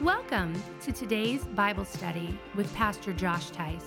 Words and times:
Welcome 0.00 0.54
to 0.80 0.92
today's 0.92 1.44
Bible 1.44 1.84
study 1.84 2.38
with 2.54 2.74
Pastor 2.74 3.12
Josh 3.12 3.50
Tice. 3.50 3.84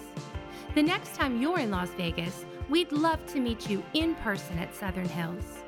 The 0.76 0.84
next 0.84 1.16
time 1.16 1.42
you're 1.42 1.58
in 1.58 1.72
Las 1.72 1.90
Vegas, 1.98 2.46
we'd 2.70 2.92
love 2.92 3.26
to 3.34 3.40
meet 3.40 3.68
you 3.68 3.84
in 3.96 4.14
person 4.16 4.60
at 4.60 4.76
Southern 4.76 5.10
Hills. 5.10 5.64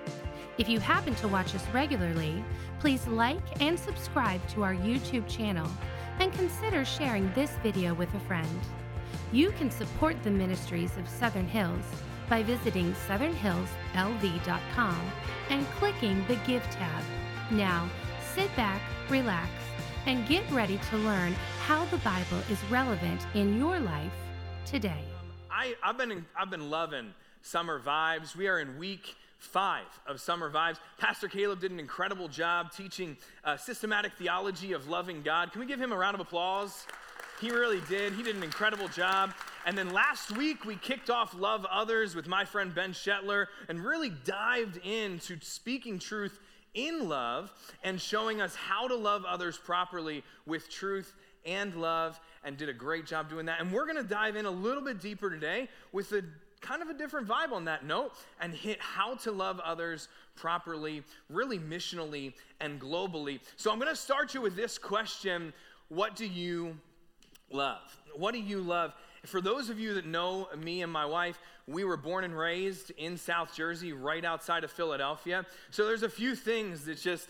If 0.60 0.70
you 0.70 0.80
happen 0.80 1.16
to 1.16 1.28
watch 1.28 1.56
us 1.56 1.66
regularly, 1.74 2.46
please 2.80 3.08
like 3.08 3.42
and 3.60 3.80
subscribe 3.80 4.48
to 4.50 4.64
our 4.64 4.76
YouTube 4.76 5.28
channel 5.28 5.68
and 6.20 6.32
consider 6.34 6.86
sharing 6.86 7.34
this 7.34 7.54
video 7.64 7.96
with 7.96 8.14
a 8.14 8.20
friend. 8.20 8.60
You 9.32 9.50
can 9.50 9.72
support 9.72 10.22
the 10.22 10.30
ministries 10.30 10.96
of 10.98 11.10
Southern 11.10 11.48
Hills 11.48 11.86
by 12.30 12.44
visiting 12.44 12.94
southernhillslv.com 13.08 15.12
and 15.50 15.66
clicking 15.80 16.24
the 16.28 16.36
Give 16.46 16.62
tab. 16.70 17.04
Now, 17.50 17.90
sit 18.36 18.56
back, 18.56 18.80
relax, 19.10 19.50
and 20.06 20.28
get 20.28 20.50
ready 20.52 20.80
to 20.90 20.98
learn 20.98 21.34
how 21.66 21.86
the 21.86 21.98
Bible 21.98 22.38
is 22.50 22.64
relevant 22.70 23.22
in 23.34 23.58
your 23.58 23.80
life 23.80 24.14
today. 24.66 25.04
I, 25.50 25.76
have 25.82 25.98
been, 25.98 26.26
I've 26.38 26.50
been 26.50 26.70
loving 26.70 27.14
summer 27.42 27.80
vibes. 27.80 28.36
We 28.36 28.48
are 28.48 28.60
in 28.60 28.78
week 28.78 29.16
five 29.40 29.86
of 30.08 30.20
Summer 30.20 30.52
Vibes. 30.52 30.78
Pastor 30.98 31.28
Caleb 31.28 31.60
did 31.60 31.72
an 31.72 31.80
incredible 31.80 32.28
job 32.28 32.72
teaching 32.72 33.18
uh, 33.44 33.58
systematic 33.58 34.14
theology 34.14 34.74
of 34.74 34.88
loving 34.88 35.22
God. 35.22 35.52
Can 35.52 35.62
we 35.62 35.68
give 35.68 35.80
him 35.80 35.92
a 35.92 35.98
round 35.98 36.16
of 36.16 36.22
applause? 36.22 36.86
He 37.42 37.52
really 37.52 37.82
did. 37.90 38.14
He 38.14 38.24
did 38.24 38.36
an 38.36 38.44
incredible 38.44 38.88
job. 38.88 39.34
And 39.66 39.78
then 39.78 39.92
last 39.92 40.36
week, 40.38 40.66
we 40.66 40.76
kicked 40.76 41.10
off 41.10 41.34
Love 41.34 41.66
Others 41.70 42.16
with 42.16 42.28
my 42.28 42.46
friend 42.46 42.74
Ben 42.74 42.92
Shetler 42.92 43.48
and 43.68 43.84
really 43.84 44.10
dived 44.10 44.78
into 44.78 45.38
speaking 45.42 46.00
truth 46.00 46.40
in 46.76 47.10
love 47.10 47.52
and 47.84 48.00
showing 48.00 48.42
us 48.42 48.54
how 48.54 48.88
to 48.88 48.96
love 48.96 49.26
others 49.26 49.58
properly 49.58 50.24
with 50.46 50.70
truth 50.70 51.14
and 51.46 51.76
love, 51.76 52.20
and 52.44 52.58
did 52.58 52.70
a 52.70 52.74
great 52.74 53.06
job 53.06 53.30
doing 53.30 53.46
that. 53.46 53.62
And 53.62 53.72
we're 53.72 53.86
going 53.86 53.98
to 53.98 54.04
dive 54.04 54.36
in 54.36 54.46
a 54.46 54.52
little 54.52 54.84
bit 54.84 55.00
deeper 55.00 55.30
today 55.30 55.70
with 55.92 56.12
a 56.12 56.24
kind 56.62 56.82
of 56.82 56.90
a 56.90 56.94
different 56.94 57.28
vibe 57.28 57.52
on 57.52 57.66
that 57.66 57.86
note 57.86 58.14
and 58.42 58.54
hit 58.54 58.80
how 58.82 59.16
to 59.16 59.32
love 59.32 59.60
others 59.60 60.08
properly, 60.36 61.04
really 61.30 61.60
missionally 61.60 62.34
and 62.60 62.82
globally. 62.82 63.40
So 63.56 63.72
I'm 63.72 63.80
going 63.80 63.92
to 63.92 63.96
start 63.96 64.34
you 64.34 64.42
with 64.42 64.56
this 64.56 64.78
question 64.78 65.54
What 65.90 66.16
do 66.16 66.26
you 66.26 66.76
love? 67.52 67.96
What 68.16 68.34
do 68.34 68.40
you 68.40 68.62
love? 68.62 68.94
For 69.26 69.42
those 69.42 69.70
of 69.70 69.80
you 69.80 69.96
that 69.96 70.06
know 70.06 70.48
me 70.58 70.82
and 70.82 70.92
my 70.92 71.06
wife, 71.06 71.40
we 71.68 71.84
were 71.84 71.98
born 71.98 72.24
and 72.24 72.38
raised 72.38 72.92
in 72.92 73.18
South 73.18 73.56
Jersey, 73.56 73.94
right 73.94 74.24
outside 74.24 74.64
of 74.64 74.72
Philadelphia. 74.72 75.46
So 75.72 75.86
there's 75.86 76.04
a 76.04 76.10
few 76.10 76.36
things 76.36 76.86
that 76.86 77.00
just 77.00 77.28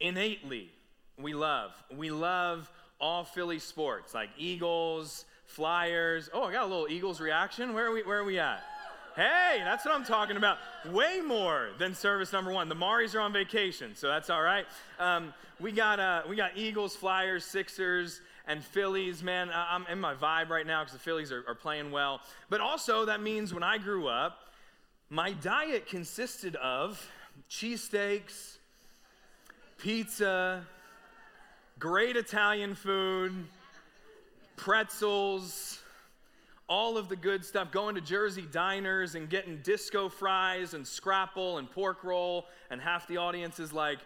innately 0.00 0.70
we 1.18 1.34
love. 1.34 1.72
We 1.94 2.10
love 2.10 2.70
all 3.00 3.24
Philly 3.24 3.58
sports, 3.58 4.14
like 4.14 4.30
Eagles, 4.38 5.24
Flyers. 5.46 6.30
Oh, 6.32 6.44
I 6.44 6.52
got 6.52 6.64
a 6.64 6.66
little 6.66 6.88
Eagles 6.88 7.20
reaction. 7.20 7.74
Where 7.74 7.86
are 7.86 7.92
we, 7.92 8.02
where 8.02 8.18
are 8.18 8.24
we 8.24 8.38
at? 8.38 8.62
Hey, 9.14 9.60
that's 9.62 9.84
what 9.84 9.94
I'm 9.94 10.04
talking 10.04 10.36
about. 10.36 10.58
Way 10.90 11.20
more 11.20 11.68
than 11.78 11.94
service 11.94 12.32
number 12.32 12.50
one. 12.50 12.68
The 12.68 12.74
Maris 12.74 13.14
are 13.14 13.20
on 13.20 13.32
vacation, 13.32 13.94
so 13.94 14.08
that's 14.08 14.28
all 14.28 14.42
right. 14.42 14.66
Um, 14.98 15.32
we 15.60 15.70
got 15.70 16.00
uh, 16.00 16.22
we 16.28 16.34
got 16.34 16.56
Eagles, 16.56 16.96
Flyers, 16.96 17.44
Sixers, 17.44 18.20
and 18.46 18.62
Phillies, 18.62 19.22
man, 19.22 19.50
I'm 19.52 19.86
in 19.90 19.98
my 19.98 20.14
vibe 20.14 20.50
right 20.50 20.66
now 20.66 20.82
because 20.82 20.92
the 20.92 20.98
Phillies 20.98 21.32
are, 21.32 21.44
are 21.48 21.54
playing 21.54 21.90
well. 21.90 22.20
But 22.50 22.60
also, 22.60 23.06
that 23.06 23.22
means 23.22 23.54
when 23.54 23.62
I 23.62 23.78
grew 23.78 24.06
up, 24.06 24.38
my 25.08 25.32
diet 25.32 25.86
consisted 25.86 26.56
of 26.56 27.10
cheesesteaks, 27.50 28.58
pizza, 29.78 30.64
great 31.78 32.16
Italian 32.16 32.74
food, 32.74 33.32
pretzels, 34.56 35.80
all 36.68 36.96
of 36.96 37.08
the 37.08 37.16
good 37.16 37.44
stuff, 37.44 37.70
going 37.70 37.94
to 37.94 38.00
Jersey 38.00 38.46
diners 38.50 39.14
and 39.14 39.28
getting 39.28 39.58
disco 39.62 40.08
fries 40.08 40.74
and 40.74 40.86
scrapple 40.86 41.58
and 41.58 41.70
pork 41.70 42.04
roll, 42.04 42.46
and 42.70 42.80
half 42.80 43.06
the 43.06 43.16
audience 43.16 43.58
is 43.58 43.72
like, 43.72 43.98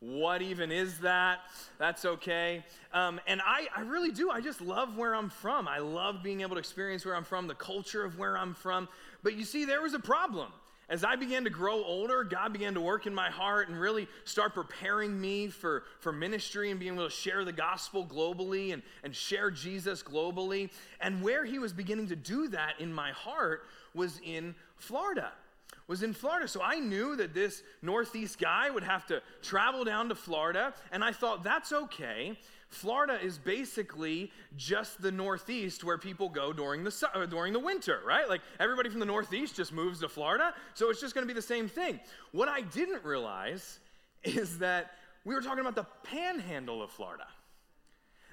what 0.00 0.40
even 0.40 0.72
is 0.72 0.98
that? 1.00 1.40
That's 1.78 2.06
okay. 2.06 2.64
Um, 2.92 3.20
and 3.26 3.42
I, 3.44 3.68
I 3.76 3.82
really 3.82 4.10
do. 4.10 4.30
I 4.30 4.40
just 4.40 4.62
love 4.62 4.96
where 4.96 5.14
I'm 5.14 5.28
from. 5.28 5.68
I 5.68 5.78
love 5.78 6.22
being 6.22 6.40
able 6.40 6.56
to 6.56 6.58
experience 6.58 7.04
where 7.04 7.14
I'm 7.14 7.24
from, 7.24 7.46
the 7.46 7.54
culture 7.54 8.02
of 8.02 8.18
where 8.18 8.36
I'm 8.36 8.54
from. 8.54 8.88
But 9.22 9.34
you 9.34 9.44
see, 9.44 9.66
there 9.66 9.82
was 9.82 9.92
a 9.92 9.98
problem. 9.98 10.52
As 10.88 11.04
I 11.04 11.16
began 11.16 11.44
to 11.44 11.50
grow 11.50 11.84
older, 11.84 12.24
God 12.24 12.52
began 12.52 12.74
to 12.74 12.80
work 12.80 13.06
in 13.06 13.14
my 13.14 13.30
heart 13.30 13.68
and 13.68 13.78
really 13.78 14.08
start 14.24 14.54
preparing 14.54 15.20
me 15.20 15.48
for, 15.48 15.84
for 16.00 16.12
ministry 16.12 16.70
and 16.70 16.80
being 16.80 16.94
able 16.94 17.04
to 17.04 17.14
share 17.14 17.44
the 17.44 17.52
gospel 17.52 18.04
globally 18.04 18.72
and, 18.72 18.82
and 19.04 19.14
share 19.14 19.50
Jesus 19.50 20.02
globally. 20.02 20.70
And 21.00 21.22
where 21.22 21.44
He 21.44 21.58
was 21.58 21.72
beginning 21.74 22.08
to 22.08 22.16
do 22.16 22.48
that 22.48 22.80
in 22.80 22.92
my 22.92 23.12
heart 23.12 23.66
was 23.94 24.18
in 24.24 24.54
Florida 24.76 25.30
was 25.90 26.04
in 26.04 26.12
Florida. 26.12 26.46
So 26.46 26.62
I 26.62 26.76
knew 26.76 27.16
that 27.16 27.34
this 27.34 27.64
Northeast 27.82 28.38
guy 28.38 28.70
would 28.70 28.84
have 28.84 29.06
to 29.08 29.20
travel 29.42 29.82
down 29.82 30.08
to 30.10 30.14
Florida, 30.14 30.72
and 30.92 31.02
I 31.02 31.10
thought 31.10 31.42
that's 31.42 31.72
okay. 31.72 32.38
Florida 32.68 33.18
is 33.20 33.38
basically 33.38 34.30
just 34.56 35.02
the 35.02 35.10
Northeast 35.10 35.82
where 35.82 35.98
people 35.98 36.28
go 36.28 36.52
during 36.52 36.84
the, 36.84 37.10
uh, 37.12 37.26
during 37.26 37.52
the 37.52 37.58
winter, 37.58 38.02
right? 38.06 38.28
Like 38.28 38.40
everybody 38.60 38.88
from 38.88 39.00
the 39.00 39.06
Northeast 39.06 39.56
just 39.56 39.72
moves 39.72 39.98
to 39.98 40.08
Florida, 40.08 40.54
so 40.74 40.90
it's 40.90 41.00
just 41.00 41.12
gonna 41.12 41.26
be 41.26 41.32
the 41.32 41.42
same 41.42 41.68
thing. 41.68 41.98
What 42.30 42.48
I 42.48 42.60
didn't 42.60 43.02
realize 43.02 43.80
is 44.22 44.60
that 44.60 44.92
we 45.24 45.34
were 45.34 45.42
talking 45.42 45.58
about 45.58 45.74
the 45.74 45.88
panhandle 46.04 46.84
of 46.84 46.92
Florida. 46.92 47.26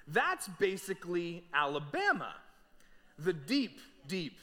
That's 0.07 0.47
basically 0.47 1.43
Alabama, 1.55 2.35
the 3.17 3.33
deep, 3.33 3.79
deep, 4.07 4.37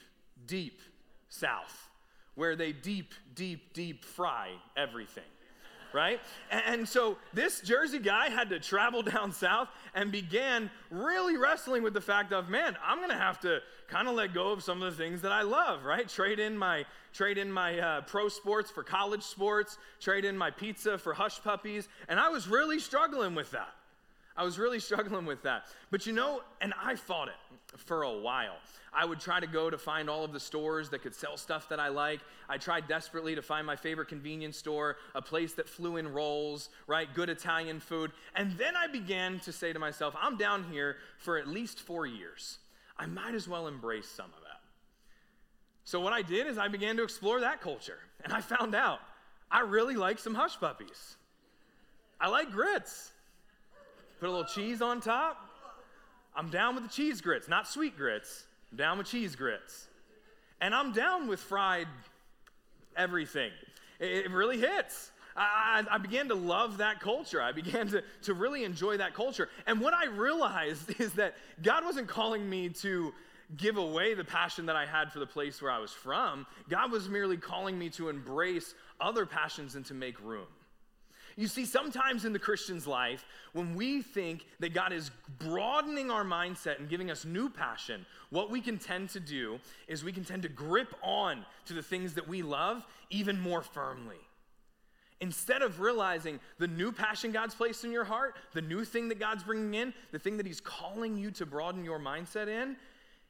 deep 0.49 0.81
South 1.29 1.91
where 2.35 2.57
they 2.57 2.73
deep, 2.73 3.13
deep, 3.35 3.73
deep 3.73 4.05
fry 4.05 4.51
everything. 4.77 5.25
Right? 5.93 6.21
And 6.51 6.89
so 6.89 7.19
this 7.33 7.61
Jersey 7.61 8.01
guy 8.01 8.29
had 8.29 8.51
to 8.51 8.59
travel 8.59 9.03
down 9.15 9.31
south 9.31 9.69
and 9.95 10.11
began 10.11 10.69
really 10.91 11.37
wrestling 11.37 11.85
with 11.85 11.95
the 11.95 12.01
fact 12.01 12.33
of, 12.33 12.49
man, 12.49 12.77
I'm 12.85 13.01
gonna 13.01 13.17
have 13.17 13.39
to 13.41 13.61
kind 13.87 14.09
of 14.09 14.15
let 14.15 14.35
go 14.35 14.51
of 14.51 14.65
some 14.65 14.83
of 14.83 14.91
the 14.91 15.03
things 15.03 15.23
that 15.23 15.31
I 15.31 15.43
love, 15.43 15.85
right? 15.85 16.09
Trade 16.09 16.41
in 16.41 16.59
my 16.59 16.85
trade 17.13 17.39
in 17.39 17.51
my 17.51 17.79
uh, 17.79 18.01
pro 18.01 18.29
sports 18.29 18.73
for 18.73 18.83
college 18.83 19.23
sports, 19.23 19.79
trade 20.01 20.25
in 20.25 20.37
my 20.37 20.51
pizza 20.51 20.99
for 20.99 21.15
hush 21.15 21.41
puppies, 21.41 21.89
and 22.09 22.19
I 22.19 22.29
was 22.29 22.49
really 22.49 22.81
struggling 22.81 23.37
with 23.37 23.53
that. 23.53 23.73
I 24.37 24.43
was 24.43 24.59
really 24.59 24.81
struggling 24.89 25.27
with 25.27 25.43
that. 25.45 25.67
But 25.93 26.07
you 26.07 26.13
know, 26.13 26.43
and 26.61 26.75
I 26.83 26.97
fought 26.97 27.29
it 27.29 27.35
for 27.77 28.03
a 28.03 28.13
while. 28.13 28.57
I 28.93 29.05
would 29.05 29.19
try 29.19 29.41
to 29.41 29.47
go 29.47 29.71
to 29.71 29.77
find 29.77 30.09
all 30.09 30.25
of 30.25 30.33
the 30.33 30.41
stores 30.41 30.91
that 30.91 31.03
could 31.03 31.15
sell 31.15 31.37
stuff 31.37 31.69
that 31.71 31.81
I 31.81 31.89
like. 31.89 32.21
I 32.49 32.59
tried 32.59 32.87
desperately 32.87 33.35
to 33.35 33.43
find 33.43 33.67
my 33.67 33.77
favorite 33.77 34.09
convenience 34.09 34.57
store, 34.57 34.97
a 35.15 35.23
place 35.23 35.55
that 35.55 35.69
flew 35.69 35.97
in 35.97 36.13
rolls, 36.13 36.69
right? 36.87 37.13
Good 37.13 37.29
Italian 37.29 37.81
food. 37.81 38.13
And 38.37 38.57
then 38.57 38.77
I 38.77 38.87
began 38.87 39.41
to 39.41 39.53
say 39.53 39.73
to 39.73 39.79
myself, 39.79 40.15
I'm 40.21 40.37
down 40.37 40.65
here 40.71 40.97
for 41.19 41.39
at 41.39 41.49
least 41.49 41.81
four 41.81 42.07
years. 42.07 42.59
I 42.97 43.07
might 43.07 43.35
as 43.35 43.49
well 43.49 43.67
embrace 43.67 44.09
some 44.09 44.27
of 44.27 44.43
that. 44.43 44.61
So 45.85 46.01
what 46.01 46.13
I 46.13 46.23
did 46.23 46.47
is 46.47 46.57
I 46.57 46.69
began 46.69 46.97
to 46.97 47.03
explore 47.03 47.41
that 47.41 47.61
culture. 47.61 47.99
And 48.23 48.33
I 48.33 48.41
found 48.41 48.75
out 48.75 49.01
I 49.51 49.61
really 49.61 49.97
like 49.97 50.19
some 50.19 50.35
hush 50.35 50.59
puppies. 50.59 51.17
I 52.21 52.29
like 52.29 52.51
grits. 52.51 53.13
Put 54.21 54.29
a 54.29 54.31
little 54.31 54.47
cheese 54.47 54.81
on 54.81 55.01
top. 55.01 55.44
I'm 56.37 56.51
down 56.51 56.75
with 56.75 56.85
the 56.85 56.91
cheese 56.91 57.21
grits, 57.21 57.49
not 57.49 57.69
sweet 57.69 57.97
grits. 57.97 58.45
I'm 58.71 58.79
down 58.79 58.99
with 58.99 59.07
cheese 59.07 59.37
grits. 59.37 59.87
And 60.61 60.75
I'm 60.75 60.93
down 60.93 61.29
with 61.29 61.41
fried 61.41 61.87
everything. 62.97 63.51
It, 64.01 64.31
really 64.31 64.59
hits. 64.59 65.13
I, 65.37 65.85
I, 65.91 65.99
began 65.99 66.29
to 66.29 66.35
love 66.35 66.79
that 66.79 67.01
culture. 67.01 67.41
I 67.41 67.53
began 67.53 67.89
to, 67.89 68.03
to 68.23 68.35
really 68.35 68.65
enjoy 68.65 68.97
that 68.99 69.15
culture. 69.15 69.49
And 69.67 69.81
what 69.81 69.95
I 69.95 70.07
realized 70.07 70.95
is 71.01 71.13
that 71.15 71.35
God 71.63 71.85
wasn't 71.85 72.09
calling 72.09 72.49
me 72.49 72.69
to 72.69 73.13
give 73.57 73.77
away 73.77 74.15
the 74.15 74.25
passion 74.25 74.67
that 74.67 74.77
I 74.77 74.87
had 74.87 75.13
for 75.13 75.19
the 75.19 75.27
place 75.27 75.61
where 75.61 75.71
I 75.71 75.79
was 75.79 75.93
from. 75.93 76.47
God 76.69 76.91
was 76.91 77.09
merely 77.09 77.37
calling 77.37 77.79
me 77.79 77.91
to 77.91 78.09
embrace 78.09 78.75
other 79.01 79.27
passions 79.27 79.75
and 79.77 79.85
to 79.87 79.95
make 79.95 80.21
room. 80.21 80.47
You 81.37 81.49
see, 81.49 81.65
sometimes 81.65 82.25
in 82.25 82.33
the 82.33 82.39
Christian's 82.39 82.87
life, 82.87 83.25
when 83.53 83.75
we 83.75 84.03
think 84.03 84.47
that 84.61 84.73
God 84.73 84.93
is 84.93 85.11
broadening 85.39 86.11
our 86.11 86.25
mindset 86.25 86.79
and 86.79 86.89
giving 86.89 87.11
us 87.11 87.25
new 87.25 87.49
passion, 87.49 88.07
what 88.31 88.51
we 88.51 88.61
can 88.61 88.79
tend 88.79 89.11
to 89.11 89.21
do 89.21 89.59
is 89.89 90.05
we 90.05 90.13
can 90.13 90.25
tend 90.25 90.43
to 90.43 90.49
grip 90.49 90.95
on 91.03 91.45
to 91.67 91.75
the 91.75 91.83
things 91.83 92.15
that 92.15 92.29
we 92.29 92.43
love 92.43 92.87
even 93.11 93.41
more 93.41 93.63
firmly. 93.63 94.17
Instead 95.21 95.63
of 95.63 95.81
realizing 95.81 96.39
the 96.59 96.69
new 96.69 96.93
passion 96.93 97.33
God's 97.33 97.55
placed 97.55 97.85
in 97.85 97.93
your 97.93 98.05
heart, 98.05 98.37
the 98.53 98.63
new 98.63 98.85
thing 98.85 99.09
that 99.09 99.19
God's 99.19 99.43
bringing 99.43 99.75
in, 99.75 99.95
the 100.13 100.19
thing 100.19 100.37
that 100.37 100.47
He's 100.47 100.61
calling 100.61 101.17
you 101.17 101.31
to 101.33 101.47
broaden 101.47 101.85
your 101.85 101.99
mindset 101.99 102.49
in, 102.49 102.77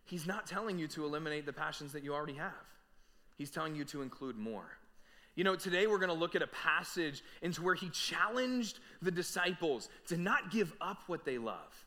He's 0.05 0.27
not 0.27 0.47
telling 0.47 0.79
you 0.79 0.89
to 0.89 1.05
eliminate 1.05 1.47
the 1.47 1.53
passions 1.53 1.93
that 1.93 2.03
you 2.03 2.13
already 2.13 2.35
have. 2.35 2.53
He's 3.37 3.51
telling 3.51 3.75
you 3.75 3.85
to 3.87 4.03
include 4.03 4.37
more. 4.37 4.79
You 5.37 5.45
know, 5.45 5.57
today 5.57 5.87
we're 5.87 5.99
going 5.99 6.11
to 6.11 6.15
look 6.15 6.37
at 6.37 6.43
a 6.43 6.47
passage 6.47 7.23
into 7.43 7.63
where 7.63 7.75
he 7.75 7.89
challenged 7.91 8.79
the 9.03 9.11
disciples 9.11 9.89
to 10.07 10.17
not 10.17 10.51
give 10.51 10.73
up 10.81 11.03
what 11.09 11.25
they 11.25 11.39
love. 11.39 11.85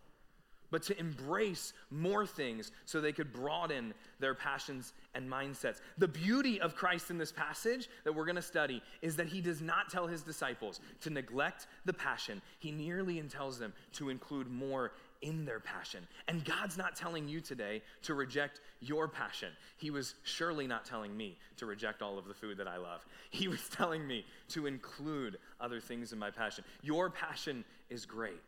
but 0.69 0.83
to 0.83 0.99
embrace 0.99 1.73
more 1.89 2.25
things 2.25 2.71
so 2.85 2.99
they 2.99 3.13
could 3.13 3.31
broaden 3.31 3.93
their 4.19 4.33
passions 4.33 4.93
and 5.15 5.29
mindsets. 5.29 5.79
The 5.97 6.07
beauty 6.07 6.59
of 6.59 6.75
Christ 6.75 7.09
in 7.09 7.17
this 7.17 7.31
passage 7.31 7.89
that 8.03 8.13
we're 8.13 8.25
going 8.25 8.35
to 8.35 8.41
study 8.41 8.81
is 9.01 9.15
that 9.15 9.27
he 9.27 9.39
does 9.41 9.61
not 9.61 9.89
tell 9.89 10.07
his 10.07 10.23
disciples 10.23 10.79
to 11.01 11.09
neglect 11.09 11.67
the 11.85 11.93
passion, 11.93 12.41
he 12.59 12.71
nearly 12.71 13.21
tells 13.21 13.57
them 13.59 13.73
to 13.93 14.09
include 14.09 14.49
more 14.49 14.91
in 15.21 15.45
their 15.45 15.59
passion. 15.59 16.07
And 16.27 16.43
God's 16.43 16.77
not 16.77 16.95
telling 16.95 17.27
you 17.27 17.41
today 17.41 17.81
to 18.03 18.13
reject 18.13 18.61
your 18.79 19.07
passion. 19.07 19.49
He 19.77 19.89
was 19.89 20.15
surely 20.23 20.67
not 20.67 20.85
telling 20.85 21.15
me 21.15 21.37
to 21.57 21.65
reject 21.65 22.01
all 22.01 22.17
of 22.17 22.27
the 22.27 22.33
food 22.33 22.57
that 22.57 22.67
I 22.67 22.77
love. 22.77 23.05
He 23.29 23.47
was 23.47 23.67
telling 23.69 24.07
me 24.07 24.25
to 24.49 24.65
include 24.65 25.37
other 25.59 25.79
things 25.79 26.13
in 26.13 26.17
my 26.17 26.31
passion. 26.31 26.63
Your 26.81 27.09
passion 27.09 27.63
is 27.89 28.05
great. 28.05 28.41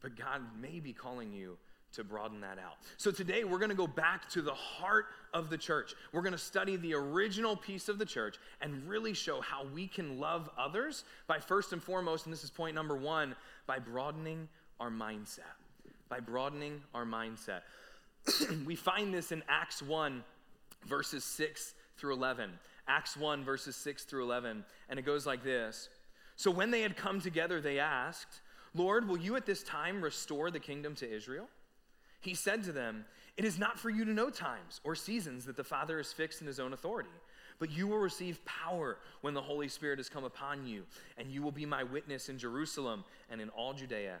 But 0.00 0.16
God 0.16 0.42
may 0.60 0.80
be 0.80 0.92
calling 0.92 1.32
you 1.32 1.56
to 1.92 2.04
broaden 2.04 2.40
that 2.42 2.58
out. 2.58 2.76
So 2.98 3.10
today 3.10 3.44
we're 3.44 3.58
going 3.58 3.70
to 3.70 3.76
go 3.76 3.86
back 3.86 4.28
to 4.30 4.42
the 4.42 4.52
heart 4.52 5.06
of 5.32 5.48
the 5.48 5.56
church. 5.56 5.94
We're 6.12 6.22
going 6.22 6.32
to 6.32 6.38
study 6.38 6.76
the 6.76 6.94
original 6.94 7.56
piece 7.56 7.88
of 7.88 7.98
the 7.98 8.04
church 8.04 8.36
and 8.60 8.86
really 8.86 9.14
show 9.14 9.40
how 9.40 9.66
we 9.74 9.86
can 9.86 10.20
love 10.20 10.50
others 10.58 11.04
by 11.26 11.38
first 11.38 11.72
and 11.72 11.82
foremost, 11.82 12.26
and 12.26 12.32
this 12.32 12.44
is 12.44 12.50
point 12.50 12.74
number 12.74 12.96
one, 12.96 13.34
by 13.66 13.78
broadening 13.78 14.48
our 14.78 14.90
mindset. 14.90 15.55
By 16.08 16.20
broadening 16.20 16.82
our 16.94 17.04
mindset. 17.04 17.62
we 18.66 18.76
find 18.76 19.12
this 19.12 19.32
in 19.32 19.42
Acts 19.48 19.82
1, 19.82 20.22
verses 20.86 21.24
6 21.24 21.74
through 21.96 22.14
11. 22.14 22.50
Acts 22.88 23.16
1, 23.16 23.44
verses 23.44 23.76
6 23.76 24.04
through 24.04 24.24
11. 24.24 24.64
And 24.88 24.98
it 24.98 25.04
goes 25.04 25.26
like 25.26 25.42
this 25.42 25.88
So 26.36 26.50
when 26.50 26.70
they 26.70 26.82
had 26.82 26.96
come 26.96 27.20
together, 27.20 27.60
they 27.60 27.78
asked, 27.78 28.40
Lord, 28.74 29.08
will 29.08 29.18
you 29.18 29.36
at 29.36 29.46
this 29.46 29.62
time 29.62 30.02
restore 30.02 30.50
the 30.50 30.60
kingdom 30.60 30.94
to 30.96 31.10
Israel? 31.10 31.48
He 32.20 32.34
said 32.34 32.64
to 32.64 32.72
them, 32.72 33.04
It 33.36 33.44
is 33.44 33.58
not 33.58 33.78
for 33.78 33.90
you 33.90 34.04
to 34.04 34.12
know 34.12 34.30
times 34.30 34.80
or 34.84 34.94
seasons 34.94 35.44
that 35.46 35.56
the 35.56 35.64
Father 35.64 35.96
has 35.96 36.12
fixed 36.12 36.40
in 36.40 36.46
his 36.46 36.60
own 36.60 36.72
authority, 36.72 37.10
but 37.58 37.70
you 37.70 37.86
will 37.86 37.98
receive 37.98 38.44
power 38.44 38.98
when 39.22 39.34
the 39.34 39.40
Holy 39.40 39.68
Spirit 39.68 39.98
has 39.98 40.08
come 40.08 40.24
upon 40.24 40.66
you, 40.66 40.84
and 41.16 41.30
you 41.30 41.42
will 41.42 41.52
be 41.52 41.66
my 41.66 41.84
witness 41.84 42.28
in 42.28 42.38
Jerusalem 42.38 43.04
and 43.30 43.40
in 43.40 43.48
all 43.50 43.72
Judea 43.72 44.20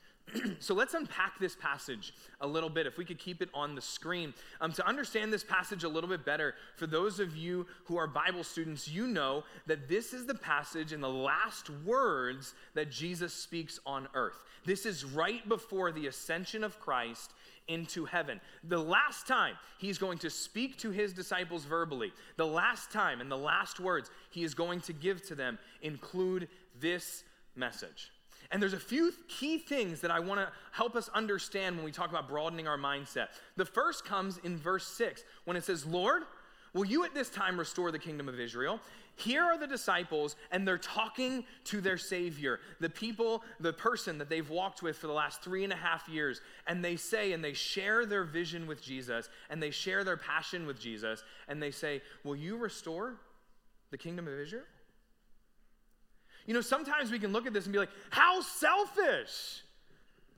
so 0.59 0.73
let's 0.73 0.93
unpack 0.93 1.39
this 1.39 1.55
passage 1.55 2.13
a 2.39 2.47
little 2.47 2.69
bit. 2.69 2.85
If 2.85 2.97
we 2.97 3.05
could 3.05 3.19
keep 3.19 3.41
it 3.41 3.49
on 3.53 3.75
the 3.75 3.81
screen. 3.81 4.33
Um, 4.59 4.71
to 4.73 4.87
understand 4.87 5.31
this 5.31 5.43
passage 5.43 5.83
a 5.83 5.89
little 5.89 6.09
bit 6.09 6.25
better, 6.25 6.55
for 6.75 6.87
those 6.87 7.19
of 7.19 7.35
you 7.35 7.67
who 7.85 7.97
are 7.97 8.07
Bible 8.07 8.43
students, 8.43 8.87
you 8.87 9.07
know 9.07 9.43
that 9.67 9.87
this 9.87 10.13
is 10.13 10.25
the 10.25 10.35
passage 10.35 10.93
in 10.93 11.01
the 11.01 11.09
last 11.09 11.69
words 11.85 12.53
that 12.73 12.91
Jesus 12.91 13.33
speaks 13.33 13.79
on 13.85 14.07
earth. 14.13 14.43
This 14.65 14.85
is 14.85 15.03
right 15.03 15.47
before 15.47 15.91
the 15.91 16.07
ascension 16.07 16.63
of 16.63 16.79
Christ 16.79 17.33
into 17.67 18.05
heaven. 18.05 18.39
The 18.63 18.79
last 18.79 19.27
time 19.27 19.55
he's 19.77 19.97
going 19.97 20.17
to 20.19 20.29
speak 20.29 20.77
to 20.79 20.91
his 20.91 21.13
disciples 21.13 21.65
verbally, 21.65 22.11
the 22.37 22.47
last 22.47 22.91
time 22.91 23.21
and 23.21 23.31
the 23.31 23.37
last 23.37 23.79
words 23.79 24.09
he 24.29 24.43
is 24.43 24.53
going 24.53 24.81
to 24.81 24.93
give 24.93 25.25
to 25.27 25.35
them 25.35 25.57
include 25.81 26.47
this 26.79 27.23
message. 27.55 28.11
And 28.49 28.61
there's 28.61 28.73
a 28.73 28.79
few 28.79 29.13
key 29.27 29.57
things 29.57 30.01
that 30.01 30.11
I 30.11 30.19
want 30.19 30.39
to 30.39 30.49
help 30.71 30.95
us 30.95 31.09
understand 31.13 31.75
when 31.75 31.85
we 31.85 31.91
talk 31.91 32.09
about 32.09 32.27
broadening 32.27 32.67
our 32.67 32.77
mindset. 32.77 33.27
The 33.55 33.65
first 33.65 34.05
comes 34.05 34.39
in 34.43 34.57
verse 34.57 34.87
6 34.87 35.23
when 35.45 35.55
it 35.55 35.63
says, 35.63 35.85
Lord, 35.85 36.23
will 36.73 36.85
you 36.85 37.05
at 37.05 37.13
this 37.13 37.29
time 37.29 37.57
restore 37.59 37.91
the 37.91 37.99
kingdom 37.99 38.27
of 38.27 38.39
Israel? 38.39 38.79
Here 39.15 39.43
are 39.43 39.57
the 39.57 39.67
disciples, 39.67 40.35
and 40.51 40.67
they're 40.67 40.77
talking 40.77 41.45
to 41.65 41.81
their 41.81 41.97
Savior, 41.97 42.59
the 42.79 42.89
people, 42.89 43.43
the 43.59 43.73
person 43.73 44.17
that 44.17 44.29
they've 44.29 44.49
walked 44.49 44.81
with 44.81 44.97
for 44.97 45.07
the 45.07 45.13
last 45.13 45.43
three 45.43 45.63
and 45.63 45.71
a 45.71 45.75
half 45.75 46.09
years. 46.09 46.41
And 46.65 46.83
they 46.83 46.95
say, 46.95 47.33
and 47.33 47.43
they 47.43 47.53
share 47.53 48.05
their 48.05 48.23
vision 48.23 48.65
with 48.67 48.81
Jesus, 48.81 49.29
and 49.49 49.61
they 49.61 49.69
share 49.69 50.03
their 50.03 50.17
passion 50.17 50.65
with 50.65 50.79
Jesus, 50.79 51.23
and 51.47 51.61
they 51.61 51.71
say, 51.71 52.01
Will 52.23 52.35
you 52.35 52.57
restore 52.57 53.15
the 53.91 53.97
kingdom 53.97 54.27
of 54.27 54.33
Israel? 54.33 54.63
You 56.51 56.55
know, 56.55 56.59
sometimes 56.59 57.11
we 57.11 57.17
can 57.17 57.31
look 57.31 57.47
at 57.47 57.53
this 57.53 57.63
and 57.63 57.71
be 57.71 57.79
like, 57.79 57.91
How 58.09 58.41
selfish! 58.41 59.63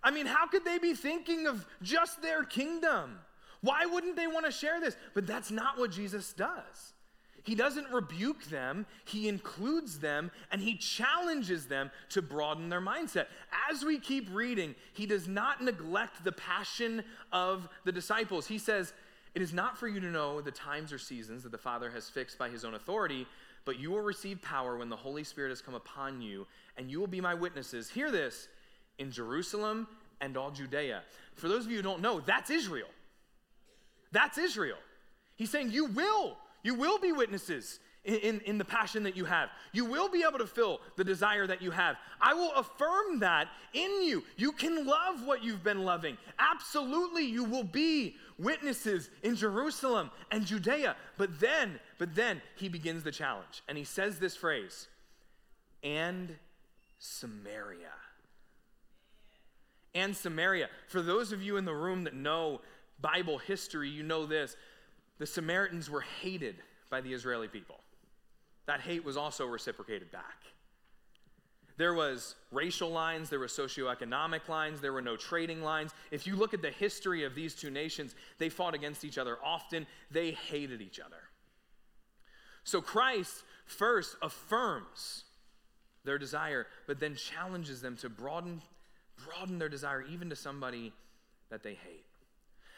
I 0.04 0.12
mean, 0.12 0.28
how 0.28 0.46
could 0.46 0.64
they 0.64 0.78
be 0.78 0.94
thinking 0.94 1.48
of 1.48 1.66
just 1.82 2.22
their 2.22 2.44
kingdom? 2.44 3.18
Why 3.62 3.88
wouldn't 3.88 4.16
they 4.16 4.28
want 4.28 4.46
to 4.46 4.52
share 4.52 4.80
this? 4.80 4.96
But 5.16 5.26
that's 5.26 5.50
not 5.50 5.80
what 5.80 5.90
Jesus 5.90 6.32
does. 6.32 6.94
He 7.42 7.56
doesn't 7.56 7.92
rebuke 7.92 8.44
them, 8.44 8.86
he 9.06 9.28
includes 9.28 9.98
them, 9.98 10.30
and 10.52 10.62
he 10.62 10.78
challenges 10.78 11.66
them 11.66 11.90
to 12.10 12.22
broaden 12.22 12.70
their 12.70 12.80
mindset. 12.80 13.26
As 13.72 13.84
we 13.84 13.98
keep 13.98 14.30
reading, 14.32 14.76
he 14.94 15.08
does 15.08 15.28
not 15.28 15.64
neglect 15.64 16.24
the 16.24 16.32
passion 16.32 17.04
of 17.32 17.68
the 17.86 17.92
disciples. 17.92 18.46
He 18.46 18.60
says, 18.60 18.94
It 19.34 19.42
is 19.42 19.52
not 19.52 19.80
for 19.80 19.88
you 19.88 20.00
to 20.00 20.12
know 20.12 20.42
the 20.42 20.52
times 20.52 20.94
or 20.94 21.00
seasons 21.00 21.42
that 21.42 21.52
the 21.52 21.58
Father 21.58 21.90
has 21.90 22.08
fixed 22.08 22.38
by 22.38 22.50
his 22.50 22.64
own 22.64 22.76
authority, 22.76 23.26
but 23.66 23.80
you 23.80 23.92
will 23.92 24.02
receive 24.02 24.42
power 24.42 24.78
when 24.78 24.90
the 24.90 24.96
Holy 24.96 25.24
Spirit 25.24 25.50
has 25.50 25.62
come 25.62 25.76
upon 25.76 26.22
you, 26.22 26.46
and 26.78 26.90
you 26.90 27.00
will 27.00 27.08
be 27.08 27.22
my 27.22 27.34
witnesses. 27.34 27.90
Hear 27.90 28.12
this 28.12 28.48
in 28.98 29.12
Jerusalem 29.12 29.88
and 30.22 30.38
all 30.38 30.52
Judea. 30.52 31.02
For 31.36 31.48
those 31.48 31.66
of 31.66 31.72
you 31.72 31.78
who 31.78 31.84
don't 31.84 32.02
know, 32.02 32.20
that's 32.20 32.50
Israel. 32.50 32.90
That's 34.12 34.38
Israel. 34.38 34.78
He's 35.36 35.50
saying, 35.50 35.72
You 35.72 35.86
will 35.86 36.38
you 36.64 36.76
will 36.76 36.98
be 36.98 37.12
witnesses 37.12 37.80
in, 38.06 38.16
in, 38.16 38.42
in, 38.42 38.58
the 38.58 38.66
passion 38.66 39.04
that 39.04 39.16
you 39.16 39.26
have. 39.26 39.50
You 39.72 39.86
will 39.86 40.10
be 40.10 40.24
able 40.28 40.40
to 40.40 40.48
fill 40.48 40.82
the 40.98 41.04
desire 41.04 41.48
that 41.48 41.62
you 41.62 41.72
have. 41.72 41.96
I 42.20 42.34
will 42.34 42.52
affirm 42.56 43.20
that 43.20 43.48
in 43.74 44.04
you. 44.04 44.24
You 44.36 44.52
can 44.52 44.86
love 44.86 45.26
what 45.26 45.44
you've 45.44 45.64
been 45.64 45.86
loving. 45.86 46.18
Absolutely, 46.38 47.26
you 47.26 47.44
will 47.46 47.64
be 47.64 48.18
witnesses 48.38 49.10
in 49.22 49.36
Jerusalem 49.36 50.12
and 50.32 50.46
Judea. 50.46 50.96
But 51.18 51.40
then, 51.40 51.80
but 51.98 52.14
then 52.14 52.42
he 52.56 52.68
begins 52.68 53.04
the 53.04 53.12
challenge 53.12 53.64
and 53.68 53.78
he 53.78 53.84
says 53.84 54.20
this 54.20 54.36
phrase 54.36 54.88
and 55.84 56.36
Samaria. 57.00 57.92
And 59.96 60.16
Samaria. 60.16 60.70
For 60.88 61.02
those 61.02 61.32
of 61.32 61.44
you 61.44 61.58
in 61.58 61.66
the 61.66 61.74
room 61.74 62.06
that 62.06 62.16
know 62.16 62.62
Bible 63.00 63.38
history, 63.38 63.90
you 63.90 64.04
know 64.04 64.26
this 64.26 64.56
the 65.20 65.28
Samaritans 65.28 65.90
were 65.90 66.02
hated 66.02 66.56
by 66.90 67.02
the 67.02 67.14
Israeli 67.14 67.48
people. 67.48 67.83
That 68.66 68.82
hate 68.82 69.04
was 69.04 69.18
also 69.18 69.46
reciprocated 69.46 70.12
back. 70.12 70.44
There 71.76 71.94
was 71.94 72.36
racial 72.52 72.90
lines, 72.90 73.30
there 73.30 73.40
were 73.40 73.48
socioeconomic 73.48 74.48
lines, 74.48 74.80
there 74.80 74.94
were 74.94 75.02
no 75.02 75.16
trading 75.16 75.64
lines. 75.64 75.92
If 76.12 76.28
you 76.28 76.36
look 76.36 76.54
at 76.54 76.62
the 76.62 76.70
history 76.70 77.24
of 77.24 77.34
these 77.34 77.56
two 77.56 77.72
nations, 77.72 78.14
they 78.38 78.50
fought 78.50 78.76
against 78.76 79.04
each 79.04 79.18
other 79.18 79.38
often. 79.44 79.88
They 80.12 80.32
hated 80.32 80.82
each 80.82 81.00
other. 81.00 81.18
So 82.64 82.80
Christ 82.80 83.44
first 83.66 84.16
affirms 84.22 85.24
their 86.06 86.20
desire, 86.20 86.68
but 86.86 87.00
then 87.00 87.16
challenges 87.16 87.82
them 87.82 87.98
to 87.98 88.10
broaden, 88.10 88.62
broaden 89.26 89.58
their 89.58 89.70
desire 89.70 90.04
even 90.04 90.30
to 90.30 90.36
somebody 90.36 90.94
that 91.50 91.64
they 91.64 91.74
hate. 91.74 92.06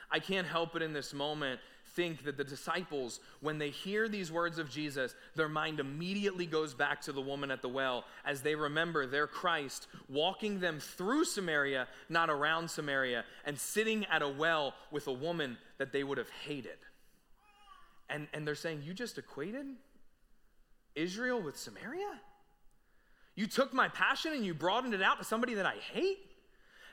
I 0.09 0.19
can't 0.19 0.47
help 0.47 0.73
but 0.73 0.81
in 0.81 0.93
this 0.93 1.13
moment 1.13 1.59
think 1.95 2.23
that 2.25 2.37
the 2.37 2.43
disciples, 2.43 3.19
when 3.39 3.57
they 3.57 3.69
hear 3.69 4.07
these 4.07 4.31
words 4.31 4.59
of 4.59 4.69
Jesus, 4.69 5.15
their 5.35 5.49
mind 5.49 5.79
immediately 5.79 6.45
goes 6.45 6.73
back 6.73 7.01
to 7.01 7.11
the 7.11 7.21
woman 7.21 7.51
at 7.51 7.61
the 7.61 7.69
well 7.69 8.03
as 8.25 8.41
they 8.41 8.55
remember 8.55 9.05
their 9.05 9.27
Christ 9.27 9.87
walking 10.09 10.59
them 10.59 10.79
through 10.79 11.25
Samaria, 11.25 11.87
not 12.09 12.29
around 12.29 12.69
Samaria, 12.69 13.23
and 13.45 13.57
sitting 13.57 14.05
at 14.05 14.21
a 14.21 14.29
well 14.29 14.73
with 14.91 15.07
a 15.07 15.13
woman 15.13 15.57
that 15.77 15.91
they 15.91 16.03
would 16.03 16.17
have 16.17 16.29
hated. 16.29 16.77
And, 18.09 18.27
and 18.33 18.47
they're 18.47 18.55
saying, 18.55 18.83
You 18.83 18.93
just 18.93 19.17
equated 19.17 19.65
Israel 20.95 21.41
with 21.41 21.57
Samaria? 21.57 22.19
You 23.35 23.47
took 23.47 23.73
my 23.73 23.89
passion 23.89 24.33
and 24.33 24.45
you 24.45 24.53
broadened 24.53 24.93
it 24.93 25.01
out 25.01 25.17
to 25.19 25.23
somebody 25.23 25.55
that 25.55 25.65
I 25.65 25.75
hate? 25.91 26.19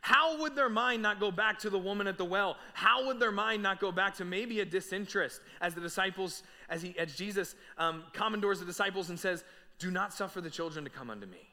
How 0.02 0.37
would 0.40 0.56
their 0.56 0.68
mind 0.68 1.00
not 1.00 1.21
go 1.21 1.30
back 1.30 1.61
to 1.61 1.71
the 1.71 1.78
woman 1.78 2.09
at 2.09 2.18
the 2.18 2.25
well? 2.25 2.56
How 2.75 3.06
would 3.06 3.21
their 3.21 3.30
mind 3.30 3.62
not 3.62 3.78
go 3.78 3.92
back 3.92 4.16
to 4.16 4.25
maybe 4.25 4.59
a 4.59 4.64
disinterest 4.64 5.40
as 5.61 5.75
the 5.75 5.80
disciples, 5.80 6.42
as, 6.68 6.82
he, 6.82 6.99
as 6.99 7.14
Jesus 7.14 7.54
um, 7.78 8.02
commandors 8.12 8.59
the 8.59 8.66
disciples 8.66 9.11
and 9.11 9.18
says, 9.18 9.44
Do 9.78 9.92
not 9.92 10.12
suffer 10.12 10.40
the 10.40 10.50
children 10.50 10.85
to 10.85 10.90
come 10.90 11.09
unto 11.09 11.26
me. 11.26 11.51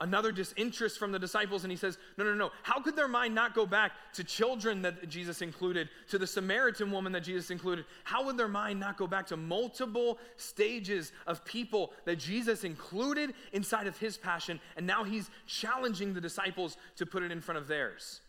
Another 0.00 0.32
disinterest 0.32 0.98
from 0.98 1.12
the 1.12 1.18
disciples 1.18 1.64
and 1.64 1.70
he 1.70 1.76
says 1.76 1.98
no 2.16 2.24
no 2.24 2.34
no. 2.34 2.50
How 2.62 2.80
could 2.80 2.96
their 2.96 3.08
mind 3.08 3.34
not 3.34 3.54
go 3.54 3.66
back 3.66 3.92
to 4.14 4.24
children 4.24 4.82
that 4.82 5.08
jesus 5.08 5.42
included 5.42 5.88
to 6.08 6.18
the 6.18 6.26
samaritan 6.26 6.90
woman 6.90 7.12
that 7.12 7.22
jesus 7.22 7.50
included? 7.50 7.84
How 8.04 8.24
would 8.24 8.36
their 8.36 8.48
mind 8.48 8.80
not 8.80 8.96
go 8.96 9.06
back 9.06 9.26
to 9.28 9.36
multiple 9.36 10.18
stages 10.36 11.12
of 11.26 11.44
people 11.44 11.92
that 12.04 12.16
jesus 12.16 12.64
included 12.64 13.34
inside 13.52 13.86
of 13.86 13.98
his 13.98 14.16
passion 14.16 14.60
and 14.76 14.86
now 14.86 15.04
he's 15.04 15.30
challenging 15.46 16.14
the 16.14 16.20
disciples 16.20 16.76
to 16.96 17.06
put 17.06 17.22
it 17.22 17.30
in 17.30 17.40
front 17.40 17.58
of 17.58 17.68
theirs? 17.68 18.20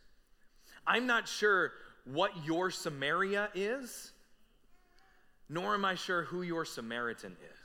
I'm 0.85 1.07
not 1.07 1.27
sure 1.27 1.71
what 2.05 2.31
your 2.45 2.71
samaria 2.71 3.49
is 3.53 4.11
nor 5.47 5.73
am 5.73 5.85
i 5.85 5.95
sure 5.95 6.23
who 6.23 6.41
your 6.41 6.65
samaritan 6.65 7.35
is 7.53 7.60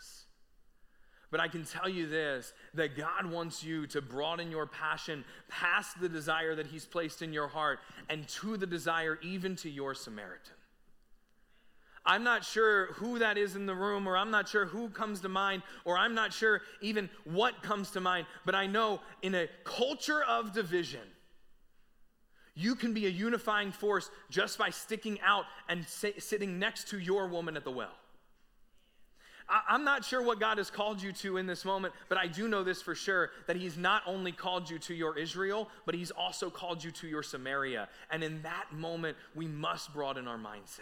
but 1.31 1.41
I 1.41 1.49
can 1.49 1.65
tell 1.65 1.89
you 1.89 2.07
this 2.07 2.53
that 2.75 2.97
God 2.97 3.27
wants 3.27 3.65
you 3.65 3.87
to 3.89 4.01
broaden 4.01 4.51
your 4.51 4.67
passion 4.67 5.25
past 5.49 6.01
the 6.01 6.09
desire 6.09 6.55
that 6.55 6.67
He's 6.67 6.85
placed 6.85 7.23
in 7.23 7.33
your 7.33 7.49
heart 7.49 7.81
and 8.09 8.27
to 8.29 8.57
the 8.57 8.67
desire 8.67 9.19
even 9.23 9.57
to 9.57 9.71
your 9.71 9.95
Samaritan. 9.95 10.55
I'm 12.07 12.23
not 12.23 12.45
sure 12.45 12.93
who 12.95 13.19
that 13.19 13.37
is 13.37 13.57
in 13.57 13.67
the 13.67 13.75
room, 13.75 14.07
or 14.07 14.17
I'm 14.17 14.31
not 14.31 14.49
sure 14.49 14.65
who 14.65 14.89
comes 14.89 15.21
to 15.21 15.29
mind, 15.29 15.63
or 15.85 15.99
I'm 15.99 16.15
not 16.15 16.33
sure 16.33 16.63
even 16.81 17.11
what 17.25 17.63
comes 17.63 17.91
to 17.91 18.01
mind, 18.01 18.27
but 18.45 18.55
I 18.55 18.67
know 18.67 19.01
in 19.23 19.35
a 19.35 19.49
culture 19.65 20.23
of 20.23 20.53
division, 20.53 21.01
you 22.55 22.77
can 22.77 22.95
be 22.95 23.07
a 23.07 23.11
unifying 23.11 23.73
force 23.73 24.09
just 24.31 24.57
by 24.57 24.71
sticking 24.71 25.21
out 25.21 25.45
and 25.69 25.85
sitting 25.87 26.59
next 26.61 26.89
to 26.89 26.99
your 26.99 27.27
woman 27.27 27.57
at 27.57 27.65
the 27.65 27.73
well. 27.73 27.93
I, 29.49 29.75
am 29.75 29.85
not 29.85 30.05
sure 30.05 30.23
what 30.23 30.41
God 30.41 30.59
has 30.59 30.71
called 30.71 31.01
you 31.01 31.13
to 31.13 31.37
in 31.37 31.47
this 31.47 31.65
moment, 31.65 31.95
but 32.09 32.19
I 32.19 32.27
do 32.27 32.49
know 32.49 32.65
this 32.65 32.83
for 32.83 32.95
sure 32.95 33.31
that 33.47 33.57
He's 33.57 33.77
not 33.77 34.03
only 34.07 34.33
called 34.33 34.69
you 34.69 34.79
to 34.81 34.95
your 34.95 35.17
Israel, 35.17 35.69
but 35.85 35.95
He's 35.95 36.11
also 36.11 36.51
called 36.51 36.83
you 36.83 36.91
to 36.93 37.07
your 37.07 37.23
Samaria. 37.23 37.89
And 38.11 38.25
in 38.25 38.43
that 38.43 38.73
moment, 38.73 39.17
we 39.35 39.47
must 39.47 39.93
broaden 39.93 40.27
our 40.27 40.39
mindset. 40.39 40.81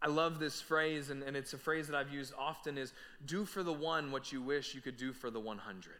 I 0.00 0.08
love 0.08 0.38
this 0.40 0.60
phrase, 0.60 1.10
and, 1.10 1.22
and 1.22 1.36
it's 1.36 1.52
a 1.52 1.58
phrase 1.58 1.86
that 1.88 1.96
I've 1.96 2.12
used 2.12 2.32
often 2.36 2.76
is 2.76 2.92
do 3.24 3.44
for 3.44 3.62
the 3.62 3.72
one 3.72 4.10
what 4.10 4.32
you 4.32 4.42
wish 4.42 4.74
you 4.74 4.80
could 4.80 4.96
do 4.96 5.12
for 5.12 5.30
the 5.30 5.38
100. 5.38 5.92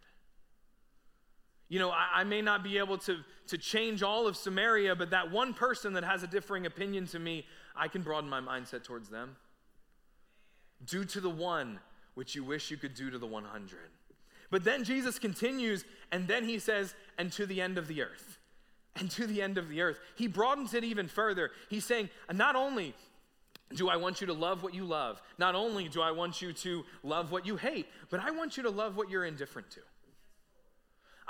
You 1.69 1.79
know, 1.79 1.89
I, 1.89 2.07
I, 2.15 2.23
may 2.25 2.41
not 2.41 2.63
be 2.63 2.77
able 2.77 2.97
to, 2.99 3.17
to 3.47 3.57
change 3.57 4.03
all 4.03 4.27
of 4.27 4.35
Samaria, 4.35 4.95
but 4.95 5.11
that 5.11 5.31
one 5.31 5.53
person 5.53 5.93
that 5.93 6.03
has 6.03 6.21
a 6.21 6.27
differing 6.27 6.65
opinion 6.65 7.07
to 7.07 7.19
me, 7.19 7.45
I 7.75 7.87
can 7.87 8.01
broaden 8.01 8.29
my 8.29 8.41
mindset 8.41 8.83
towards 8.83 9.09
them. 9.09 9.37
Do 10.85 11.05
to 11.05 11.19
the 11.19 11.29
one 11.29 11.79
which 12.15 12.35
you 12.35 12.43
wish 12.43 12.71
you 12.71 12.77
could 12.77 12.93
do 12.93 13.09
to 13.09 13.17
the 13.17 13.27
100. 13.27 13.77
But 14.51 14.63
then 14.63 14.83
Jesus 14.83 15.17
continues, 15.17 15.83
and 16.11 16.27
then 16.27 16.45
he 16.45 16.59
says, 16.59 16.93
and 17.17 17.31
to 17.33 17.45
the 17.45 17.61
end 17.61 17.77
of 17.77 17.87
the 17.87 18.03
earth. 18.03 18.37
And 18.95 19.09
to 19.11 19.25
the 19.25 19.41
end 19.41 19.57
of 19.57 19.69
the 19.69 19.81
earth. 19.81 19.99
He 20.15 20.27
broadens 20.27 20.75
it 20.75 20.83
even 20.83 21.07
further. 21.07 21.49
He's 21.69 21.85
saying, 21.85 22.09
not 22.31 22.55
only 22.55 22.93
do 23.75 23.89
I 23.89 23.95
want 23.97 24.21
you 24.21 24.27
to 24.27 24.33
love 24.33 24.61
what 24.61 24.75
you 24.75 24.85
love, 24.85 25.19
not 25.39 25.55
only 25.55 25.89
do 25.89 26.01
I 26.01 26.11
want 26.11 26.41
you 26.41 26.53
to 26.53 26.85
love 27.01 27.31
what 27.31 27.47
you 27.47 27.55
hate, 27.55 27.87
but 28.11 28.19
I 28.19 28.29
want 28.29 28.55
you 28.55 28.63
to 28.63 28.69
love 28.69 28.95
what 28.95 29.09
you're 29.09 29.25
indifferent 29.25 29.71
to. 29.71 29.79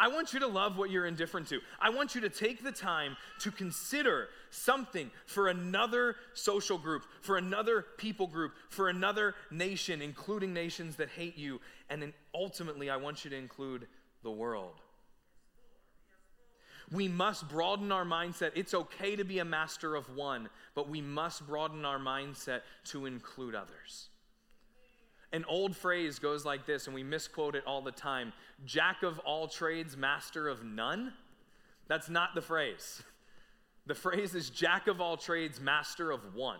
I 0.04 0.10
want 0.10 0.34
you 0.34 0.42
to 0.42 0.48
love 0.48 0.78
what 0.78 0.90
you're 0.90 1.06
indifferent 1.06 1.48
to. 1.48 1.62
I 1.80 1.90
want 1.90 2.14
you 2.14 2.20
to 2.20 2.30
take 2.30 2.62
the 2.62 2.74
time 2.74 3.16
to 3.40 3.52
consider 3.52 4.28
something 4.50 5.10
for 5.26 5.48
another 5.48 6.18
social 6.34 6.78
group, 6.78 7.06
for 7.22 7.38
another 7.38 7.86
people 7.98 8.28
group, 8.28 8.52
for 8.68 8.90
another 8.90 9.34
nation, 9.50 10.02
including 10.02 10.54
nations 10.54 10.98
that 10.98 11.08
hate 11.08 11.38
you. 11.38 11.62
And 11.90 12.02
then 12.02 12.14
ultimately, 12.36 12.90
I 12.90 12.98
want 12.98 13.24
you 13.24 13.30
to 13.30 13.38
include 13.38 13.88
the 14.24 14.32
world. 14.32 14.82
We 16.92 17.08
must 17.08 17.48
broaden 17.48 17.94
our 17.94 18.04
mindset. 18.04 18.52
It's 18.56 18.74
okay 18.74 19.16
to 19.16 19.24
be 19.24 19.40
a 19.40 19.46
master 19.46 19.96
of 19.96 20.14
one, 20.18 20.50
but 20.76 20.90
we 20.90 21.00
must 21.00 21.48
broaden 21.48 21.86
our 21.86 21.98
mindset 21.98 22.60
to 22.88 23.06
include 23.06 23.56
others. 23.56 24.10
An 25.34 25.44
old 25.46 25.76
phrase 25.76 26.20
goes 26.20 26.46
like 26.46 26.68
this, 26.68 26.86
and 26.86 26.94
we 26.94 27.04
misquote 27.04 27.56
it 27.56 27.64
all 27.66 27.82
the 27.82 27.92
time 27.92 28.32
Jack 28.66 29.04
of 29.04 29.20
all 29.20 29.48
trades, 29.48 29.98
master 29.98 30.48
of 30.48 30.64
none. 30.64 31.12
That's 31.88 32.10
not 32.10 32.36
the 32.36 32.42
phrase. 32.42 33.04
The 33.86 33.96
phrase 33.96 34.36
is 34.36 34.50
Jack 34.50 34.88
of 34.88 35.02
all 35.02 35.18
trades, 35.18 35.60
master 35.60 36.12
of 36.12 36.36
one. 36.36 36.60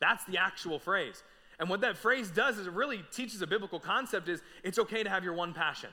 That's 0.00 0.24
the 0.24 0.36
actual 0.36 0.78
phrase. 0.78 1.22
And 1.58 1.70
what 1.70 1.80
that 1.82 1.96
phrase 1.96 2.30
does 2.30 2.58
is 2.58 2.66
it 2.66 2.72
really 2.72 3.02
teaches 3.12 3.40
a 3.40 3.46
biblical 3.46 3.78
concept 3.78 4.28
is 4.28 4.42
it's 4.64 4.78
okay 4.78 5.02
to 5.02 5.10
have 5.10 5.24
your 5.24 5.34
one 5.34 5.54
passion. 5.54 5.90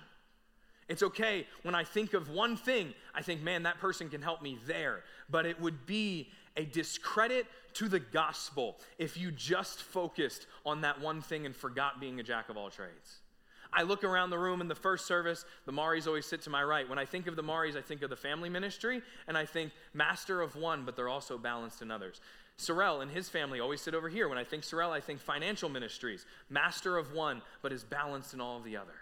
It's 0.87 1.03
okay 1.03 1.45
when 1.63 1.75
I 1.75 1.83
think 1.83 2.13
of 2.13 2.29
one 2.29 2.55
thing, 2.55 2.93
I 3.13 3.21
think, 3.21 3.41
man, 3.41 3.63
that 3.63 3.79
person 3.79 4.09
can 4.09 4.21
help 4.21 4.41
me 4.41 4.57
there. 4.65 5.03
But 5.29 5.45
it 5.45 5.59
would 5.59 5.85
be 5.85 6.29
a 6.57 6.65
discredit 6.65 7.45
to 7.73 7.87
the 7.87 7.99
gospel 7.99 8.77
if 8.97 9.15
you 9.15 9.31
just 9.31 9.81
focused 9.81 10.47
on 10.65 10.81
that 10.81 10.99
one 10.99 11.21
thing 11.21 11.45
and 11.45 11.55
forgot 11.55 12.01
being 12.01 12.19
a 12.19 12.23
jack 12.23 12.49
of 12.49 12.57
all 12.57 12.69
trades. 12.69 13.19
I 13.71 13.83
look 13.83 14.03
around 14.03 14.29
the 14.29 14.39
room 14.39 14.61
in 14.61 14.67
the 14.67 14.75
first 14.75 15.05
service, 15.05 15.45
the 15.65 15.71
Maris 15.71 16.07
always 16.07 16.25
sit 16.25 16.41
to 16.43 16.49
my 16.49 16.63
right. 16.63 16.87
When 16.89 16.97
I 16.97 17.05
think 17.05 17.27
of 17.27 17.35
the 17.35 17.43
Maris, 17.43 17.75
I 17.75 17.81
think 17.81 18.01
of 18.01 18.09
the 18.09 18.15
family 18.15 18.49
ministry, 18.49 19.01
and 19.27 19.37
I 19.37 19.45
think 19.45 19.71
master 19.93 20.41
of 20.41 20.55
one, 20.55 20.83
but 20.85 20.95
they're 20.95 21.09
also 21.09 21.37
balanced 21.37 21.81
in 21.81 21.91
others. 21.91 22.19
Sorrel 22.55 23.01
and 23.01 23.11
his 23.11 23.29
family 23.29 23.59
always 23.59 23.81
sit 23.81 23.93
over 23.93 24.09
here. 24.09 24.27
When 24.27 24.37
I 24.37 24.43
think 24.43 24.63
Sorrel, 24.63 24.91
I 24.91 24.99
think 24.99 25.19
financial 25.19 25.69
ministries, 25.69 26.25
master 26.49 26.97
of 26.97 27.13
one, 27.13 27.41
but 27.61 27.71
is 27.71 27.83
balanced 27.83 28.33
in 28.33 28.41
all 28.41 28.57
of 28.57 28.63
the 28.63 28.77
other. 28.77 28.95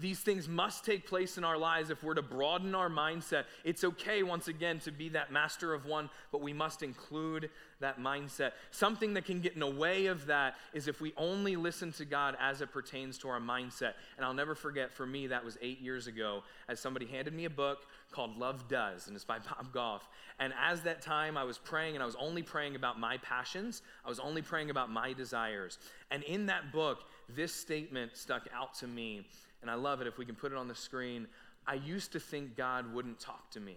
These 0.00 0.20
things 0.20 0.48
must 0.48 0.84
take 0.84 1.06
place 1.06 1.36
in 1.36 1.44
our 1.44 1.58
lives 1.58 1.90
if 1.90 2.02
we're 2.02 2.14
to 2.14 2.22
broaden 2.22 2.74
our 2.74 2.88
mindset. 2.88 3.44
It's 3.64 3.84
okay, 3.84 4.22
once 4.22 4.48
again, 4.48 4.78
to 4.80 4.90
be 4.90 5.10
that 5.10 5.30
master 5.30 5.74
of 5.74 5.84
one, 5.84 6.08
but 6.32 6.40
we 6.40 6.52
must 6.52 6.82
include 6.82 7.50
that 7.80 8.00
mindset. 8.00 8.52
Something 8.70 9.14
that 9.14 9.26
can 9.26 9.40
get 9.40 9.54
in 9.54 9.60
the 9.60 9.70
way 9.70 10.06
of 10.06 10.26
that 10.26 10.54
is 10.72 10.88
if 10.88 11.00
we 11.00 11.12
only 11.16 11.56
listen 11.56 11.92
to 11.92 12.04
God 12.04 12.36
as 12.40 12.62
it 12.62 12.72
pertains 12.72 13.18
to 13.18 13.28
our 13.28 13.40
mindset. 13.40 13.92
And 14.16 14.24
I'll 14.24 14.34
never 14.34 14.54
forget, 14.54 14.92
for 14.92 15.06
me, 15.06 15.26
that 15.26 15.44
was 15.44 15.58
eight 15.60 15.80
years 15.80 16.06
ago, 16.06 16.42
as 16.68 16.80
somebody 16.80 17.06
handed 17.06 17.34
me 17.34 17.44
a 17.44 17.50
book 17.50 17.80
called 18.10 18.38
Love 18.38 18.68
Does, 18.68 19.06
and 19.06 19.14
it's 19.14 19.24
by 19.24 19.38
Bob 19.38 19.72
Goff. 19.72 20.08
And 20.38 20.54
as 20.58 20.80
that 20.82 21.02
time 21.02 21.36
I 21.36 21.44
was 21.44 21.58
praying, 21.58 21.94
and 21.94 22.02
I 22.02 22.06
was 22.06 22.16
only 22.16 22.42
praying 22.42 22.74
about 22.74 22.98
my 22.98 23.18
passions, 23.18 23.82
I 24.04 24.08
was 24.08 24.18
only 24.18 24.42
praying 24.42 24.70
about 24.70 24.90
my 24.90 25.12
desires. 25.12 25.78
And 26.10 26.22
in 26.22 26.46
that 26.46 26.72
book, 26.72 27.00
this 27.28 27.54
statement 27.54 28.16
stuck 28.16 28.48
out 28.54 28.74
to 28.76 28.86
me 28.86 29.26
and 29.62 29.70
I 29.70 29.74
love 29.74 30.00
it 30.00 30.06
if 30.06 30.18
we 30.18 30.24
can 30.24 30.34
put 30.34 30.52
it 30.52 30.58
on 30.58 30.68
the 30.68 30.74
screen. 30.74 31.26
I 31.66 31.74
used 31.74 32.12
to 32.12 32.20
think 32.20 32.56
God 32.56 32.92
wouldn't 32.92 33.20
talk 33.20 33.50
to 33.52 33.60
me, 33.60 33.76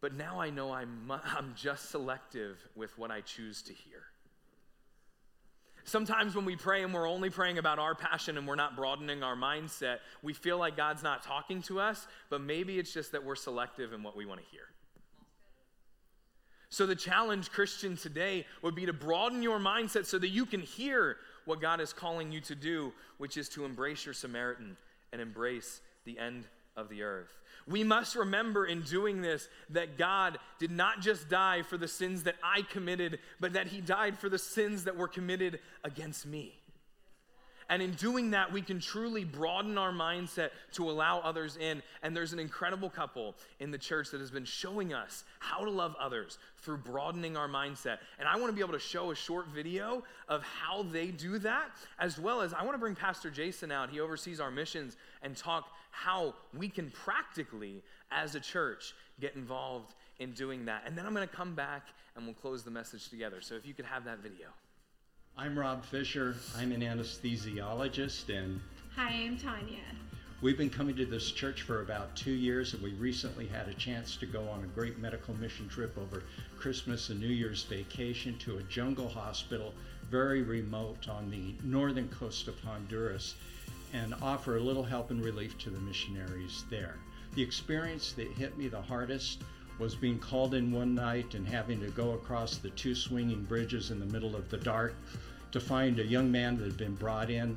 but 0.00 0.14
now 0.14 0.40
I 0.40 0.50
know 0.50 0.72
I'm, 0.72 1.10
I'm 1.10 1.54
just 1.56 1.90
selective 1.90 2.58
with 2.74 2.96
what 2.98 3.10
I 3.10 3.20
choose 3.20 3.62
to 3.62 3.72
hear. 3.72 4.02
Sometimes 5.84 6.34
when 6.34 6.44
we 6.44 6.56
pray 6.56 6.82
and 6.82 6.92
we're 6.92 7.08
only 7.08 7.30
praying 7.30 7.58
about 7.58 7.78
our 7.78 7.94
passion 7.94 8.36
and 8.36 8.48
we're 8.48 8.56
not 8.56 8.74
broadening 8.74 9.22
our 9.22 9.36
mindset, 9.36 9.98
we 10.20 10.32
feel 10.32 10.58
like 10.58 10.76
God's 10.76 11.04
not 11.04 11.22
talking 11.22 11.62
to 11.62 11.78
us, 11.78 12.08
but 12.28 12.40
maybe 12.40 12.80
it's 12.80 12.92
just 12.92 13.12
that 13.12 13.24
we're 13.24 13.36
selective 13.36 13.92
in 13.92 14.02
what 14.02 14.16
we 14.16 14.26
want 14.26 14.40
to 14.40 14.46
hear. 14.50 14.62
So, 16.70 16.86
the 16.86 16.96
challenge, 16.96 17.52
Christian, 17.52 17.96
today 17.96 18.46
would 18.62 18.74
be 18.74 18.86
to 18.86 18.92
broaden 18.92 19.42
your 19.42 19.60
mindset 19.60 20.06
so 20.06 20.18
that 20.18 20.28
you 20.28 20.44
can 20.44 20.60
hear 20.60 21.18
what 21.46 21.60
God 21.60 21.80
is 21.80 21.92
calling 21.92 22.30
you 22.30 22.40
to 22.42 22.54
do, 22.54 22.92
which 23.18 23.36
is 23.36 23.48
to 23.50 23.64
embrace 23.64 24.04
your 24.04 24.14
Samaritan 24.14 24.76
and 25.12 25.22
embrace 25.22 25.80
the 26.04 26.18
end 26.18 26.44
of 26.76 26.88
the 26.88 27.02
earth. 27.02 27.32
We 27.66 27.82
must 27.82 28.14
remember 28.14 28.66
in 28.66 28.82
doing 28.82 29.22
this 29.22 29.48
that 29.70 29.96
God 29.98 30.38
did 30.58 30.70
not 30.70 31.00
just 31.00 31.28
die 31.28 31.62
for 31.62 31.76
the 31.76 31.88
sins 31.88 32.24
that 32.24 32.36
I 32.42 32.62
committed, 32.62 33.18
but 33.40 33.54
that 33.54 33.68
He 33.68 33.80
died 33.80 34.18
for 34.18 34.28
the 34.28 34.38
sins 34.38 34.84
that 34.84 34.96
were 34.96 35.08
committed 35.08 35.58
against 35.82 36.26
me. 36.26 36.54
And 37.68 37.82
in 37.82 37.92
doing 37.92 38.30
that, 38.30 38.52
we 38.52 38.62
can 38.62 38.80
truly 38.80 39.24
broaden 39.24 39.76
our 39.76 39.92
mindset 39.92 40.50
to 40.74 40.88
allow 40.88 41.18
others 41.20 41.56
in. 41.56 41.82
And 42.02 42.16
there's 42.16 42.32
an 42.32 42.38
incredible 42.38 42.88
couple 42.88 43.34
in 43.58 43.70
the 43.70 43.78
church 43.78 44.10
that 44.10 44.20
has 44.20 44.30
been 44.30 44.44
showing 44.44 44.94
us 44.94 45.24
how 45.40 45.64
to 45.64 45.70
love 45.70 45.96
others 45.98 46.38
through 46.58 46.78
broadening 46.78 47.36
our 47.36 47.48
mindset. 47.48 47.98
And 48.18 48.28
I 48.28 48.36
want 48.36 48.48
to 48.48 48.52
be 48.52 48.60
able 48.60 48.74
to 48.74 48.78
show 48.78 49.10
a 49.10 49.16
short 49.16 49.48
video 49.48 50.04
of 50.28 50.42
how 50.42 50.84
they 50.84 51.08
do 51.08 51.38
that, 51.40 51.70
as 51.98 52.18
well 52.18 52.40
as 52.40 52.52
I 52.52 52.62
want 52.62 52.74
to 52.74 52.78
bring 52.78 52.94
Pastor 52.94 53.30
Jason 53.30 53.72
out. 53.72 53.90
He 53.90 54.00
oversees 54.00 54.40
our 54.40 54.50
missions 54.50 54.96
and 55.22 55.36
talk 55.36 55.68
how 55.90 56.34
we 56.56 56.68
can 56.68 56.90
practically, 56.90 57.82
as 58.10 58.34
a 58.34 58.40
church, 58.40 58.94
get 59.20 59.34
involved 59.34 59.94
in 60.18 60.32
doing 60.32 60.66
that. 60.66 60.82
And 60.86 60.96
then 60.96 61.06
I'm 61.06 61.14
going 61.14 61.26
to 61.26 61.34
come 61.34 61.54
back 61.54 61.88
and 62.14 62.24
we'll 62.24 62.34
close 62.34 62.62
the 62.62 62.70
message 62.70 63.08
together. 63.08 63.40
So 63.40 63.54
if 63.56 63.66
you 63.66 63.74
could 63.74 63.86
have 63.86 64.04
that 64.04 64.18
video. 64.18 64.48
I'm 65.38 65.58
Rob 65.58 65.84
Fisher. 65.84 66.34
I'm 66.56 66.72
an 66.72 66.80
anesthesiologist, 66.80 68.30
and 68.34 68.58
Hi, 68.94 69.10
I'm 69.10 69.36
Tanya. 69.36 69.82
we've 70.40 70.56
been 70.56 70.70
coming 70.70 70.96
to 70.96 71.04
this 71.04 71.30
church 71.30 71.60
for 71.62 71.82
about 71.82 72.16
two 72.16 72.32
years, 72.32 72.72
and 72.72 72.82
we 72.82 72.94
recently 72.94 73.46
had 73.46 73.68
a 73.68 73.74
chance 73.74 74.16
to 74.16 74.26
go 74.26 74.48
on 74.48 74.64
a 74.64 74.66
great 74.68 74.98
medical 74.98 75.34
mission 75.34 75.68
trip 75.68 75.96
over 75.98 76.22
Christmas 76.58 77.10
and 77.10 77.20
New 77.20 77.26
Year's 77.26 77.64
vacation 77.64 78.38
to 78.38 78.56
a 78.56 78.62
jungle 78.62 79.08
hospital 79.10 79.74
very 80.10 80.40
remote 80.42 81.06
on 81.08 81.30
the 81.30 81.54
northern 81.62 82.08
coast 82.08 82.48
of 82.48 82.58
Honduras. 82.60 83.34
and 83.92 84.14
offer 84.20 84.56
a 84.56 84.60
little 84.60 84.82
help 84.82 85.10
and 85.10 85.24
relief 85.24 85.56
to 85.58 85.70
the 85.70 85.78
missionaries 85.80 86.64
there. 86.70 86.96
The 87.34 87.42
experience 87.42 88.12
that 88.12 88.26
hit 88.32 88.58
me 88.58 88.68
the 88.68 88.82
hardest 88.82 89.42
was 89.78 89.94
being 89.94 90.18
called 90.18 90.54
in 90.54 90.72
one 90.72 90.94
night 90.94 91.34
and 91.34 91.46
having 91.46 91.80
to 91.80 91.88
go 91.90 92.12
across 92.12 92.56
the 92.56 92.70
two 92.70 92.94
swinging 92.94 93.44
bridges 93.44 93.90
in 93.90 94.00
the 94.00 94.06
middle 94.06 94.34
of 94.34 94.48
the 94.50 94.56
dark 94.56 94.94
to 95.52 95.60
find 95.60 95.98
a 95.98 96.06
young 96.06 96.30
man 96.30 96.56
that 96.58 96.64
had 96.64 96.76
been 96.76 96.94
brought 96.94 97.30
in 97.30 97.56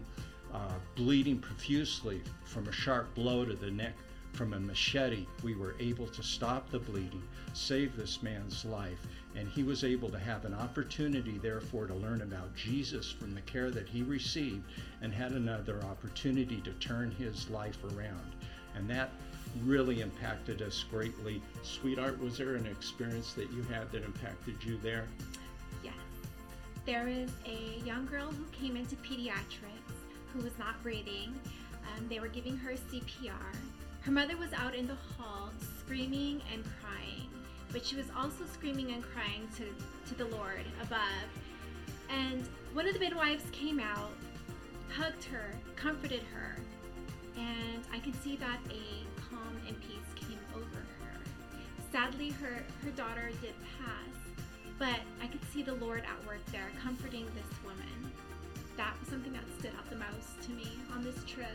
uh, 0.53 0.73
bleeding 0.95 1.39
profusely 1.39 2.21
from 2.43 2.67
a 2.67 2.71
sharp 2.71 3.13
blow 3.15 3.45
to 3.45 3.53
the 3.53 3.69
neck 3.69 3.93
from 4.33 4.53
a 4.53 4.59
machete. 4.59 5.25
We 5.43 5.55
were 5.55 5.75
able 5.79 6.07
to 6.07 6.23
stop 6.23 6.69
the 6.69 6.79
bleeding, 6.79 7.23
save 7.53 7.95
this 7.95 8.21
man's 8.23 8.63
life, 8.65 8.99
and 9.35 9.47
he 9.47 9.63
was 9.63 9.83
able 9.83 10.09
to 10.09 10.19
have 10.19 10.45
an 10.45 10.53
opportunity, 10.53 11.37
therefore, 11.37 11.87
to 11.87 11.93
learn 11.93 12.21
about 12.21 12.55
Jesus 12.55 13.11
from 13.11 13.33
the 13.33 13.41
care 13.41 13.71
that 13.71 13.87
he 13.87 14.01
received 14.01 14.63
and 15.01 15.13
had 15.13 15.31
another 15.31 15.81
opportunity 15.83 16.61
to 16.61 16.71
turn 16.73 17.11
his 17.11 17.49
life 17.49 17.77
around. 17.95 18.33
And 18.75 18.89
that 18.89 19.09
really 19.65 20.01
impacted 20.01 20.61
us 20.61 20.85
greatly. 20.89 21.41
Sweetheart, 21.63 22.19
was 22.19 22.37
there 22.37 22.55
an 22.55 22.67
experience 22.67 23.33
that 23.33 23.51
you 23.51 23.63
had 23.63 23.91
that 23.91 24.03
impacted 24.03 24.63
you 24.63 24.77
there? 24.77 25.07
There 26.89 27.05
was 27.05 27.29
a 27.45 27.85
young 27.85 28.07
girl 28.07 28.31
who 28.31 28.45
came 28.45 28.75
into 28.75 28.95
pediatrics 28.95 29.93
who 30.33 30.41
was 30.41 30.57
not 30.57 30.81
breathing. 30.81 31.39
Um, 31.83 32.07
they 32.09 32.19
were 32.19 32.29
giving 32.29 32.57
her 32.57 32.71
CPR. 32.71 33.53
Her 34.01 34.11
mother 34.11 34.35
was 34.35 34.51
out 34.53 34.73
in 34.73 34.87
the 34.87 34.95
hall 34.95 35.51
screaming 35.77 36.41
and 36.51 36.63
crying, 36.81 37.29
but 37.71 37.85
she 37.85 37.95
was 37.95 38.07
also 38.17 38.43
screaming 38.51 38.91
and 38.91 39.03
crying 39.03 39.47
to, 39.57 39.65
to 40.09 40.17
the 40.17 40.35
Lord 40.35 40.65
above. 40.81 41.29
And 42.09 42.49
one 42.73 42.87
of 42.87 42.95
the 42.95 42.99
midwives 42.99 43.43
came 43.51 43.79
out, 43.79 44.09
hugged 44.91 45.25
her, 45.25 45.51
comforted 45.75 46.23
her, 46.33 46.55
and 47.37 47.83
I 47.93 47.99
could 47.99 48.19
see 48.23 48.35
that 48.37 48.57
a 48.71 49.29
calm 49.29 49.61
and 49.67 49.79
peace 49.81 50.09
came 50.15 50.39
over 50.55 50.79
her. 51.03 51.19
Sadly, 51.91 52.31
her, 52.41 52.63
her 52.83 52.91
daughter 52.95 53.29
did 53.43 53.53
pass, 53.77 54.18
but 54.79 54.99
I 55.21 55.27
could 55.27 55.41
see 55.51 55.61
the 55.61 55.75
Lord 55.75 56.03
at 56.05 56.25
work 56.27 56.43
there, 56.51 56.71
comforting 56.81 57.25
this 57.35 57.63
woman. 57.63 58.11
That 58.77 58.93
was 58.99 59.09
something 59.09 59.33
that 59.33 59.43
stood 59.59 59.71
out 59.77 59.89
the 59.89 59.97
most 59.97 60.41
to 60.47 60.51
me 60.51 60.71
on 60.95 61.03
this 61.03 61.21
trip. 61.27 61.47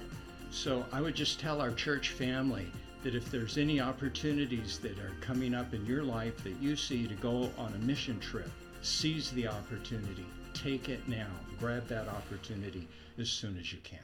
So 0.50 0.84
I 0.92 1.00
would 1.00 1.14
just 1.14 1.40
tell 1.40 1.60
our 1.60 1.72
church 1.72 2.10
family 2.10 2.66
that 3.02 3.14
if 3.14 3.30
there's 3.30 3.58
any 3.58 3.80
opportunities 3.80 4.78
that 4.80 4.98
are 4.98 5.12
coming 5.20 5.54
up 5.54 5.72
in 5.74 5.84
your 5.86 6.02
life 6.02 6.44
that 6.44 6.60
you 6.60 6.76
see 6.76 7.08
to 7.08 7.14
go 7.14 7.50
on 7.58 7.72
a 7.74 7.78
mission 7.78 8.20
trip, 8.20 8.50
seize 8.82 9.30
the 9.32 9.48
opportunity. 9.48 10.26
Take 10.52 10.88
it 10.88 11.08
now. 11.08 11.26
Grab 11.58 11.88
that 11.88 12.08
opportunity 12.08 12.86
as 13.18 13.30
soon 13.30 13.58
as 13.58 13.72
you 13.72 13.78
can. 13.82 13.98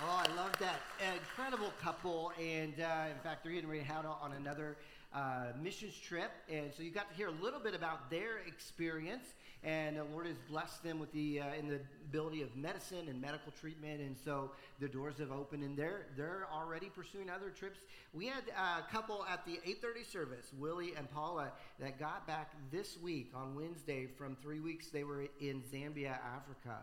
Oh, 0.00 0.22
I 0.24 0.36
love 0.36 0.52
that. 0.60 0.80
Incredible 1.14 1.72
couple. 1.82 2.32
And 2.40 2.74
uh, 2.80 3.10
in 3.10 3.18
fact, 3.22 3.42
they're 3.42 3.52
getting 3.52 3.68
ready 3.68 3.80
to 3.82 3.86
head 3.86 4.04
on 4.04 4.32
another 4.32 4.76
uh, 5.14 5.46
missions 5.62 5.94
trip. 5.98 6.30
And 6.50 6.72
so 6.76 6.82
you 6.82 6.90
got 6.90 7.10
to 7.10 7.16
hear 7.16 7.28
a 7.28 7.42
little 7.42 7.60
bit 7.60 7.74
about 7.74 8.10
their 8.10 8.38
experience. 8.46 9.24
And 9.64 9.96
the 9.96 10.04
Lord 10.04 10.26
has 10.26 10.36
blessed 10.48 10.84
them 10.84 11.00
with 11.00 11.10
the, 11.12 11.40
uh, 11.40 11.54
in 11.58 11.68
the 11.68 11.80
ability 12.08 12.42
of 12.42 12.56
medicine 12.56 13.08
and 13.08 13.20
medical 13.20 13.52
treatment. 13.60 14.00
And 14.00 14.16
so 14.24 14.52
the 14.78 14.88
doors 14.88 15.18
have 15.18 15.32
opened 15.32 15.64
and 15.64 15.76
they're, 15.76 16.06
they're 16.16 16.46
already 16.52 16.88
pursuing 16.88 17.28
other 17.28 17.50
trips. 17.50 17.80
We 18.12 18.26
had 18.26 18.44
a 18.56 18.90
couple 18.92 19.24
at 19.28 19.44
the 19.44 19.54
830 19.54 20.04
service, 20.04 20.46
Willie 20.58 20.92
and 20.96 21.10
Paula, 21.10 21.50
that 21.80 21.98
got 21.98 22.26
back 22.26 22.52
this 22.70 22.96
week 23.02 23.32
on 23.34 23.56
Wednesday 23.56 24.06
from 24.06 24.36
three 24.40 24.60
weeks. 24.60 24.88
They 24.88 25.04
were 25.04 25.26
in 25.40 25.62
Zambia, 25.72 26.18
Africa 26.36 26.78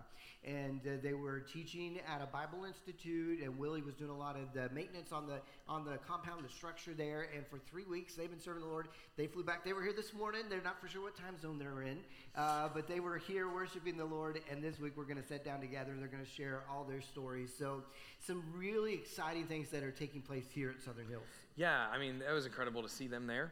and 0.46 0.79
uh, 0.86 0.91
they 1.01 1.13
were 1.13 1.39
teaching 1.39 2.00
at 2.08 2.22
a 2.22 2.27
Bible 2.27 2.65
Institute, 2.65 3.41
and 3.41 3.58
Willie 3.58 3.82
was 3.82 3.96
doing 3.96 4.12
a 4.12 4.17
lot 4.17 4.36
of 4.36 4.53
the 4.53 4.74
maintenance 4.74 5.12
on 5.12 5.25
the 5.25 5.39
on 5.67 5.84
the 5.84 5.98
compound, 6.08 6.46
the 6.46 6.50
structure 6.50 6.94
there. 6.94 7.27
And 7.36 7.46
for 7.48 7.58
three 7.58 7.86
weeks, 7.86 8.20
they've 8.25 8.32
been 8.32 8.44
serving 8.44 8.63
the 8.63 8.67
Lord. 8.67 8.88
They 9.17 9.27
flew 9.27 9.44
back. 9.44 9.63
They 9.63 9.74
were 9.74 9.84
here 9.84 9.94
this 9.94 10.12
morning. 10.12 10.41
They're 10.50 10.63
not 10.63 10.82
for 10.82 10.88
sure 10.88 11.03
what 11.03 11.15
time 11.15 11.39
zone 11.39 11.60
they're 11.60 11.84
in, 11.84 12.00
uh, 12.35 12.70
but 12.74 12.88
they 12.88 13.00
were 13.00 13.20
here 13.20 13.48
worshiping 13.53 13.98
the 13.98 14.05
Lord. 14.05 14.40
And 14.51 14.64
this 14.64 14.79
week, 14.79 14.94
we're 14.98 15.03
going 15.03 15.22
to 15.22 15.27
sit 15.27 15.46
down 15.46 15.61
together, 15.61 15.92
and 15.92 16.01
they're 16.01 16.07
going 16.09 16.25
to 16.25 16.29
share 16.29 16.64
all 16.72 16.83
their 16.83 17.01
stories. 17.01 17.53
So, 17.55 17.83
some 18.20 18.44
really 18.57 18.96
exciting 18.96 19.46
things 19.46 19.70
that 19.70 19.83
are 19.83 19.92
taking 19.92 20.24
place 20.24 20.46
here 20.51 20.72
at 20.72 20.81
Southern 20.81 21.07
Hills. 21.07 21.22
Yeah, 21.55 21.85
I 21.94 22.00
mean, 22.00 22.24
it 22.27 22.33
was 22.33 22.48
incredible 22.48 22.81
to 22.81 22.90
see 22.90 23.05
them 23.05 23.27
there, 23.27 23.51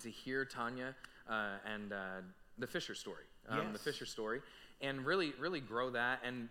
to 0.00 0.08
hear 0.10 0.44
Tanya 0.44 0.94
uh, 1.28 1.54
and 1.66 1.92
uh, 1.92 1.96
the 2.56 2.68
Fisher 2.68 2.94
story, 2.94 3.24
um, 3.48 3.58
Yes. 3.58 3.72
the 3.72 3.78
Fisher 3.80 4.06
story, 4.06 4.42
and 4.80 5.04
really, 5.04 5.32
really 5.40 5.60
grow 5.60 5.90
that. 5.90 6.20
And 6.24 6.48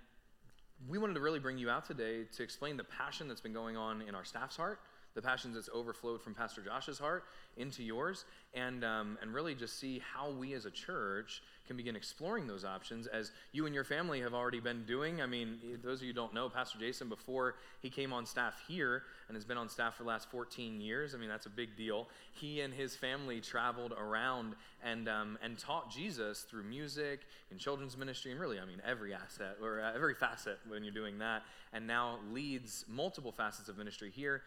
we 0.89 0.97
wanted 0.97 1.13
to 1.13 1.21
really 1.21 1.39
bring 1.39 1.57
you 1.57 1.69
out 1.69 1.86
today 1.86 2.25
to 2.36 2.43
explain 2.43 2.75
the 2.75 2.83
passion 2.83 3.29
that's 3.29 3.39
been 3.39 3.53
going 3.53 3.77
on 3.77 4.01
in 4.01 4.15
our 4.15 4.25
staff's 4.25 4.57
heart, 4.57 4.81
the 5.17 5.21
passions 5.23 5.56
that's 5.56 5.69
overflowed 5.73 6.21
from 6.21 6.36
Pastor 6.36 6.62
Josh's 6.62 6.99
heart 6.99 7.23
into 7.58 7.82
yours, 7.82 8.23
and 8.53 8.86
um, 8.86 9.17
and 9.19 9.34
really 9.34 9.56
just 9.56 9.80
see 9.80 9.99
how 10.13 10.30
we 10.30 10.53
as 10.53 10.65
a 10.65 10.69
church 10.69 11.41
can 11.65 11.75
begin 11.75 11.95
exploring 11.95 12.47
those 12.47 12.63
options 12.63 13.08
as 13.08 13.32
you 13.51 13.65
and 13.65 13.75
your 13.75 13.84
family 13.84 14.21
have 14.21 14.34
already 14.34 14.60
been 14.60 14.86
doing. 14.86 15.21
I 15.21 15.25
mean, 15.25 15.58
those 15.84 15.99
of 15.99 16.08
you 16.08 16.13
don't 16.13 16.34
know, 16.34 16.49
Pastor 16.49 16.80
Jason, 16.80 17.10
before 17.10 17.56
he 17.82 17.89
came 17.89 18.13
on 18.13 18.25
staff 18.25 18.53
here 18.67 19.03
and 19.27 19.36
has 19.36 19.43
been 19.43 19.58
on 19.58 19.67
staff 19.67 19.95
for 19.97 20.03
the 20.03 20.10
last 20.10 20.32
14 20.32 20.80
years, 20.80 21.13
I 21.13 21.17
mean, 21.17 21.27
that's 21.30 21.45
a 21.45 21.49
big 21.49 21.75
deal. 21.75 22.08
He 22.32 22.62
and 22.62 22.73
his 22.73 22.95
family 22.95 23.41
traveled 23.41 23.93
around 23.99 24.56
and, 24.84 25.10
um, 25.10 25.38
and 25.43 25.58
taught 25.58 25.91
Jesus 25.91 26.41
through 26.41 26.63
music 26.63 27.21
and 27.51 27.60
children's 27.60 27.97
ministry, 27.97 28.32
and 28.32 28.39
really, 28.39 28.60
I 28.60 28.65
mean, 28.65 28.82
every 28.86 29.13
asset 29.13 29.58
or 29.62 29.82
uh, 29.82 29.93
every 29.93 30.13
facet 30.13 30.60
when 30.67 30.84
you're 30.84 30.93
doing 30.93 31.17
that, 31.19 31.43
and 31.73 31.86
now 31.86 32.19
leads 32.32 32.86
multiple 32.88 33.32
facets 33.32 33.67
of 33.67 33.77
ministry 33.77 34.12
here. 34.15 34.41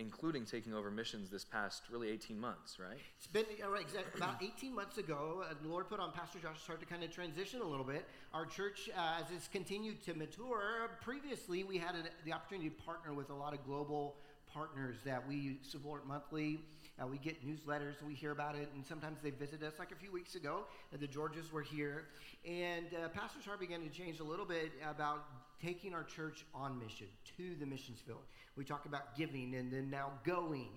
Including 0.00 0.46
taking 0.46 0.72
over 0.72 0.90
missions 0.90 1.28
this 1.28 1.44
past 1.44 1.82
really 1.92 2.08
18 2.08 2.40
months, 2.40 2.78
right? 2.80 2.98
It's 3.18 3.26
been 3.26 3.44
right, 3.70 3.82
exact- 3.82 4.16
about 4.16 4.42
18 4.42 4.74
months 4.74 4.96
ago, 4.96 5.44
uh, 5.44 5.52
the 5.60 5.68
Lord 5.68 5.90
put 5.90 6.00
on 6.00 6.10
Pastor 6.10 6.38
Josh's 6.38 6.66
heart 6.66 6.80
to 6.80 6.86
kind 6.86 7.04
of 7.04 7.10
transition 7.12 7.60
a 7.60 7.66
little 7.66 7.84
bit. 7.84 8.06
Our 8.32 8.46
church, 8.46 8.88
uh, 8.96 9.20
as 9.20 9.26
it's 9.30 9.46
continued 9.46 10.02
to 10.04 10.14
mature, 10.14 10.90
previously 11.02 11.64
we 11.64 11.76
had 11.76 11.96
the 12.24 12.32
opportunity 12.32 12.70
to 12.70 12.82
partner 12.82 13.12
with 13.12 13.28
a 13.28 13.34
lot 13.34 13.52
of 13.52 13.62
global 13.66 14.16
partners 14.50 14.96
that 15.04 15.28
we 15.28 15.58
support 15.62 16.06
monthly. 16.06 16.60
Uh, 16.98 17.06
we 17.06 17.18
get 17.18 17.46
newsletters 17.46 18.02
we 18.02 18.14
hear 18.14 18.30
about 18.30 18.56
it, 18.56 18.70
and 18.74 18.82
sometimes 18.86 19.18
they 19.22 19.30
visit 19.30 19.62
us. 19.62 19.74
Like 19.78 19.92
a 19.92 19.96
few 19.96 20.10
weeks 20.10 20.34
ago, 20.34 20.64
the 20.98 21.06
Georges 21.06 21.52
were 21.52 21.62
here, 21.62 22.06
and 22.48 22.86
uh, 22.94 23.08
Pastor's 23.08 23.44
heart 23.44 23.60
began 23.60 23.82
to 23.82 23.90
change 23.90 24.18
a 24.20 24.24
little 24.24 24.46
bit 24.46 24.72
about 24.88 25.26
taking 25.62 25.94
our 25.94 26.04
church 26.04 26.44
on 26.54 26.78
mission 26.78 27.06
to 27.36 27.54
the 27.58 27.66
missions 27.66 28.00
field. 28.06 28.22
We 28.56 28.64
talk 28.64 28.86
about 28.86 29.16
giving 29.16 29.54
and 29.54 29.72
then 29.72 29.90
now 29.90 30.10
going. 30.24 30.68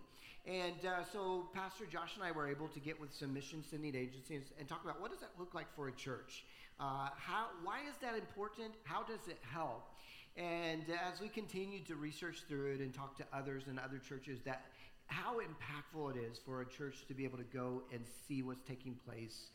And 0.45 0.85
uh, 0.85 1.03
so 1.11 1.47
Pastor 1.53 1.85
Josh 1.85 2.15
and 2.15 2.23
I 2.23 2.31
were 2.31 2.49
able 2.49 2.67
to 2.69 2.79
get 2.79 2.99
with 2.99 3.13
some 3.13 3.33
mission 3.33 3.63
sending 3.69 3.95
agencies 3.95 4.51
and 4.59 4.67
talk 4.67 4.83
about 4.83 4.99
what 4.99 5.11
does 5.11 5.21
that 5.21 5.31
look 5.39 5.53
like 5.53 5.73
for 5.75 5.87
a 5.87 5.91
church? 5.91 6.43
Uh, 6.79 7.09
how, 7.15 7.47
why 7.63 7.79
is 7.89 7.95
that 8.01 8.15
important? 8.15 8.73
How 8.83 9.03
does 9.03 9.27
it 9.27 9.37
help? 9.49 9.89
And 10.35 10.83
as 11.11 11.21
we 11.21 11.29
continue 11.29 11.79
to 11.85 11.95
research 11.95 12.43
through 12.47 12.73
it 12.73 12.79
and 12.79 12.93
talk 12.93 13.15
to 13.17 13.23
others 13.31 13.63
and 13.67 13.79
other 13.79 13.99
churches, 13.99 14.39
that 14.45 14.65
how 15.07 15.37
impactful 15.39 16.15
it 16.15 16.19
is 16.19 16.39
for 16.39 16.61
a 16.61 16.65
church 16.65 17.05
to 17.07 17.13
be 17.13 17.23
able 17.23 17.37
to 17.37 17.43
go 17.43 17.83
and 17.93 18.01
see 18.27 18.41
what's 18.41 18.63
taking 18.63 18.95
place 19.07 19.49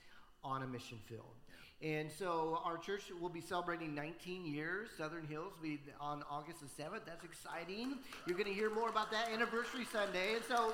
on 0.45 0.62
a 0.62 0.67
mission 0.67 0.99
field. 1.07 1.25
And 1.81 2.11
so 2.11 2.61
our 2.64 2.77
church 2.77 3.03
will 3.21 3.29
be 3.29 3.41
celebrating 3.41 3.95
19 3.95 4.45
years. 4.45 4.88
Southern 4.99 5.25
Hills 5.27 5.53
will 5.57 5.69
be 5.69 5.81
on 6.01 6.25
August 6.29 6.59
the 6.61 6.83
7th. 6.83 7.03
That's 7.07 7.25
exciting. 7.25 7.99
You're 8.27 8.37
going 8.37 8.49
to 8.49 8.55
hear 8.55 8.75
more 8.75 8.88
about 8.88 9.12
that 9.12 9.31
anniversary 9.31 9.87
Sunday. 9.93 10.35
And 10.35 10.43
so 10.49 10.73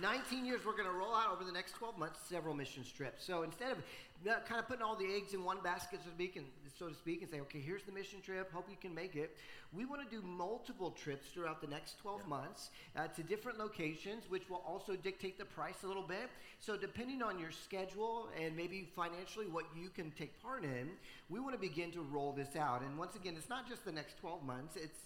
19 0.00 0.46
years, 0.46 0.60
we're 0.64 0.72
going 0.72 0.88
to 0.88 0.92
roll 0.92 1.14
out 1.14 1.30
over 1.30 1.44
the 1.44 1.52
next 1.52 1.72
12 1.72 1.98
months 1.98 2.18
several 2.28 2.54
mission 2.54 2.82
trips. 2.96 3.24
So 3.24 3.42
instead 3.42 3.72
of 3.72 3.78
uh, 4.26 4.40
kind 4.48 4.58
of 4.58 4.66
putting 4.66 4.82
all 4.82 4.96
the 4.96 5.06
eggs 5.14 5.34
in 5.34 5.44
one 5.44 5.58
basket, 5.62 6.00
so 6.02 6.08
to 6.08 6.14
speak, 6.14 6.36
and, 6.36 6.46
so 6.78 6.88
to 6.88 6.94
speak, 6.94 7.20
and 7.20 7.30
say, 7.30 7.40
okay, 7.40 7.60
here's 7.60 7.82
the 7.82 7.92
mission 7.92 8.20
trip, 8.22 8.50
hope 8.52 8.66
you 8.70 8.76
can 8.80 8.94
make 8.94 9.14
it, 9.14 9.36
we 9.74 9.84
want 9.84 10.02
to 10.02 10.16
do 10.16 10.22
multiple 10.26 10.90
trips 10.90 11.28
throughout 11.28 11.60
the 11.60 11.66
next 11.66 11.98
12 12.00 12.26
months 12.26 12.70
uh, 12.96 13.08
to 13.08 13.22
different 13.22 13.58
locations, 13.58 14.24
which 14.30 14.48
will 14.48 14.62
also 14.66 14.96
dictate 14.96 15.38
the 15.38 15.44
price 15.44 15.82
a 15.84 15.86
little 15.86 16.02
bit. 16.02 16.30
So 16.60 16.76
depending 16.76 17.22
on 17.22 17.38
your 17.38 17.50
schedule 17.50 18.28
and 18.42 18.56
maybe 18.56 18.88
financially 18.96 19.46
what 19.46 19.64
you 19.76 19.90
can 19.90 20.10
take 20.12 20.40
part 20.42 20.64
in, 20.64 20.90
we 21.28 21.40
want 21.40 21.54
to 21.54 21.60
begin 21.60 21.90
to 21.92 22.00
roll 22.00 22.32
this 22.32 22.56
out. 22.56 22.82
And 22.82 22.96
once 22.98 23.16
again, 23.16 23.34
it's 23.36 23.50
not 23.50 23.68
just 23.68 23.84
the 23.84 23.92
next 23.92 24.18
12 24.18 24.44
months, 24.44 24.76
it's 24.76 24.98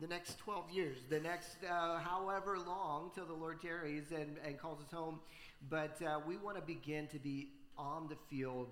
the 0.00 0.06
next 0.06 0.38
12 0.38 0.70
years, 0.70 0.96
the 1.10 1.20
next 1.20 1.56
uh, 1.70 1.98
however 1.98 2.58
long 2.58 3.10
till 3.14 3.26
the 3.26 3.34
Lord 3.34 3.60
tarries 3.60 4.12
and, 4.12 4.36
and 4.44 4.58
calls 4.58 4.80
us 4.80 4.90
home. 4.90 5.20
But 5.68 6.00
uh, 6.02 6.20
we 6.26 6.38
want 6.38 6.56
to 6.56 6.62
begin 6.62 7.06
to 7.08 7.18
be 7.18 7.50
on 7.76 8.08
the 8.08 8.16
field 8.30 8.68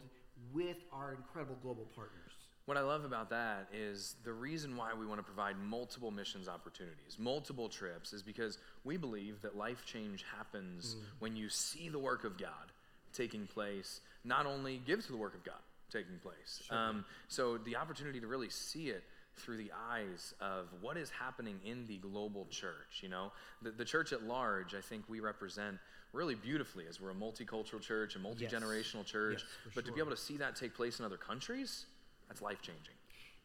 with 0.55 0.79
our 0.93 1.13
incredible 1.13 1.57
global 1.63 1.87
partners. 1.95 2.33
What 2.65 2.77
I 2.77 2.83
love 2.83 3.05
about 3.05 3.31
that 3.31 3.69
is 3.73 4.17
the 4.25 4.33
reason 4.33 4.77
why 4.77 4.93
we 4.93 5.07
want 5.07 5.19
to 5.19 5.25
provide 5.25 5.59
multiple 5.59 6.11
missions 6.11 6.49
opportunities, 6.49 7.17
multiple 7.19 7.69
trips, 7.69 8.13
is 8.13 8.23
because 8.23 8.59
we 8.85 8.97
believe 8.97 9.41
that 9.43 9.57
life 9.57 9.85
change 9.87 10.25
happens 10.37 10.97
when 11.19 11.35
you 11.35 11.49
see 11.49 11.89
the 11.89 11.99
work 11.99 12.25
of 12.25 12.39
God 12.39 12.73
taking 13.15 13.47
place. 13.47 14.01
Not 14.25 14.45
only 14.45 14.83
give 14.87 15.05
to 15.07 15.13
the 15.13 15.17
work 15.17 15.35
of 15.35 15.45
God, 15.45 15.61
taking 15.91 16.19
place. 16.19 16.63
Um, 16.71 17.05
so 17.29 17.57
the 17.57 17.77
opportunity 17.77 18.21
to 18.21 18.27
really 18.27 18.51
see 18.51 18.89
it 18.91 19.03
through 19.39 19.57
the 19.59 19.71
eyes 19.91 20.35
of 20.41 20.69
what 20.81 20.97
is 20.97 21.11
happening 21.11 21.59
in 21.65 21.87
the 21.87 21.99
global 21.99 22.47
church. 22.51 23.01
You 23.03 23.09
know, 23.09 23.33
the, 23.63 23.71
the 23.71 23.85
church 23.85 24.13
at 24.13 24.23
large, 24.25 24.75
I 24.75 24.81
think 24.81 25.05
we 25.09 25.21
represent 25.21 25.79
really 26.13 26.35
beautifully 26.35 26.85
as 26.89 27.01
we're 27.01 27.11
a 27.11 27.15
multicultural 27.15 27.81
church, 27.81 28.17
a 28.17 28.19
multi 28.19 28.47
generational 28.47 29.05
church. 29.05 29.45
Yes, 29.65 29.75
but 29.75 29.85
to 29.87 29.93
be 29.93 30.01
able 30.01 30.11
to 30.11 30.17
see 30.17 30.37
that 30.39 30.57
take 30.57 30.75
place 30.75 30.99
in 30.99 31.05
other 31.05 31.17
countries, 31.17 31.87
that's 32.29 32.43
life 32.43 32.61
changing. 32.63 32.95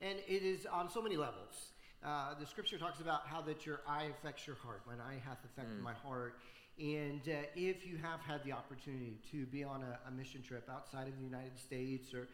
And 0.01 0.19
it 0.27 0.43
is 0.43 0.65
on 0.65 0.89
so 0.89 1.01
many 1.01 1.15
levels. 1.15 1.71
Uh, 2.03 2.33
the 2.37 2.45
scripture 2.45 2.77
talks 2.77 2.99
about 2.99 3.25
how 3.25 3.41
that 3.41 3.65
your 3.65 3.79
eye 3.87 4.07
affects 4.19 4.45
your 4.45 4.57
heart. 4.57 4.81
Mine 4.85 4.97
eye 4.99 5.21
hath 5.25 5.39
affected 5.45 5.81
my 5.81 5.93
heart. 5.93 6.35
And 6.79 7.21
uh, 7.27 7.45
if 7.55 7.85
you 7.85 7.97
have 7.97 8.19
had 8.19 8.43
the 8.43 8.51
opportunity 8.51 9.19
to 9.31 9.45
be 9.45 9.63
on 9.63 9.83
a, 9.83 10.09
a 10.09 10.11
mission 10.11 10.41
trip 10.41 10.67
outside 10.69 11.07
of 11.07 11.17
the 11.17 11.23
United 11.23 11.57
States 11.57 12.13
or 12.13 12.27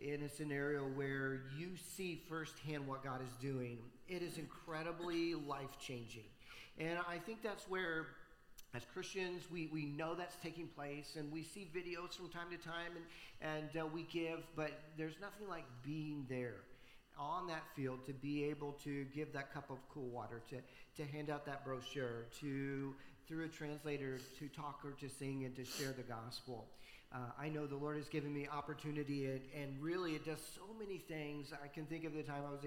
in 0.00 0.22
a 0.22 0.28
scenario 0.28 0.82
where 0.82 1.42
you 1.56 1.70
see 1.76 2.22
firsthand 2.28 2.86
what 2.86 3.02
God 3.02 3.20
is 3.22 3.34
doing, 3.40 3.78
it 4.08 4.22
is 4.22 4.38
incredibly 4.38 5.34
life 5.34 5.78
changing. 5.80 6.24
And 6.78 6.98
I 7.08 7.18
think 7.18 7.42
that's 7.42 7.68
where 7.68 8.06
as 8.74 8.82
Christians, 8.92 9.44
we, 9.50 9.68
we 9.72 9.86
know 9.86 10.14
that's 10.14 10.36
taking 10.42 10.68
place 10.68 11.16
and 11.18 11.32
we 11.32 11.42
see 11.42 11.70
videos 11.74 12.14
from 12.14 12.28
time 12.28 12.48
to 12.50 12.58
time 12.58 12.92
and, 13.40 13.54
and 13.74 13.82
uh, 13.82 13.86
we 13.86 14.02
give, 14.04 14.40
but 14.54 14.72
there's 14.96 15.16
nothing 15.20 15.48
like 15.48 15.64
being 15.82 16.26
there 16.28 16.56
on 17.18 17.46
that 17.48 17.62
field 17.74 18.04
to 18.06 18.12
be 18.12 18.44
able 18.44 18.72
to 18.84 19.04
give 19.06 19.32
that 19.32 19.52
cup 19.52 19.70
of 19.70 19.78
cool 19.92 20.08
water, 20.08 20.42
to, 20.50 20.56
to 20.96 21.10
hand 21.10 21.30
out 21.30 21.46
that 21.46 21.64
brochure, 21.64 22.26
to, 22.40 22.94
through 23.26 23.44
a 23.44 23.48
translator, 23.48 24.20
to 24.38 24.48
talk 24.48 24.80
or 24.84 24.92
to 24.92 25.08
sing 25.08 25.44
and 25.44 25.56
to 25.56 25.64
share 25.64 25.92
the 25.92 26.02
gospel. 26.02 26.66
Uh, 27.10 27.18
I 27.40 27.48
know 27.48 27.66
the 27.66 27.76
Lord 27.76 27.96
has 27.96 28.08
given 28.08 28.34
me 28.34 28.46
opportunity, 28.52 29.26
and, 29.26 29.40
and 29.58 29.82
really 29.82 30.12
it 30.12 30.26
does 30.26 30.40
so 30.54 30.62
many 30.78 30.98
things. 30.98 31.54
I 31.64 31.68
can 31.68 31.86
think 31.86 32.04
of 32.04 32.12
the 32.12 32.22
time 32.22 32.42
I 32.46 32.50
was 32.50 32.60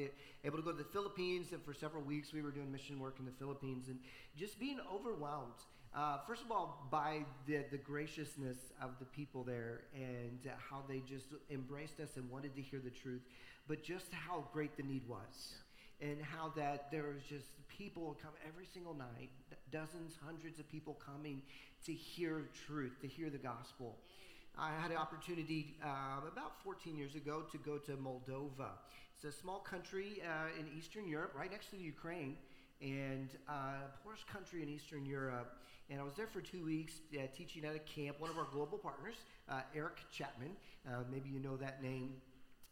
able 0.43 0.57
to 0.57 0.63
go 0.63 0.71
to 0.71 0.77
the 0.77 0.83
Philippines, 0.83 1.51
and 1.51 1.63
for 1.63 1.75
several 1.75 2.01
weeks 2.01 2.33
we 2.33 2.41
were 2.41 2.49
doing 2.49 2.71
mission 2.71 2.99
work 2.99 3.17
in 3.19 3.25
the 3.25 3.31
Philippines, 3.37 3.87
and 3.87 3.99
just 4.35 4.59
being 4.59 4.79
overwhelmed. 4.91 5.53
Uh, 5.93 6.17
first 6.25 6.41
of 6.41 6.51
all, 6.51 6.87
by 6.89 7.19
the, 7.45 7.65
the 7.69 7.77
graciousness 7.77 8.57
of 8.81 8.91
the 8.99 9.05
people 9.05 9.43
there 9.43 9.81
and 9.93 10.39
how 10.69 10.81
they 10.87 10.99
just 10.99 11.27
embraced 11.51 11.99
us 11.99 12.15
and 12.15 12.29
wanted 12.31 12.55
to 12.55 12.61
hear 12.61 12.79
the 12.79 12.89
truth, 12.89 13.21
but 13.67 13.83
just 13.83 14.11
how 14.11 14.43
great 14.53 14.75
the 14.75 14.83
need 14.83 15.07
was. 15.07 15.53
And 15.99 16.17
how 16.19 16.51
that 16.55 16.89
there 16.91 17.03
was 17.13 17.21
just 17.29 17.45
people 17.67 18.17
come 18.23 18.31
every 18.47 18.65
single 18.73 18.95
night, 18.95 19.29
dozens, 19.71 20.13
hundreds 20.25 20.57
of 20.57 20.67
people 20.71 20.97
coming 21.05 21.43
to 21.85 21.93
hear 21.93 22.45
truth, 22.65 22.93
to 23.01 23.07
hear 23.07 23.29
the 23.29 23.37
gospel. 23.37 23.97
I 24.57 24.71
had 24.81 24.91
an 24.91 24.97
opportunity 24.97 25.75
uh, 25.83 26.27
about 26.27 26.61
14 26.63 26.97
years 26.97 27.15
ago 27.15 27.43
to 27.51 27.57
go 27.57 27.77
to 27.77 27.93
Moldova. 27.93 28.71
It's 29.15 29.23
a 29.23 29.31
small 29.31 29.59
country 29.59 30.21
uh, 30.23 30.59
in 30.59 30.67
Eastern 30.77 31.07
Europe, 31.07 31.33
right 31.35 31.49
next 31.49 31.69
to 31.69 31.77
the 31.77 31.81
Ukraine, 31.81 32.35
and 32.81 33.29
uh, 33.47 33.87
poorest 34.03 34.27
country 34.27 34.61
in 34.61 34.69
Eastern 34.69 35.05
Europe. 35.05 35.57
And 35.89 35.99
I 35.99 36.03
was 36.03 36.15
there 36.15 36.27
for 36.27 36.41
two 36.41 36.65
weeks 36.65 36.93
uh, 37.13 37.23
teaching 37.35 37.65
at 37.65 37.75
a 37.75 37.79
camp. 37.79 38.19
One 38.19 38.29
of 38.29 38.37
our 38.37 38.47
global 38.51 38.77
partners, 38.77 39.15
uh, 39.49 39.61
Eric 39.75 39.97
Chapman, 40.11 40.51
uh, 40.87 41.03
maybe 41.11 41.29
you 41.29 41.39
know 41.39 41.57
that 41.57 41.81
name. 41.81 42.13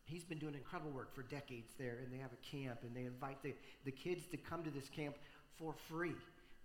He's 0.06 0.24
been 0.24 0.40
doing 0.40 0.56
incredible 0.56 0.92
work 0.92 1.14
for 1.14 1.24
decades 1.24 1.74
there, 1.78 2.00
and 2.04 2.12
they 2.12 2.18
have 2.18 2.32
a 2.34 2.58
camp, 2.58 2.80
and 2.84 2.96
they 2.96 3.06
invite 3.06 3.42
the, 3.44 3.54
the 3.86 3.92
kids 3.92 4.26
to 4.32 4.38
come 4.38 4.64
to 4.64 4.70
this 4.70 4.90
camp 4.90 5.16
for 5.58 5.74
free 5.88 6.16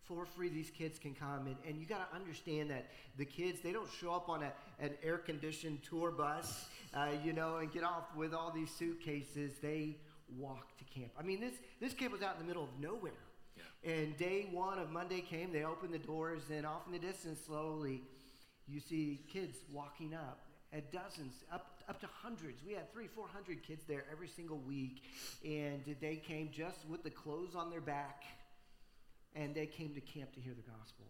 for 0.07 0.27
free 0.27 0.49
these 0.49 0.71
kids 0.71 0.99
can 0.99 1.15
come. 1.15 1.47
And, 1.47 1.57
and 1.67 1.81
you 1.81 1.87
got 1.87 2.09
to 2.11 2.17
understand 2.17 2.71
that 2.71 2.87
the 3.17 3.25
kids 3.25 3.61
they 3.61 3.73
don't 3.73 3.89
show 4.01 4.13
up 4.13 4.29
on 4.29 4.43
a, 4.43 4.53
an 4.81 4.91
air 5.03 5.19
conditioned 5.19 5.83
tour 5.83 6.11
bus 6.11 6.67
uh, 6.95 7.09
you 7.25 7.33
know 7.33 7.57
and 7.57 7.73
get 7.73 7.85
off 7.85 8.15
with 8.17 8.35
all 8.35 8.51
these 8.51 8.71
suitcases. 8.71 9.53
They 9.63 9.97
walk 10.37 10.77
to 10.79 10.85
camp. 10.85 11.13
I 11.19 11.23
mean 11.23 11.41
this 11.41 11.55
this 11.81 11.95
camp 11.95 12.13
was 12.13 12.23
out 12.23 12.35
in 12.35 12.43
the 12.43 12.49
middle 12.49 12.65
of 12.65 12.81
nowhere. 12.81 13.13
And 13.85 14.17
day 14.17 14.49
one 14.51 14.79
of 14.79 14.91
monday 14.91 15.21
came 15.21 15.53
they 15.53 15.65
opened 15.65 15.93
the 15.93 15.99
doors 15.99 16.43
and 16.51 16.65
off 16.65 16.87
in 16.87 16.93
the 16.93 16.99
distance 16.99 17.41
slowly 17.47 18.03
you 18.67 18.81
see 18.81 19.21
kids 19.31 19.59
walking 19.71 20.15
up 20.15 20.41
at 20.73 20.91
dozens 20.91 21.35
up 21.53 21.75
up 21.89 22.01
to 22.01 22.07
hundreds. 22.23 22.63
We 22.67 22.73
had 22.73 22.93
three 22.93 23.07
four 23.07 23.27
hundred 23.29 23.63
kids 23.63 23.85
there 23.87 24.05
every 24.11 24.29
single 24.29 24.59
week. 24.59 25.03
And 25.45 25.83
they 26.01 26.17
came 26.17 26.51
just 26.53 26.79
with 26.89 27.03
the 27.03 27.11
clothes 27.11 27.55
on 27.55 27.71
their 27.71 27.81
back 27.81 28.25
and 29.35 29.55
they 29.55 29.67
came 29.67 29.95
to 29.95 30.01
camp 30.01 30.33
to 30.35 30.41
hear 30.41 30.55
the 30.55 30.71
gospel. 30.71 31.07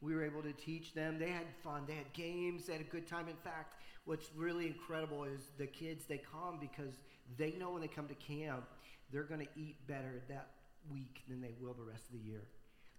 We 0.00 0.14
were 0.14 0.24
able 0.24 0.42
to 0.42 0.52
teach 0.52 0.94
them. 0.94 1.18
They 1.18 1.30
had 1.30 1.46
fun. 1.62 1.84
They 1.86 1.94
had 1.94 2.12
games. 2.12 2.66
They 2.66 2.74
had 2.74 2.82
a 2.82 2.84
good 2.84 3.06
time. 3.06 3.28
In 3.28 3.36
fact, 3.36 3.74
what's 4.04 4.30
really 4.36 4.66
incredible 4.66 5.24
is 5.24 5.40
the 5.58 5.66
kids, 5.66 6.04
they 6.06 6.18
come 6.18 6.58
because 6.60 6.94
they 7.36 7.52
know 7.52 7.70
when 7.70 7.82
they 7.82 7.88
come 7.88 8.06
to 8.08 8.14
camp, 8.14 8.64
they're 9.12 9.24
going 9.24 9.40
to 9.40 9.60
eat 9.60 9.86
better 9.86 10.22
that 10.28 10.50
week 10.90 11.22
than 11.28 11.40
they 11.40 11.54
will 11.60 11.74
the 11.74 11.82
rest 11.82 12.04
of 12.06 12.12
the 12.12 12.24
year 12.26 12.44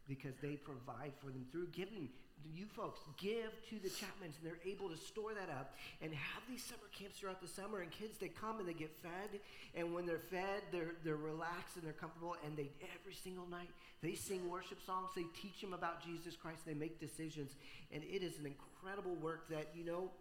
because 0.07 0.33
they 0.41 0.55
provide 0.55 1.13
for 1.19 1.27
them 1.27 1.45
through 1.51 1.67
giving. 1.67 2.09
You 2.53 2.65
folks 2.65 2.99
give 3.17 3.51
to 3.69 3.79
the 3.81 3.89
Chapmans, 3.89 4.35
and 4.37 4.43
they're 4.43 4.59
able 4.65 4.89
to 4.89 4.97
store 4.97 5.33
that 5.33 5.49
up 5.49 5.75
and 6.01 6.13
have 6.13 6.43
these 6.49 6.63
summer 6.63 6.89
camps 6.97 7.17
throughout 7.17 7.41
the 7.41 7.47
summer. 7.47 7.79
And 7.79 7.91
kids, 7.91 8.17
they 8.17 8.27
come 8.27 8.59
and 8.59 8.67
they 8.67 8.73
get 8.73 8.91
fed, 9.01 9.39
and 9.75 9.93
when 9.93 10.05
they're 10.05 10.19
fed, 10.19 10.63
they're 10.71 10.95
they're 11.03 11.15
relaxed 11.15 11.75
and 11.75 11.85
they're 11.85 11.93
comfortable. 11.93 12.35
And 12.45 12.57
they 12.57 12.69
every 12.99 13.13
single 13.13 13.47
night 13.47 13.69
they 14.01 14.15
sing 14.15 14.49
worship 14.49 14.79
songs. 14.85 15.09
They 15.15 15.25
teach 15.41 15.61
them 15.61 15.73
about 15.73 16.03
Jesus 16.03 16.35
Christ. 16.35 16.65
They 16.65 16.73
make 16.73 16.99
decisions, 16.99 17.55
and 17.91 18.03
it 18.03 18.23
is 18.23 18.39
an 18.39 18.45
incredible 18.45 19.15
work 19.15 19.49
that 19.49 19.67
you 19.75 19.85
know 19.85 20.11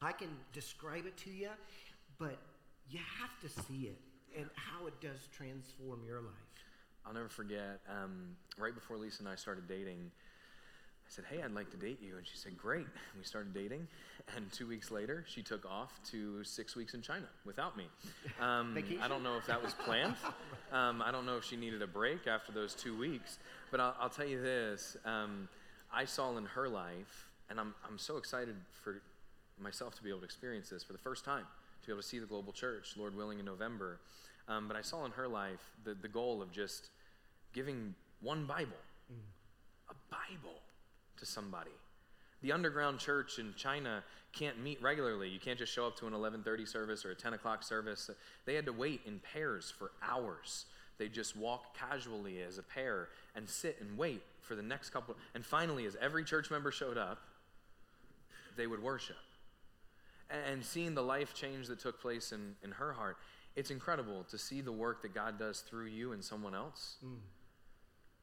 I 0.00 0.12
can 0.12 0.30
describe 0.52 1.06
it 1.06 1.16
to 1.18 1.30
you, 1.30 1.50
but 2.18 2.38
you 2.88 2.98
have 3.20 3.38
to 3.40 3.62
see 3.62 3.84
it 3.84 3.98
and 4.36 4.48
how 4.54 4.86
it 4.86 5.00
does 5.00 5.28
transform 5.36 6.00
your 6.06 6.20
life. 6.20 6.32
I'll 7.04 7.14
never 7.14 7.28
forget, 7.28 7.80
um, 7.88 8.36
right 8.58 8.74
before 8.74 8.96
Lisa 8.96 9.20
and 9.20 9.28
I 9.28 9.34
started 9.34 9.66
dating, 9.66 10.10
said, 11.12 11.24
Hey, 11.28 11.42
I'd 11.42 11.52
like 11.52 11.70
to 11.70 11.76
date 11.76 11.98
you. 12.02 12.16
And 12.16 12.26
she 12.26 12.36
said, 12.36 12.56
Great. 12.56 12.86
And 12.86 12.88
we 13.18 13.24
started 13.24 13.52
dating. 13.52 13.86
And 14.34 14.50
two 14.50 14.66
weeks 14.66 14.90
later, 14.90 15.24
she 15.28 15.42
took 15.42 15.66
off 15.66 16.00
to 16.10 16.42
six 16.42 16.74
weeks 16.74 16.94
in 16.94 17.02
China 17.02 17.26
without 17.44 17.76
me. 17.76 17.84
Um? 18.40 18.76
I 19.00 19.08
don't 19.08 19.22
know 19.22 19.36
if 19.36 19.46
that 19.46 19.62
was 19.62 19.74
planned. 19.74 20.14
Um, 20.72 21.02
I 21.02 21.12
don't 21.12 21.26
know 21.26 21.36
if 21.36 21.44
she 21.44 21.56
needed 21.56 21.82
a 21.82 21.86
break 21.86 22.26
after 22.26 22.50
those 22.50 22.72
two 22.72 22.96
weeks. 22.96 23.36
But 23.70 23.78
I'll, 23.78 23.94
I'll 24.00 24.08
tell 24.08 24.26
you 24.26 24.40
this 24.40 24.96
um, 25.04 25.46
I 25.92 26.06
saw 26.06 26.34
in 26.38 26.46
her 26.46 26.66
life, 26.66 27.28
and 27.50 27.60
I'm, 27.60 27.74
I'm 27.86 27.98
so 27.98 28.16
excited 28.16 28.56
for 28.82 29.02
myself 29.60 29.94
to 29.96 30.02
be 30.02 30.08
able 30.08 30.20
to 30.20 30.24
experience 30.24 30.70
this 30.70 30.82
for 30.82 30.94
the 30.94 30.98
first 30.98 31.26
time, 31.26 31.44
to 31.82 31.86
be 31.86 31.92
able 31.92 32.00
to 32.00 32.08
see 32.08 32.18
the 32.20 32.26
global 32.26 32.54
church, 32.54 32.94
Lord 32.96 33.14
willing, 33.14 33.38
in 33.38 33.44
November. 33.44 34.00
Um, 34.48 34.66
but 34.66 34.78
I 34.78 34.80
saw 34.80 35.04
in 35.04 35.10
her 35.12 35.28
life 35.28 35.60
the, 35.84 35.92
the 35.92 36.08
goal 36.08 36.40
of 36.40 36.50
just 36.50 36.88
giving 37.52 37.94
one 38.22 38.46
Bible, 38.46 38.80
a 39.90 39.94
Bible 40.10 40.61
to 41.22 41.26
somebody. 41.26 41.70
The 42.42 42.50
underground 42.50 42.98
church 42.98 43.38
in 43.38 43.54
China 43.56 44.02
can't 44.32 44.60
meet 44.60 44.82
regularly. 44.82 45.28
You 45.28 45.38
can't 45.38 45.58
just 45.58 45.72
show 45.72 45.86
up 45.86 45.96
to 45.98 46.06
an 46.08 46.12
11:30 46.12 46.66
service 46.66 47.04
or 47.04 47.12
a 47.12 47.14
10 47.14 47.34
o'clock 47.34 47.62
service. 47.62 48.10
They 48.44 48.54
had 48.54 48.66
to 48.66 48.72
wait 48.72 49.02
in 49.06 49.20
pairs 49.20 49.70
for 49.70 49.92
hours. 50.02 50.66
They 50.98 51.08
just 51.08 51.36
walk 51.36 51.76
casually 51.76 52.42
as 52.42 52.58
a 52.58 52.62
pair 52.62 53.08
and 53.36 53.48
sit 53.48 53.80
and 53.80 53.96
wait 53.96 54.22
for 54.40 54.56
the 54.56 54.62
next 54.62 54.90
couple. 54.90 55.16
And 55.34 55.46
finally, 55.46 55.86
as 55.86 55.96
every 56.00 56.24
church 56.24 56.50
member 56.50 56.72
showed 56.72 56.98
up, 56.98 57.20
they 58.56 58.66
would 58.66 58.82
worship. 58.82 59.16
And 60.28 60.64
seeing 60.64 60.94
the 60.94 61.02
life 61.02 61.34
change 61.34 61.68
that 61.68 61.78
took 61.78 62.00
place 62.00 62.32
in, 62.32 62.56
in 62.62 62.72
her 62.72 62.92
heart, 62.92 63.18
it's 63.54 63.70
incredible 63.70 64.24
to 64.24 64.38
see 64.38 64.60
the 64.60 64.72
work 64.72 65.02
that 65.02 65.14
God 65.14 65.38
does 65.38 65.60
through 65.60 65.86
you 65.86 66.12
and 66.12 66.24
someone 66.24 66.54
else. 66.54 66.96
Mm. 67.04 67.18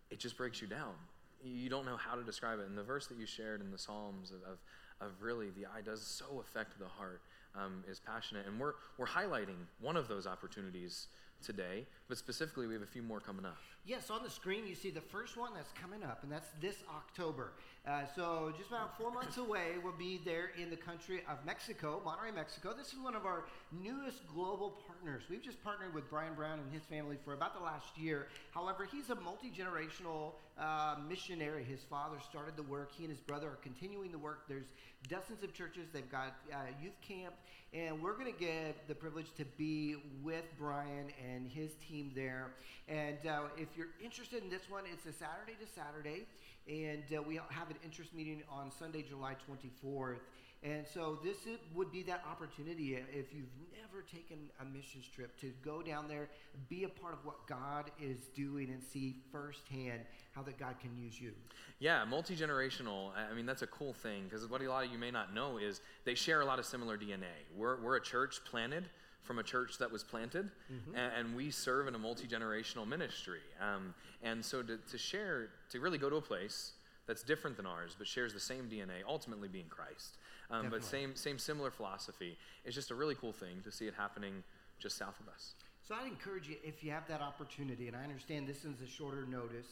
It 0.10 0.20
just 0.20 0.36
breaks 0.38 0.62
you 0.62 0.68
down. 0.68 0.96
You 1.44 1.70
don't 1.70 1.86
know 1.86 1.98
how 1.98 2.16
to 2.16 2.24
describe 2.24 2.60
it. 2.60 2.68
And 2.68 2.78
the 2.78 2.84
verse 2.84 3.08
that 3.08 3.18
you 3.18 3.26
shared 3.26 3.62
in 3.62 3.72
the 3.72 3.78
Psalms 3.78 4.32
of, 4.32 4.42
of, 4.44 4.58
of 5.02 5.22
really 5.22 5.50
the 5.50 5.66
eye 5.66 5.82
does 5.84 6.02
so 6.02 6.42
affect 6.42 6.78
the 6.80 6.88
heart 6.88 7.22
um, 7.56 7.84
is 7.90 8.00
passionate. 8.00 8.46
And 8.48 8.60
we're, 8.60 8.74
we're 8.98 9.08
highlighting 9.08 9.58
one 9.80 9.96
of 9.96 10.08
those 10.08 10.28
opportunities 10.28 11.08
today, 11.44 11.86
but 12.08 12.18
specifically, 12.18 12.68
we 12.68 12.74
have 12.74 12.84
a 12.84 12.88
few 12.88 13.02
more 13.02 13.20
coming 13.20 13.46
up. 13.46 13.58
Yes, 13.86 14.10
on 14.10 14.22
the 14.24 14.30
screen 14.30 14.68
you 14.68 14.76
see 14.76 14.92
the 14.92 15.02
first 15.02 15.36
one 15.36 15.52
that's 15.56 15.72
coming 15.82 16.04
up, 16.04 16.22
and 16.24 16.32
that's 16.32 16.50
this 16.62 16.84
October. 16.90 17.54
Uh, 17.88 18.02
so 18.16 18.54
just 18.58 18.70
about 18.70 18.96
four 19.00 19.12
months 19.12 19.38
away, 19.38 19.72
we'll 19.84 19.94
be 19.94 20.20
there 20.24 20.52
in 20.62 20.70
the 20.70 20.76
country 20.76 21.24
of 21.28 21.44
Mexico, 21.46 22.02
Monterrey, 22.06 22.36
Mexico. 22.36 22.74
This 22.78 22.90
is 22.94 23.00
one 23.00 23.16
of 23.16 23.26
our 23.26 23.46
newest 23.72 24.28
global 24.28 24.78
partners. 24.86 25.24
We've 25.30 25.42
just 25.42 25.64
partnered 25.64 25.96
with 25.96 26.08
Brian 26.10 26.36
Brown 26.36 26.60
and 26.60 26.72
his 26.72 26.84
family 26.84 27.18
for 27.24 27.34
about 27.34 27.58
the 27.58 27.64
last 27.64 27.98
year. 27.98 28.28
However, 28.52 28.88
he's 28.92 29.10
a 29.10 29.16
multi 29.16 29.50
generational 29.50 30.34
uh, 30.60 30.98
missionary. 31.08 31.64
His 31.64 31.82
father 31.82 32.18
started 32.30 32.58
the 32.58 32.64
work. 32.64 32.92
He 32.96 33.06
and 33.06 33.12
his 33.12 33.22
brother 33.22 33.48
are 33.48 33.60
continuing 33.64 34.12
the 34.12 34.20
work. 34.20 34.42
There's 34.48 34.68
dozens 35.08 35.42
of 35.42 35.54
churches. 35.54 35.88
They've 35.92 36.12
got 36.12 36.36
uh, 36.52 36.58
youth 36.84 37.00
camp, 37.02 37.34
and 37.74 38.02
we're 38.04 38.18
going 38.18 38.32
to 38.32 38.40
get 38.40 38.88
the 38.88 38.96
privilege 38.96 39.34
to 39.38 39.46
be 39.58 39.96
with 40.22 40.44
Brian 40.60 41.08
and 41.26 41.48
his 41.50 41.72
team 41.88 42.12
there. 42.14 42.52
And 42.88 43.18
uh, 43.26 43.44
if 43.70 43.78
you're 43.78 43.88
interested 44.04 44.44
in 44.44 44.50
this 44.50 44.70
one, 44.70 44.84
it's 44.92 45.06
a 45.06 45.14
Saturday 45.14 45.54
to 45.60 45.68
Saturday. 45.68 46.26
and 46.68 47.04
uh, 47.16 47.22
we 47.22 47.36
have 47.36 47.70
an 47.70 47.78
interest 47.84 48.14
meeting 48.14 48.42
on 48.52 48.72
Sunday, 48.72 49.04
July 49.08 49.36
24th. 49.50 50.20
And 50.62 50.86
so 50.86 51.20
this 51.24 51.38
is, 51.46 51.58
would 51.74 51.92
be 51.92 52.04
that 52.04 52.22
opportunity 52.30 52.96
if 53.14 53.34
you've 53.34 53.48
never 53.72 54.02
taken 54.02 54.38
a 54.60 54.66
missions 54.66 55.08
trip 55.08 55.40
to 55.40 55.54
go 55.64 55.82
down 55.82 56.08
there, 56.08 56.28
be 56.68 56.84
a 56.84 56.90
part 56.90 57.14
of 57.14 57.24
what 57.24 57.48
God 57.48 57.92
is 58.02 58.28
doing, 58.36 58.70
and 58.70 58.84
see 58.84 59.16
firsthand 59.32 60.02
how 60.34 60.42
that 60.44 60.58
God 60.58 60.76
can 60.82 60.98
use 60.98 61.20
you. 61.20 61.32
Yeah, 61.80 62.04
multi 62.04 62.36
generational. 62.36 63.12
I 63.16 63.34
mean, 63.34 63.46
that's 63.46 63.62
a 63.62 63.68
cool 63.68 63.94
thing 63.94 64.26
because 64.26 64.46
what 64.48 64.62
a 64.62 64.68
lot 64.68 64.84
of 64.84 64.92
you 64.92 64.98
may 64.98 65.12
not 65.12 65.34
know 65.34 65.58
is 65.58 65.80
they 66.04 66.16
share 66.16 66.42
a 66.42 66.46
lot 66.46 66.60
of 66.60 66.66
similar 66.66 66.98
DNA. 66.98 67.48
We're, 67.56 67.80
we're 67.80 67.96
a 67.96 68.02
church 68.02 68.42
planted 68.44 68.90
from 69.24 69.40
a 69.40 69.44
church 69.44 69.78
that 69.78 69.92
was 69.92 70.04
planted, 70.04 70.50
mm-hmm. 70.72 70.96
and, 70.96 71.14
and, 71.18 71.36
we 71.36 71.52
serve 71.52 71.88
in 71.88 71.94
a 71.94 72.00
multi 72.00 72.28
generational 72.28 72.88
ministry. 72.88 73.42
Um, 73.62 73.94
and 74.24 74.44
so 74.44 74.64
to, 74.64 74.78
to 74.78 74.98
share, 74.98 75.50
to 75.70 75.80
really 75.80 75.98
go 75.98 76.10
to 76.10 76.16
a 76.16 76.22
place 76.22 76.72
that's 77.06 77.22
different 77.24 77.58
than 77.58 77.66
ours, 77.66 77.96
but 77.98 78.08
shares 78.08 78.34
the 78.34 78.40
same 78.40 78.70
DNA, 78.70 79.04
ultimately 79.08 79.48
being 79.48 79.68
Christ. 79.70 80.18
Um, 80.52 80.70
but 80.70 80.84
same, 80.84 81.16
same 81.16 81.38
similar 81.38 81.70
philosophy. 81.70 82.38
It's 82.66 82.76
just 82.76 82.90
a 82.92 82.96
really 82.96 83.16
cool 83.16 83.34
thing 83.34 83.62
to 83.64 83.72
see 83.72 83.86
it 83.86 83.94
happening 83.96 84.44
just 84.80 84.98
south 84.98 85.20
of 85.20 85.28
us. 85.28 85.54
So 85.88 85.96
I'd 85.96 86.08
encourage 86.08 86.48
you, 86.48 86.56
if 86.64 86.84
you 86.84 86.92
have 86.92 87.08
that 87.08 87.22
opportunity, 87.22 87.88
and 87.88 87.96
I 87.96 88.04
understand 88.04 88.48
this 88.48 88.66
is 88.66 88.82
a 88.82 88.88
shorter 88.88 89.26
notice, 89.26 89.68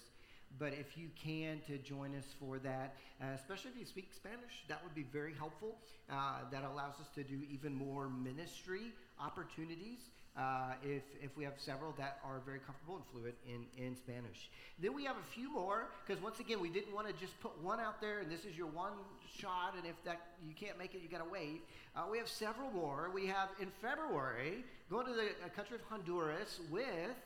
but 0.59 0.73
if 0.73 0.97
you 0.97 1.09
can 1.15 1.59
to 1.67 1.77
join 1.77 2.15
us 2.15 2.25
for 2.39 2.59
that, 2.59 2.95
uh, 3.21 3.25
especially 3.35 3.71
if 3.71 3.79
you 3.79 3.85
speak 3.85 4.09
Spanish, 4.15 4.63
that 4.67 4.83
would 4.83 4.95
be 4.95 5.05
very 5.11 5.33
helpful. 5.33 5.77
Uh, 6.09 6.39
that 6.51 6.63
allows 6.63 6.99
us 6.99 7.07
to 7.15 7.23
do 7.23 7.39
even 7.51 7.73
more 7.73 8.09
ministry 8.09 8.93
opportunities 9.19 9.99
uh, 10.37 10.73
if, 10.83 11.03
if 11.21 11.35
we 11.35 11.43
have 11.43 11.53
several 11.57 11.93
that 11.97 12.19
are 12.23 12.41
very 12.45 12.59
comfortable 12.59 12.95
and 12.95 13.05
fluent 13.11 13.35
in, 13.47 13.65
in 13.83 13.95
Spanish. 13.95 14.49
Then 14.79 14.93
we 14.93 15.03
have 15.05 15.15
a 15.17 15.33
few 15.33 15.51
more, 15.51 15.89
because 16.05 16.21
once 16.21 16.39
again, 16.39 16.59
we 16.59 16.69
didn't 16.69 16.93
want 16.93 17.07
to 17.07 17.13
just 17.13 17.39
put 17.39 17.51
one 17.63 17.79
out 17.79 17.99
there 17.99 18.19
and 18.19 18.31
this 18.31 18.45
is 18.45 18.55
your 18.55 18.67
one 18.67 18.93
shot, 19.39 19.73
and 19.75 19.85
if 19.85 19.95
that 20.05 20.21
you 20.47 20.53
can't 20.53 20.77
make 20.77 20.93
it, 20.93 21.01
you 21.01 21.09
got 21.09 21.23
to 21.23 21.31
wait. 21.31 21.61
Uh, 21.95 22.03
we 22.09 22.17
have 22.19 22.27
several 22.27 22.69
more. 22.71 23.09
We 23.13 23.25
have 23.25 23.49
in 23.59 23.69
February 23.81 24.63
going 24.89 25.07
to 25.07 25.13
the 25.13 25.29
uh, 25.43 25.49
country 25.55 25.75
of 25.75 25.81
Honduras 25.89 26.59
with 26.69 27.17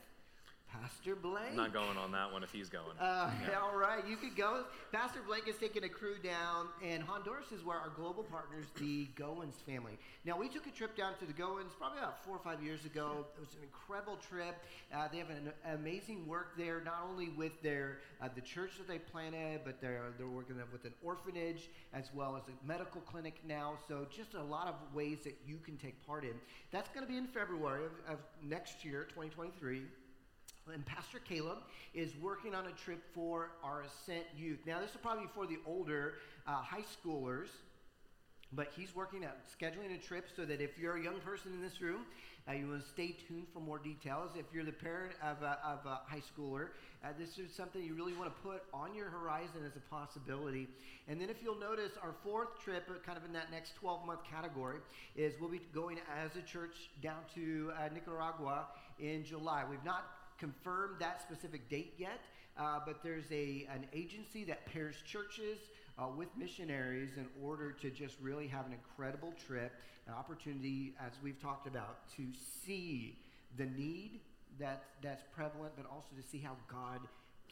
Pastor 0.71 1.15
Blake. 1.15 1.53
Not 1.53 1.73
going 1.73 1.97
on 1.97 2.12
that 2.13 2.31
one 2.31 2.43
if 2.43 2.51
he's 2.51 2.69
going. 2.69 2.97
Uh, 2.99 3.29
yeah. 3.49 3.60
All 3.60 3.75
right, 3.75 4.07
you 4.07 4.15
could 4.15 4.36
go. 4.36 4.63
Pastor 4.91 5.19
Blake 5.25 5.47
is 5.47 5.55
taking 5.57 5.84
a 5.84 5.89
crew 5.89 6.15
down, 6.23 6.67
and 6.84 7.03
Honduras 7.03 7.51
is 7.51 7.63
where 7.65 7.77
our 7.77 7.89
global 7.89 8.23
partners, 8.23 8.67
the 8.77 9.07
Goins 9.17 9.55
family. 9.65 9.97
Now, 10.23 10.38
we 10.38 10.47
took 10.47 10.67
a 10.67 10.71
trip 10.71 10.95
down 10.95 11.13
to 11.19 11.25
the 11.25 11.34
Goins 11.34 11.71
probably 11.77 11.99
about 11.99 12.23
four 12.23 12.36
or 12.36 12.39
five 12.39 12.63
years 12.63 12.86
ago. 12.86 13.25
It 13.38 13.39
was 13.39 13.53
an 13.55 13.63
incredible 13.63 14.17
trip. 14.17 14.63
Uh, 14.93 15.07
they 15.12 15.17
have 15.17 15.29
an 15.29 15.51
amazing 15.73 16.25
work 16.25 16.57
there, 16.57 16.81
not 16.86 17.05
only 17.10 17.29
with 17.29 17.62
their 17.62 17.99
uh, 18.21 18.29
the 18.34 18.41
church 18.41 18.71
that 18.77 18.88
they 18.88 18.99
planted, 18.99 19.62
but 19.65 19.81
they're 19.81 20.13
they're 20.17 20.27
working 20.27 20.55
with 20.71 20.86
an 20.86 20.93
orphanage 21.03 21.69
as 21.93 22.10
well 22.13 22.38
as 22.38 22.43
a 22.47 22.67
medical 22.67 23.01
clinic 23.01 23.36
now. 23.45 23.73
So, 23.88 24.07
just 24.10 24.36
a 24.36 24.43
lot 24.43 24.67
of 24.67 24.75
ways 24.95 25.19
that 25.25 25.38
you 25.45 25.57
can 25.57 25.75
take 25.77 26.05
part 26.07 26.23
in. 26.23 26.34
That's 26.71 26.89
going 26.89 27.05
to 27.05 27.12
be 27.12 27.17
in 27.17 27.27
February 27.27 27.86
of, 27.86 28.13
of 28.13 28.19
next 28.41 28.86
year, 28.86 29.03
2023 29.03 29.81
and 30.73 30.86
Pastor 30.86 31.19
Caleb 31.19 31.60
is 31.93 32.12
working 32.21 32.55
on 32.55 32.67
a 32.67 32.71
trip 32.71 33.01
for 33.13 33.51
our 33.63 33.84
Ascent 33.84 34.25
youth. 34.38 34.60
Now, 34.65 34.79
this 34.79 34.91
is 34.91 34.97
probably 35.01 35.27
for 35.34 35.45
the 35.45 35.57
older 35.65 36.15
uh, 36.47 36.62
high 36.62 36.84
schoolers, 36.84 37.49
but 38.53 38.69
he's 38.75 38.95
working 38.95 39.23
at 39.23 39.39
scheduling 39.45 39.95
a 39.95 39.97
trip 39.97 40.27
so 40.36 40.45
that 40.45 40.62
if 40.62 40.77
you're 40.77 40.97
a 40.97 41.03
young 41.03 41.19
person 41.19 41.51
in 41.53 41.62
this 41.62 41.81
room, 41.81 42.01
uh, 42.49 42.53
you 42.53 42.67
want 42.67 42.81
to 42.81 42.89
stay 42.89 43.15
tuned 43.27 43.45
for 43.53 43.60
more 43.60 43.77
details. 43.77 44.31
If 44.36 44.45
you're 44.53 44.63
the 44.63 44.71
parent 44.71 45.13
of 45.21 45.41
a, 45.43 45.60
of 45.63 45.86
a 45.86 45.99
high 46.07 46.21
schooler, 46.21 46.69
uh, 47.03 47.10
this 47.17 47.38
is 47.38 47.53
something 47.53 47.84
you 47.84 47.93
really 47.93 48.13
want 48.13 48.34
to 48.34 48.41
put 48.41 48.63
on 48.73 48.95
your 48.95 49.10
horizon 49.10 49.62
as 49.65 49.75
a 49.75 49.79
possibility. 49.93 50.67
And 51.07 51.19
then, 51.19 51.29
if 51.29 51.43
you'll 51.43 51.60
notice, 51.60 51.91
our 52.01 52.13
fourth 52.23 52.60
trip, 52.63 52.89
uh, 52.89 52.93
kind 53.05 53.17
of 53.17 53.25
in 53.25 53.34
that 53.34 53.51
next 53.51 53.75
12 53.75 54.05
month 54.05 54.21
category, 54.29 54.77
is 55.15 55.34
we'll 55.39 55.49
be 55.49 55.62
going 55.73 55.99
as 56.23 56.36
a 56.36 56.41
church 56.41 56.89
down 57.01 57.19
to 57.36 57.71
uh, 57.77 57.89
Nicaragua 57.93 58.67
in 58.99 59.23
July. 59.23 59.63
We've 59.69 59.84
not 59.84 60.05
confirmed 60.41 60.95
that 60.99 61.21
specific 61.21 61.69
date 61.69 61.93
yet, 61.97 62.19
uh, 62.58 62.80
but 62.86 63.04
there's 63.04 63.32
a, 63.32 63.67
an 63.71 63.86
agency 63.93 64.43
that 64.43 64.65
pairs 64.65 64.95
churches 65.06 65.60
uh, 65.99 66.08
with 66.08 66.27
missionaries 66.36 67.12
in 67.15 67.27
order 67.41 67.71
to 67.71 67.91
just 67.91 68.15
really 68.19 68.47
have 68.47 68.65
an 68.65 68.73
incredible 68.73 69.34
trip, 69.45 69.71
an 70.08 70.13
opportunity, 70.13 70.95
as 70.99 71.12
we've 71.23 71.39
talked 71.39 71.67
about, 71.67 72.10
to 72.17 72.23
see 72.65 73.19
the 73.58 73.65
need 73.65 74.19
that, 74.60 74.86
that's 75.04 75.23
prevalent, 75.32 75.73
but 75.77 75.86
also 75.86 76.10
to 76.19 76.27
see 76.27 76.39
how 76.39 76.58
God 76.67 77.01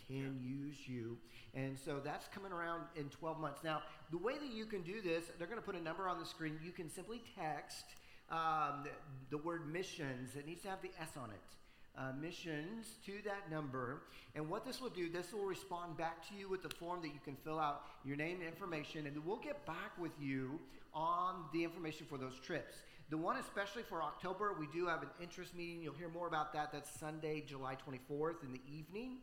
can 0.07 0.39
use 0.43 0.87
you. 0.87 1.15
And 1.53 1.77
so 1.77 2.01
that's 2.03 2.27
coming 2.29 2.51
around 2.51 2.85
in 2.95 3.09
12 3.09 3.39
months. 3.39 3.63
Now, 3.63 3.83
the 4.09 4.17
way 4.17 4.33
that 4.33 4.51
you 4.51 4.65
can 4.65 4.81
do 4.81 4.99
this, 4.99 5.25
they're 5.37 5.47
going 5.47 5.59
to 5.59 5.65
put 5.65 5.75
a 5.75 5.83
number 5.83 6.09
on 6.09 6.17
the 6.17 6.25
screen. 6.25 6.57
You 6.63 6.71
can 6.71 6.89
simply 6.89 7.21
text 7.37 7.85
um, 8.31 8.83
the, 8.83 8.89
the 9.29 9.37
word 9.37 9.71
missions. 9.71 10.35
It 10.35 10.47
needs 10.47 10.63
to 10.63 10.69
have 10.69 10.81
the 10.81 10.89
S 10.99 11.11
on 11.15 11.29
it 11.29 11.55
uh, 11.97 12.11
missions 12.19 12.95
to 13.05 13.13
that 13.25 13.49
number. 13.51 14.03
And 14.35 14.49
what 14.49 14.65
this 14.65 14.79
will 14.81 14.89
do, 14.89 15.09
this 15.09 15.33
will 15.33 15.45
respond 15.45 15.97
back 15.97 16.27
to 16.29 16.35
you 16.35 16.49
with 16.49 16.63
the 16.63 16.69
form 16.69 17.01
that 17.01 17.09
you 17.09 17.19
can 17.23 17.35
fill 17.35 17.59
out 17.59 17.83
your 18.05 18.15
name 18.15 18.37
and 18.39 18.47
information, 18.47 19.07
and 19.07 19.25
we'll 19.25 19.37
get 19.37 19.65
back 19.65 19.97
with 19.99 20.11
you 20.19 20.59
on 20.93 21.45
the 21.53 21.63
information 21.63 22.05
for 22.09 22.17
those 22.17 22.39
trips. 22.39 22.75
The 23.09 23.17
one 23.17 23.37
especially 23.37 23.81
for 23.81 24.03
October, 24.03 24.55
we 24.59 24.67
do 24.71 24.85
have 24.85 25.01
an 25.01 25.09
interest 25.19 25.55
meeting. 25.55 25.81
You'll 25.81 25.95
hear 25.95 26.09
more 26.09 26.27
about 26.27 26.53
that. 26.53 26.71
That's 26.71 26.91
Sunday, 26.99 27.43
July 27.45 27.75
24th 27.75 28.43
in 28.43 28.53
the 28.53 28.61
evening. 28.71 29.17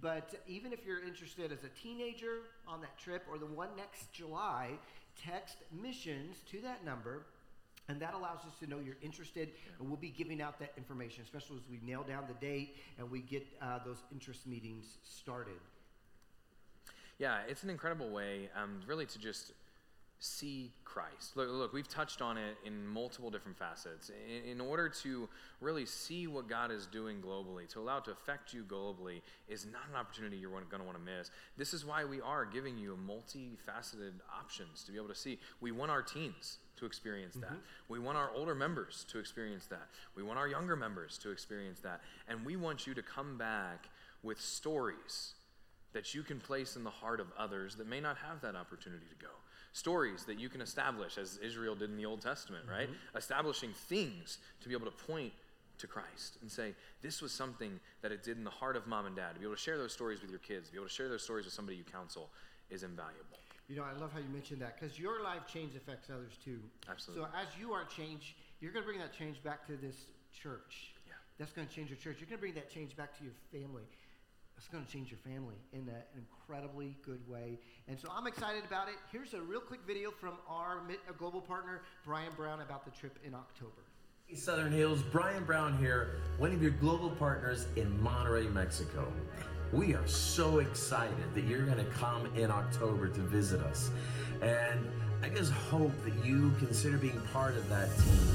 But 0.00 0.34
even 0.48 0.72
if 0.72 0.84
you're 0.84 1.04
interested 1.04 1.52
as 1.52 1.62
a 1.62 1.68
teenager 1.80 2.40
on 2.66 2.80
that 2.80 2.98
trip 2.98 3.24
or 3.30 3.38
the 3.38 3.46
one 3.46 3.68
next 3.76 4.12
July, 4.12 4.70
text 5.24 5.58
missions 5.72 6.38
to 6.50 6.60
that 6.62 6.84
number 6.84 7.26
and 7.88 8.00
that 8.00 8.14
allows 8.14 8.40
us 8.46 8.58
to 8.60 8.66
know 8.66 8.78
you're 8.78 8.98
interested, 9.02 9.50
and 9.78 9.88
we'll 9.88 9.96
be 9.96 10.10
giving 10.10 10.42
out 10.42 10.58
that 10.58 10.72
information, 10.76 11.22
especially 11.24 11.56
as 11.56 11.68
we 11.70 11.80
nail 11.86 12.04
down 12.06 12.24
the 12.28 12.46
date 12.46 12.76
and 12.98 13.10
we 13.10 13.20
get 13.20 13.46
uh, 13.62 13.78
those 13.84 14.02
interest 14.12 14.46
meetings 14.46 14.98
started. 15.02 15.58
Yeah, 17.18 17.38
it's 17.48 17.62
an 17.64 17.70
incredible 17.70 18.10
way, 18.10 18.48
um, 18.54 18.80
really, 18.86 19.06
to 19.06 19.18
just 19.18 19.52
see 20.20 20.72
Christ. 20.84 21.36
Look, 21.36 21.48
look, 21.48 21.72
we've 21.72 21.88
touched 21.88 22.22
on 22.22 22.36
it 22.36 22.56
in 22.64 22.86
multiple 22.86 23.30
different 23.30 23.56
facets. 23.56 24.10
In, 24.10 24.50
in, 24.52 24.60
order 24.60 24.88
to 24.88 25.28
really 25.60 25.86
see 25.86 26.26
what 26.26 26.48
God 26.48 26.70
is 26.70 26.86
doing 26.86 27.20
globally, 27.20 27.68
to 27.72 27.80
allow 27.80 27.98
it 27.98 28.04
to 28.04 28.10
affect 28.10 28.52
you 28.52 28.64
globally, 28.64 29.20
is 29.48 29.64
not 29.64 29.82
an 29.90 29.96
opportunity 29.96 30.36
you're 30.36 30.50
going 30.50 30.80
to 30.80 30.84
want 30.84 30.98
to 30.98 31.04
miss. 31.04 31.30
This 31.56 31.72
is 31.72 31.84
why 31.84 32.04
we 32.04 32.20
are 32.20 32.44
giving 32.44 32.76
you 32.76 32.98
multifaceted 33.06 34.14
options 34.36 34.82
to 34.84 34.92
be 34.92 34.98
able 34.98 35.08
to 35.08 35.14
see. 35.14 35.38
We 35.60 35.70
want 35.72 35.90
our 35.90 36.02
teens 36.02 36.58
to 36.78 36.86
experience 36.86 37.34
that. 37.34 37.50
Mm-hmm. 37.50 37.92
We 37.92 37.98
want 37.98 38.18
our 38.18 38.30
older 38.34 38.54
members 38.54 39.04
to 39.10 39.18
experience 39.18 39.66
that. 39.66 39.88
We 40.16 40.22
want 40.22 40.38
our 40.38 40.48
younger 40.48 40.76
members 40.76 41.18
to 41.18 41.30
experience 41.30 41.80
that. 41.80 42.00
And 42.28 42.44
we 42.44 42.56
want 42.56 42.86
you 42.86 42.94
to 42.94 43.02
come 43.02 43.38
back 43.38 43.88
with 44.22 44.40
stories 44.40 45.34
that 45.92 46.14
you 46.14 46.22
can 46.22 46.38
place 46.40 46.76
in 46.76 46.84
the 46.84 46.90
heart 46.90 47.20
of 47.20 47.26
others 47.38 47.76
that 47.76 47.88
may 47.88 48.00
not 48.00 48.16
have 48.18 48.40
that 48.42 48.54
opportunity 48.54 49.06
to 49.08 49.24
go. 49.24 49.32
Stories 49.72 50.24
that 50.24 50.38
you 50.38 50.48
can 50.48 50.60
establish, 50.60 51.18
as 51.18 51.38
Israel 51.38 51.74
did 51.74 51.90
in 51.90 51.96
the 51.96 52.06
Old 52.06 52.20
Testament, 52.20 52.66
mm-hmm. 52.66 52.74
right? 52.74 52.90
Establishing 53.16 53.70
things 53.72 54.38
to 54.62 54.68
be 54.68 54.74
able 54.74 54.86
to 54.86 55.06
point 55.06 55.32
to 55.78 55.86
Christ 55.86 56.38
and 56.40 56.50
say, 56.50 56.74
this 57.02 57.22
was 57.22 57.32
something 57.32 57.78
that 58.02 58.10
it 58.12 58.22
did 58.22 58.36
in 58.36 58.44
the 58.44 58.50
heart 58.50 58.76
of 58.76 58.86
mom 58.86 59.06
and 59.06 59.14
dad. 59.14 59.34
To 59.34 59.40
be 59.40 59.46
able 59.46 59.54
to 59.54 59.60
share 59.60 59.78
those 59.78 59.92
stories 59.92 60.20
with 60.20 60.30
your 60.30 60.40
kids, 60.40 60.66
to 60.66 60.72
be 60.72 60.78
able 60.78 60.88
to 60.88 60.92
share 60.92 61.08
those 61.08 61.22
stories 61.22 61.44
with 61.44 61.54
somebody 61.54 61.76
you 61.76 61.84
counsel 61.84 62.28
is 62.70 62.82
invaluable. 62.82 63.37
You 63.68 63.76
know, 63.76 63.84
I 63.84 63.92
love 64.00 64.12
how 64.12 64.18
you 64.18 64.32
mentioned 64.32 64.62
that 64.62 64.80
because 64.80 64.98
your 64.98 65.22
life 65.22 65.42
change 65.52 65.76
affects 65.76 66.08
others 66.08 66.32
too. 66.42 66.58
Absolutely. 66.88 67.24
So 67.24 67.38
as 67.38 67.48
you 67.60 67.72
are 67.72 67.84
changed, 67.84 68.34
you're 68.60 68.72
going 68.72 68.82
to 68.82 68.86
bring 68.88 68.98
that 69.00 69.12
change 69.12 69.42
back 69.42 69.66
to 69.66 69.76
this 69.76 69.94
church. 70.32 70.94
Yeah. 71.06 71.12
That's 71.38 71.52
going 71.52 71.68
to 71.68 71.74
change 71.74 71.90
your 71.90 71.98
church. 71.98 72.16
You're 72.18 72.28
going 72.28 72.38
to 72.38 72.40
bring 72.40 72.54
that 72.54 72.70
change 72.72 72.96
back 72.96 73.16
to 73.18 73.24
your 73.24 73.34
family. 73.52 73.82
It's 74.56 74.68
going 74.68 74.84
to 74.84 74.90
change 74.90 75.10
your 75.10 75.20
family 75.20 75.54
in 75.72 75.80
an 75.88 76.02
incredibly 76.16 76.96
good 77.04 77.20
way. 77.28 77.58
And 77.86 78.00
so 78.00 78.08
I'm 78.12 78.26
excited 78.26 78.64
about 78.66 78.88
it. 78.88 78.94
Here's 79.12 79.34
a 79.34 79.40
real 79.40 79.60
quick 79.60 79.80
video 79.86 80.10
from 80.10 80.34
our 80.48 80.78
uh, 80.78 81.12
global 81.16 81.40
partner, 81.40 81.82
Brian 82.04 82.32
Brown, 82.36 82.60
about 82.62 82.84
the 82.84 82.90
trip 82.90 83.18
in 83.24 83.34
October. 83.34 83.84
Southern 84.34 84.72
Hills, 84.72 85.02
Brian 85.12 85.44
Brown 85.44 85.78
here, 85.78 86.16
one 86.38 86.52
of 86.52 86.60
your 86.60 86.72
global 86.72 87.10
partners 87.10 87.66
in 87.76 87.98
Monterrey, 88.00 88.52
Mexico. 88.52 89.12
We 89.72 89.94
are 89.94 90.06
so 90.06 90.60
excited 90.60 91.34
that 91.34 91.44
you're 91.44 91.66
going 91.66 91.78
to 91.78 91.92
come 91.92 92.26
in 92.36 92.50
October 92.50 93.08
to 93.08 93.20
visit 93.20 93.60
us. 93.60 93.90
And 94.40 94.80
I 95.22 95.28
just 95.28 95.52
hope 95.52 95.92
that 96.04 96.24
you 96.24 96.52
consider 96.58 96.96
being 96.96 97.20
part 97.32 97.54
of 97.54 97.68
that 97.68 97.90
team 97.98 98.28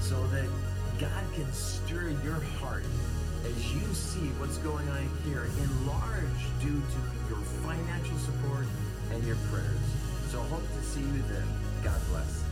so 0.00 0.26
that 0.28 0.48
God 0.98 1.24
can 1.34 1.50
stir 1.52 2.12
your 2.24 2.40
heart 2.58 2.84
as 3.44 3.74
you 3.74 3.82
see 3.92 4.26
what's 4.38 4.58
going 4.58 4.88
on 4.88 5.08
here, 5.24 5.46
enlarged 5.62 6.60
due 6.60 6.80
to 6.80 7.28
your 7.28 7.42
financial 7.62 8.16
support 8.18 8.66
and 9.12 9.22
your 9.24 9.36
prayers. 9.52 9.78
So 10.30 10.40
hope 10.40 10.66
to 10.66 10.82
see 10.86 11.00
you 11.00 11.22
then. 11.28 11.46
God 11.84 12.00
bless. 12.10 12.43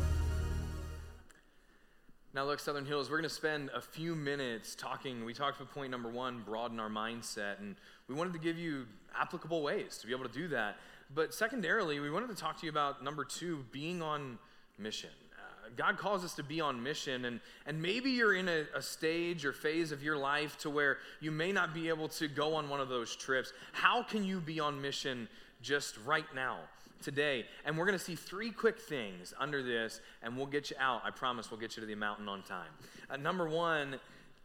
Now, 2.35 2.47
look, 2.47 2.61
Southern 2.61 2.87
Hills, 2.87 3.11
we're 3.11 3.19
going 3.19 3.29
to 3.29 3.35
spend 3.35 3.69
a 3.75 3.81
few 3.83 4.15
minutes 4.15 4.75
talking. 4.75 5.23
We 5.27 5.35
talked 5.35 5.61
about 5.61 5.75
point 5.75 5.91
number 5.91 6.09
one, 6.09 6.41
broaden 6.41 6.81
our 6.81 6.89
mindset. 6.89 7.59
And 7.61 7.77
we 8.09 8.15
wanted 8.15 8.33
to 8.33 8.39
give 8.39 8.57
you 8.57 8.87
applicable 9.15 9.61
ways 9.61 9.99
to 9.99 10.07
be 10.07 10.15
able 10.15 10.27
to 10.27 10.33
do 10.33 10.49
that. 10.49 10.77
But 11.15 11.35
secondarily, 11.35 12.01
we 12.01 12.11
wanted 12.11 12.31
to 12.31 12.35
talk 12.35 12.59
to 12.61 12.65
you 12.65 12.71
about 12.71 13.05
number 13.05 13.27
two, 13.27 13.67
being 13.71 14.01
on 14.01 14.39
mission. 14.79 15.11
Uh, 15.35 15.69
God 15.77 15.99
calls 15.99 16.25
us 16.25 16.33
to 16.37 16.43
be 16.43 16.59
on 16.59 16.83
mission, 16.83 17.27
and, 17.27 17.39
and 17.67 17.83
maybe 17.83 18.11
you're 18.11 18.35
in 18.35 18.49
a, 18.49 18.65
a 18.75 18.81
stage 18.81 19.45
or 19.45 19.53
phase 19.53 19.93
of 19.93 20.03
your 20.03 20.17
life 20.17 20.57
to 20.61 20.71
where 20.71 20.99
you 21.21 21.31
may 21.31 21.53
not 21.53 21.75
be 21.75 21.91
able 21.91 22.09
to 22.09 22.29
go 22.29 22.55
on 22.55 22.71
one 22.71 22.81
of 22.81 22.89
those 22.89 23.15
trips. 23.15 23.53
How 23.73 24.03
can 24.03 24.25
you 24.25 24.41
be 24.41 24.59
on 24.59 24.81
mission 24.81 25.29
just 25.61 25.99
right 26.07 26.35
now? 26.35 26.61
Today. 27.03 27.45
And 27.65 27.77
we're 27.77 27.87
going 27.87 27.99
to 27.99 28.05
see 28.05 28.15
three 28.15 28.51
quick 28.51 28.79
things 28.79 29.35
under 29.39 29.63
this, 29.63 30.01
and 30.23 30.37
we'll 30.37 30.47
get 30.47 30.71
you 30.71 30.77
out. 30.79 31.03
I 31.05 31.11
promise 31.11 31.51
we'll 31.51 31.61
get 31.61 31.77
you 31.77 31.81
to 31.83 31.87
the 31.87 31.95
mountain 31.95 32.29
on 32.29 32.43
time. 32.43 32.71
Uh, 33.11 33.17
number 33.17 33.49
one, 33.49 33.97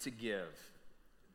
to 0.01 0.11
give 0.11 0.47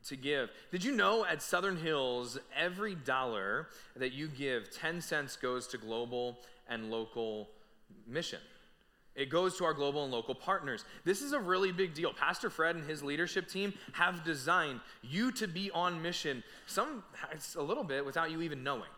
to 0.07 0.15
give. 0.15 0.49
Did 0.71 0.83
you 0.83 0.91
know 0.91 1.25
at 1.25 1.41
Southern 1.41 1.77
Hills, 1.77 2.37
every 2.55 2.95
dollar 2.95 3.67
that 3.95 4.13
you 4.13 4.27
give, 4.27 4.69
10 4.71 5.01
cents 5.01 5.35
goes 5.35 5.67
to 5.67 5.77
global 5.77 6.39
and 6.67 6.91
local 6.91 7.49
mission? 8.07 8.39
It 9.15 9.29
goes 9.29 9.57
to 9.57 9.65
our 9.65 9.73
global 9.73 10.03
and 10.03 10.11
local 10.11 10.33
partners. 10.33 10.85
This 11.05 11.21
is 11.21 11.33
a 11.33 11.39
really 11.39 11.71
big 11.71 11.93
deal. 11.93 12.11
Pastor 12.13 12.49
Fred 12.49 12.75
and 12.75 12.89
his 12.89 13.03
leadership 13.03 13.47
team 13.47 13.73
have 13.93 14.23
designed 14.23 14.79
you 15.03 15.31
to 15.33 15.47
be 15.47 15.69
on 15.71 16.01
mission, 16.01 16.43
some 16.65 17.03
it's 17.31 17.55
a 17.55 17.61
little 17.61 17.83
bit 17.83 18.05
without 18.05 18.31
you 18.31 18.41
even 18.41 18.63
knowing. 18.63 18.89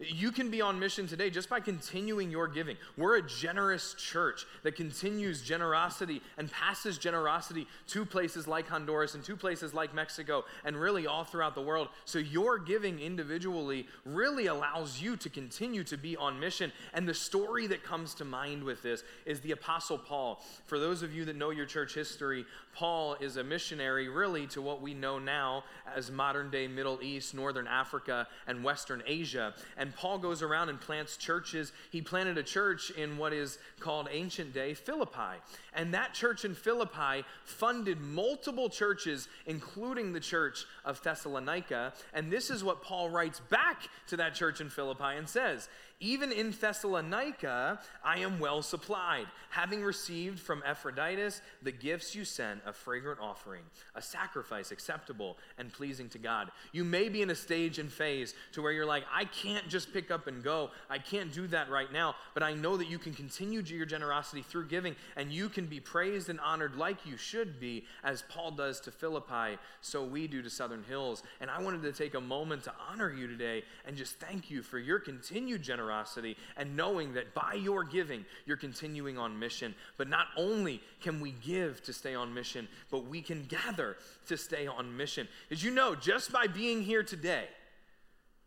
You 0.00 0.32
can 0.32 0.50
be 0.50 0.62
on 0.62 0.78
mission 0.78 1.06
today 1.06 1.28
just 1.28 1.50
by 1.50 1.60
continuing 1.60 2.30
your 2.30 2.48
giving. 2.48 2.78
We're 2.96 3.18
a 3.18 3.22
generous 3.22 3.92
church 3.92 4.46
that 4.62 4.74
continues 4.74 5.42
generosity 5.42 6.22
and 6.38 6.50
passes 6.50 6.96
generosity 6.96 7.66
to 7.88 8.06
places 8.06 8.48
like 8.48 8.66
Honduras 8.66 9.14
and 9.14 9.22
to 9.24 9.36
places 9.36 9.74
like 9.74 9.94
Mexico 9.94 10.44
and 10.64 10.74
really 10.74 11.06
all 11.06 11.24
throughout 11.24 11.54
the 11.54 11.60
world. 11.60 11.88
So 12.06 12.18
your 12.18 12.58
giving 12.58 12.98
individually 12.98 13.86
really 14.06 14.46
allows 14.46 15.02
you 15.02 15.18
to 15.18 15.28
continue 15.28 15.84
to 15.84 15.98
be 15.98 16.16
on 16.16 16.40
mission. 16.40 16.72
And 16.94 17.06
the 17.06 17.12
story 17.12 17.66
that 17.66 17.84
comes 17.84 18.14
to 18.14 18.24
mind 18.24 18.64
with 18.64 18.82
this 18.82 19.04
is 19.26 19.40
the 19.40 19.52
Apostle 19.52 19.98
Paul. 19.98 20.42
For 20.64 20.78
those 20.78 21.02
of 21.02 21.12
you 21.12 21.26
that 21.26 21.36
know 21.36 21.50
your 21.50 21.66
church 21.66 21.92
history, 21.92 22.46
Paul 22.74 23.16
is 23.20 23.36
a 23.36 23.44
missionary 23.44 24.08
really 24.08 24.46
to 24.48 24.62
what 24.62 24.80
we 24.80 24.94
know 24.94 25.18
now 25.18 25.64
as 25.94 26.10
modern 26.10 26.50
day 26.50 26.68
Middle 26.68 27.00
East, 27.02 27.34
Northern 27.34 27.66
Africa, 27.66 28.26
and 28.46 28.64
Western 28.64 29.02
Asia. 29.06 29.52
And 29.76 29.89
Paul 29.96 30.18
goes 30.18 30.42
around 30.42 30.68
and 30.68 30.80
plants 30.80 31.16
churches. 31.16 31.72
He 31.90 32.02
planted 32.02 32.38
a 32.38 32.42
church 32.42 32.90
in 32.90 33.18
what 33.18 33.32
is 33.32 33.58
called 33.78 34.08
ancient 34.10 34.52
day 34.52 34.74
Philippi. 34.74 35.40
And 35.74 35.94
that 35.94 36.14
church 36.14 36.44
in 36.44 36.54
Philippi 36.54 37.24
funded 37.44 38.00
multiple 38.00 38.68
churches, 38.68 39.28
including 39.46 40.12
the 40.12 40.20
church 40.20 40.64
of 40.84 41.02
Thessalonica. 41.02 41.92
And 42.12 42.30
this 42.30 42.50
is 42.50 42.64
what 42.64 42.82
Paul 42.82 43.10
writes 43.10 43.40
back 43.40 43.88
to 44.08 44.16
that 44.16 44.34
church 44.34 44.60
in 44.60 44.68
Philippi 44.68 45.16
and 45.16 45.28
says 45.28 45.68
even 46.00 46.32
in 46.32 46.50
Thessalonica, 46.50 47.78
I 48.02 48.20
am 48.20 48.40
well 48.40 48.62
supplied, 48.62 49.26
having 49.50 49.82
received 49.82 50.40
from 50.40 50.62
Epaphroditus 50.64 51.42
the 51.62 51.72
gifts 51.72 52.14
you 52.14 52.24
sent, 52.24 52.62
a 52.64 52.72
fragrant 52.72 53.20
offering, 53.20 53.60
a 53.94 54.00
sacrifice 54.00 54.72
acceptable 54.72 55.36
and 55.58 55.70
pleasing 55.70 56.08
to 56.08 56.18
God. 56.18 56.50
You 56.72 56.84
may 56.84 57.10
be 57.10 57.20
in 57.20 57.28
a 57.28 57.34
stage 57.34 57.78
and 57.78 57.92
phase 57.92 58.34
to 58.52 58.62
where 58.62 58.72
you're 58.72 58.86
like, 58.86 59.04
I 59.14 59.26
can't 59.26 59.68
just 59.68 59.92
pick 59.92 60.10
up 60.10 60.26
and 60.26 60.42
go. 60.42 60.70
I 60.88 60.96
can't 60.96 61.34
do 61.34 61.46
that 61.48 61.68
right 61.68 61.92
now, 61.92 62.14
but 62.32 62.42
I 62.42 62.54
know 62.54 62.78
that 62.78 62.88
you 62.88 62.98
can 62.98 63.12
continue 63.12 63.60
your 63.60 63.84
generosity 63.84 64.40
through 64.40 64.68
giving 64.68 64.96
and 65.16 65.30
you 65.30 65.50
can 65.50 65.66
be 65.66 65.80
praised 65.80 66.30
and 66.30 66.40
honored 66.40 66.76
like 66.76 67.04
you 67.04 67.18
should 67.18 67.60
be, 67.60 67.84
as 68.02 68.22
Paul 68.30 68.52
does 68.52 68.80
to 68.80 68.90
Philippi, 68.90 69.58
so 69.82 70.02
we 70.02 70.26
do 70.26 70.40
to 70.40 70.48
Southern 70.48 70.82
Hills. 70.84 71.22
And 71.42 71.50
I 71.50 71.60
wanted 71.60 71.82
to 71.82 71.92
take 71.92 72.14
a 72.14 72.20
moment 72.20 72.64
to 72.64 72.72
honor 72.90 73.12
you 73.12 73.26
today 73.26 73.64
and 73.86 73.98
just 73.98 74.18
thank 74.18 74.50
you 74.50 74.62
for 74.62 74.78
your 74.78 74.98
continued 74.98 75.60
generosity 75.60 75.89
generosity 75.90 76.36
and 76.56 76.76
knowing 76.76 77.14
that 77.14 77.34
by 77.34 77.54
your 77.54 77.84
giving, 77.84 78.24
you're 78.46 78.56
continuing 78.56 79.18
on 79.18 79.38
mission. 79.38 79.74
But 79.96 80.08
not 80.08 80.26
only 80.36 80.80
can 81.00 81.20
we 81.20 81.32
give 81.44 81.82
to 81.84 81.92
stay 81.92 82.14
on 82.14 82.32
mission, 82.32 82.68
but 82.90 83.06
we 83.06 83.20
can 83.22 83.44
gather 83.44 83.96
to 84.28 84.36
stay 84.36 84.66
on 84.66 84.96
mission. 84.96 85.28
Did 85.48 85.62
you 85.62 85.70
know 85.70 85.94
just 85.94 86.32
by 86.32 86.46
being 86.46 86.82
here 86.82 87.02
today, 87.02 87.46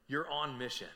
you're 0.07 0.29
on 0.29 0.57
mission? 0.57 0.87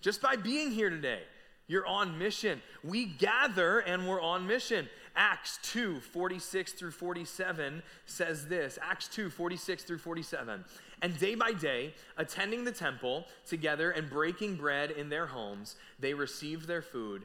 Just 0.00 0.22
by 0.22 0.36
being 0.36 0.70
here 0.70 0.90
today, 0.90 1.22
you're 1.66 1.86
on 1.86 2.18
mission. 2.18 2.62
We 2.84 3.06
gather 3.06 3.80
and 3.80 4.08
we're 4.08 4.20
on 4.20 4.46
mission. 4.46 4.88
Acts 5.18 5.58
2 5.64 5.98
46 5.98 6.72
through 6.72 6.92
47 6.92 7.82
says 8.06 8.46
this 8.46 8.78
Acts 8.80 9.08
2 9.08 9.28
46 9.28 9.82
through 9.82 9.98
47. 9.98 10.64
And 11.02 11.18
day 11.18 11.34
by 11.34 11.52
day, 11.52 11.92
attending 12.16 12.64
the 12.64 12.72
temple 12.72 13.26
together 13.44 13.90
and 13.90 14.08
breaking 14.08 14.54
bread 14.56 14.92
in 14.92 15.08
their 15.08 15.26
homes, 15.26 15.74
they 15.98 16.14
received 16.14 16.68
their 16.68 16.82
food 16.82 17.24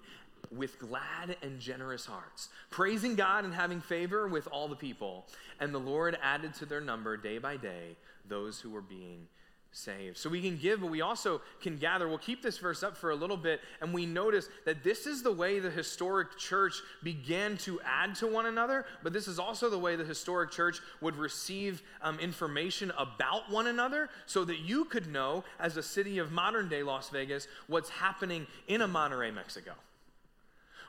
with 0.52 0.80
glad 0.80 1.38
and 1.42 1.60
generous 1.60 2.06
hearts, 2.06 2.50
praising 2.70 3.16
God 3.16 3.46
and 3.46 3.54
having 3.54 3.80
favor 3.80 4.28
with 4.28 4.48
all 4.48 4.68
the 4.68 4.76
people. 4.76 5.28
And 5.60 5.74
the 5.74 5.80
Lord 5.80 6.18
added 6.22 6.54
to 6.56 6.66
their 6.66 6.82
number 6.82 7.16
day 7.16 7.38
by 7.38 7.58
day 7.58 7.96
those 8.28 8.60
who 8.60 8.72
were 8.72 8.82
being 8.82 9.28
saved. 9.74 10.18
So 10.18 10.30
we 10.30 10.42
can 10.42 10.58
give, 10.58 10.82
but 10.82 10.90
we 10.90 11.02
also 11.02 11.42
can 11.62 11.78
gather. 11.78 12.08
We'll 12.08 12.20
keep 12.20 12.42
this 12.42 12.60
verse 12.60 12.84
up 12.84 12.96
for 12.96 13.10
a 13.10 13.16
little 13.16 13.36
bit, 13.36 13.60
and 13.82 13.94
we 13.94 14.06
notice 14.06 14.48
that 14.66 14.84
this 14.84 15.08
is 15.08 15.24
the 15.24 15.32
way 15.32 15.60
the 15.60 15.72
historic 15.72 16.38
church 16.38 16.76
began 17.02 17.58
to 17.58 17.82
add 17.82 18.16
to 18.16 18.28
one 18.28 18.46
another, 18.46 18.86
but 19.02 19.12
this 19.12 19.28
is 19.28 19.40
also 19.40 19.70
the 19.70 19.78
way 19.78 19.96
the 19.96 20.06
historic 20.06 20.52
church 20.52 20.80
would 21.02 21.16
receive 21.16 21.82
um, 22.02 22.20
information 22.20 22.92
about 22.98 23.52
one 23.52 23.68
another 23.68 24.10
so 24.28 24.46
that 24.46 24.60
you 24.60 24.86
could 24.86 25.08
know, 25.08 25.44
as 25.60 25.76
a 25.76 25.84
city 25.84 26.20
of 26.20 26.32
modern 26.32 26.70
day 26.70 26.84
Las 26.84 27.10
Vegas, 27.10 27.48
what's 27.68 27.90
happening 27.90 28.48
in 28.68 28.82
a 28.82 28.88
Monterrey, 28.88 29.34
Mexico. 29.34 29.74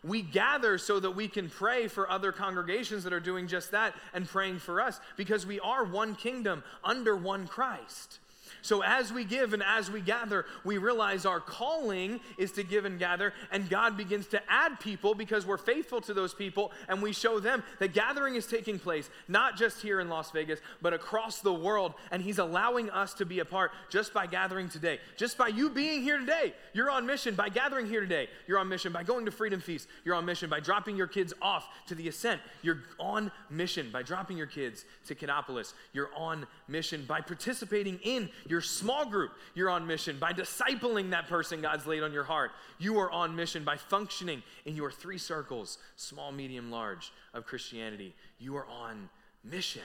We 0.02 0.20
gather 0.20 0.76
so 0.76 1.00
that 1.00 1.12
we 1.12 1.28
can 1.28 1.48
pray 1.48 1.88
for 1.88 2.10
other 2.10 2.30
congregations 2.30 3.04
that 3.04 3.14
are 3.14 3.20
doing 3.20 3.48
just 3.48 3.70
that 3.70 3.94
and 4.12 4.28
praying 4.28 4.58
for 4.58 4.82
us 4.82 5.00
because 5.16 5.46
we 5.46 5.58
are 5.60 5.82
one 5.82 6.14
kingdom 6.14 6.62
under 6.84 7.16
one 7.16 7.46
Christ. 7.46 8.18
So 8.64 8.82
as 8.82 9.12
we 9.12 9.24
give 9.26 9.52
and 9.52 9.62
as 9.62 9.90
we 9.90 10.00
gather, 10.00 10.46
we 10.64 10.78
realize 10.78 11.26
our 11.26 11.38
calling 11.38 12.18
is 12.38 12.50
to 12.52 12.62
give 12.62 12.86
and 12.86 12.98
gather, 12.98 13.34
and 13.52 13.68
God 13.68 13.94
begins 13.94 14.26
to 14.28 14.40
add 14.48 14.80
people 14.80 15.14
because 15.14 15.44
we're 15.44 15.58
faithful 15.58 16.00
to 16.00 16.14
those 16.14 16.32
people, 16.32 16.72
and 16.88 17.02
we 17.02 17.12
show 17.12 17.40
them 17.40 17.62
that 17.78 17.92
gathering 17.92 18.36
is 18.36 18.46
taking 18.46 18.78
place, 18.78 19.10
not 19.28 19.58
just 19.58 19.82
here 19.82 20.00
in 20.00 20.08
Las 20.08 20.30
Vegas, 20.30 20.60
but 20.80 20.94
across 20.94 21.40
the 21.40 21.52
world. 21.52 21.92
And 22.10 22.22
He's 22.22 22.38
allowing 22.38 22.88
us 22.88 23.12
to 23.14 23.26
be 23.26 23.40
a 23.40 23.44
part 23.44 23.70
just 23.90 24.14
by 24.14 24.26
gathering 24.26 24.70
today. 24.70 24.98
Just 25.18 25.36
by 25.36 25.48
you 25.48 25.68
being 25.68 26.02
here 26.02 26.16
today, 26.16 26.54
you're 26.72 26.90
on 26.90 27.04
mission. 27.04 27.34
By 27.34 27.50
gathering 27.50 27.86
here 27.86 28.00
today, 28.00 28.30
you're 28.46 28.58
on 28.58 28.70
mission. 28.70 28.94
By 28.94 29.02
going 29.02 29.26
to 29.26 29.30
Freedom 29.30 29.60
Feast, 29.60 29.88
you're 30.06 30.14
on 30.14 30.24
mission. 30.24 30.48
By 30.48 30.60
dropping 30.60 30.96
your 30.96 31.06
kids 31.06 31.34
off 31.42 31.68
to 31.88 31.94
the 31.94 32.08
Ascent, 32.08 32.40
you're 32.62 32.78
on 32.98 33.30
mission. 33.50 33.90
By 33.92 34.02
dropping 34.02 34.38
your 34.38 34.46
kids 34.46 34.86
to 35.08 35.14
Kinopolis, 35.14 35.74
you're 35.92 36.14
on 36.16 36.46
mission. 36.66 37.04
By 37.06 37.20
participating 37.20 37.98
in 38.02 38.30
your 38.48 38.53
your 38.54 38.60
small 38.60 39.04
group, 39.04 39.32
you're 39.56 39.68
on 39.68 39.84
mission. 39.84 40.16
By 40.20 40.32
discipling 40.32 41.10
that 41.10 41.26
person 41.26 41.60
God's 41.60 41.88
laid 41.88 42.04
on 42.04 42.12
your 42.12 42.22
heart, 42.22 42.52
you 42.78 43.00
are 43.00 43.10
on 43.10 43.34
mission. 43.34 43.64
By 43.64 43.76
functioning 43.76 44.44
in 44.64 44.76
your 44.76 44.92
three 44.92 45.18
circles 45.18 45.78
small, 45.96 46.30
medium, 46.30 46.70
large 46.70 47.12
of 47.34 47.46
Christianity, 47.46 48.14
you 48.38 48.54
are 48.56 48.66
on 48.66 49.08
mission. 49.42 49.82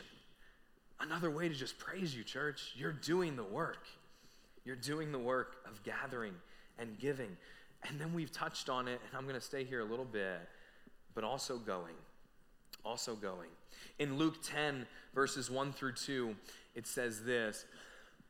Another 1.00 1.32
way 1.32 1.50
to 1.50 1.56
just 1.56 1.80
praise 1.80 2.16
you, 2.16 2.24
church. 2.24 2.74
You're 2.76 2.94
doing 2.94 3.36
the 3.36 3.44
work. 3.44 3.88
You're 4.66 4.76
doing 4.76 5.12
the 5.12 5.18
work 5.18 5.56
of 5.66 5.82
gathering 5.84 6.36
and 6.78 7.00
giving. 7.00 7.36
And 7.90 8.00
then 8.00 8.14
we've 8.14 8.32
touched 8.32 8.70
on 8.70 8.88
it, 8.88 9.02
and 9.08 9.18
I'm 9.18 9.24
going 9.24 9.34
to 9.34 9.42
stay 9.42 9.64
here 9.64 9.80
a 9.80 9.86
little 9.86 10.06
bit, 10.06 10.48
but 11.16 11.24
also 11.24 11.58
going. 11.58 11.96
Also 12.86 13.16
going. 13.16 13.50
In 13.98 14.20
Luke 14.20 14.44
10, 14.44 14.86
verses 15.16 15.50
1 15.50 15.74
through 15.74 15.94
2, 15.94 16.36
it 16.76 16.86
says 16.86 17.24
this 17.24 17.66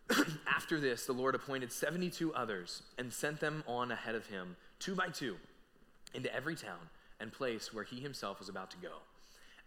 After 0.47 0.79
this, 0.79 1.05
the 1.05 1.13
Lord 1.13 1.35
appointed 1.35 1.71
72 1.71 2.33
others 2.33 2.83
and 2.97 3.11
sent 3.11 3.39
them 3.39 3.63
on 3.67 3.91
ahead 3.91 4.15
of 4.15 4.27
him, 4.27 4.55
two 4.79 4.95
by 4.95 5.09
two, 5.09 5.37
into 6.13 6.33
every 6.33 6.55
town 6.55 6.89
and 7.19 7.31
place 7.31 7.73
where 7.73 7.83
he 7.83 7.99
himself 7.99 8.39
was 8.39 8.49
about 8.49 8.71
to 8.71 8.77
go. 8.77 8.93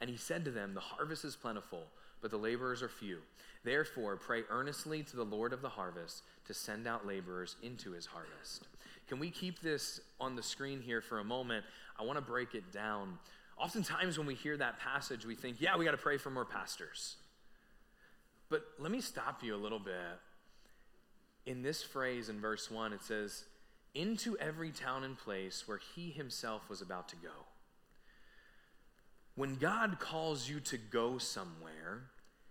And 0.00 0.10
he 0.10 0.16
said 0.16 0.44
to 0.44 0.50
them, 0.50 0.74
The 0.74 0.80
harvest 0.80 1.24
is 1.24 1.36
plentiful, 1.36 1.84
but 2.20 2.30
the 2.30 2.36
laborers 2.36 2.82
are 2.82 2.88
few. 2.88 3.18
Therefore, 3.64 4.16
pray 4.16 4.42
earnestly 4.50 5.02
to 5.04 5.16
the 5.16 5.24
Lord 5.24 5.52
of 5.52 5.62
the 5.62 5.68
harvest 5.68 6.22
to 6.46 6.54
send 6.54 6.88
out 6.88 7.06
laborers 7.06 7.56
into 7.62 7.92
his 7.92 8.06
harvest. 8.06 8.66
Can 9.08 9.20
we 9.20 9.30
keep 9.30 9.60
this 9.60 10.00
on 10.20 10.34
the 10.34 10.42
screen 10.42 10.80
here 10.80 11.00
for 11.00 11.20
a 11.20 11.24
moment? 11.24 11.64
I 11.98 12.02
want 12.02 12.18
to 12.18 12.24
break 12.24 12.54
it 12.54 12.72
down. 12.72 13.18
Oftentimes, 13.58 14.18
when 14.18 14.26
we 14.26 14.34
hear 14.34 14.56
that 14.56 14.80
passage, 14.80 15.24
we 15.24 15.36
think, 15.36 15.60
yeah, 15.60 15.76
we 15.76 15.84
got 15.84 15.92
to 15.92 15.96
pray 15.96 16.16
for 16.16 16.30
more 16.30 16.44
pastors. 16.44 17.16
But 18.48 18.64
let 18.78 18.90
me 18.90 19.00
stop 19.00 19.42
you 19.44 19.54
a 19.54 19.56
little 19.56 19.78
bit 19.78 20.18
in 21.46 21.62
this 21.62 21.82
phrase 21.82 22.28
in 22.28 22.40
verse 22.40 22.70
1, 22.70 22.92
it 22.92 23.02
says, 23.02 23.44
into 23.94 24.38
every 24.38 24.70
town 24.70 25.04
and 25.04 25.18
place 25.18 25.66
where 25.66 25.80
he 25.94 26.10
himself 26.10 26.68
was 26.68 26.80
about 26.80 27.08
to 27.08 27.16
go. 27.16 27.46
When 29.34 29.56
God 29.56 29.98
calls 29.98 30.48
you 30.48 30.60
to 30.60 30.78
go 30.78 31.18
somewhere, 31.18 32.02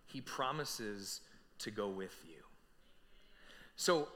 he 0.06 0.22
promises 0.22 1.22
to 1.60 1.72
go 1.72 1.88
with 1.89 2.16
you. 2.26 2.42
So, 3.76 4.08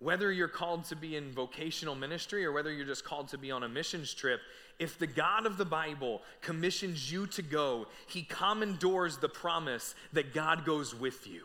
whether 0.00 0.32
you're 0.32 0.48
called 0.48 0.84
to 0.84 0.96
be 0.96 1.16
in 1.16 1.32
vocational 1.32 1.94
ministry 1.94 2.44
or 2.44 2.52
whether 2.52 2.72
you're 2.72 2.86
just 2.86 3.04
called 3.04 3.28
to 3.28 3.38
be 3.38 3.50
on 3.50 3.62
a 3.62 3.68
missions 3.68 4.12
trip, 4.12 4.40
if 4.78 4.98
the 4.98 5.06
God 5.06 5.46
of 5.46 5.56
the 5.56 5.64
Bible 5.64 6.20
commissions 6.40 7.10
you 7.10 7.26
to 7.28 7.42
go, 7.42 7.86
he 8.08 8.22
commandors 8.22 9.18
the 9.18 9.28
promise 9.28 9.94
that 10.12 10.34
God 10.34 10.64
goes 10.64 10.94
with 10.94 11.26
you. 11.26 11.44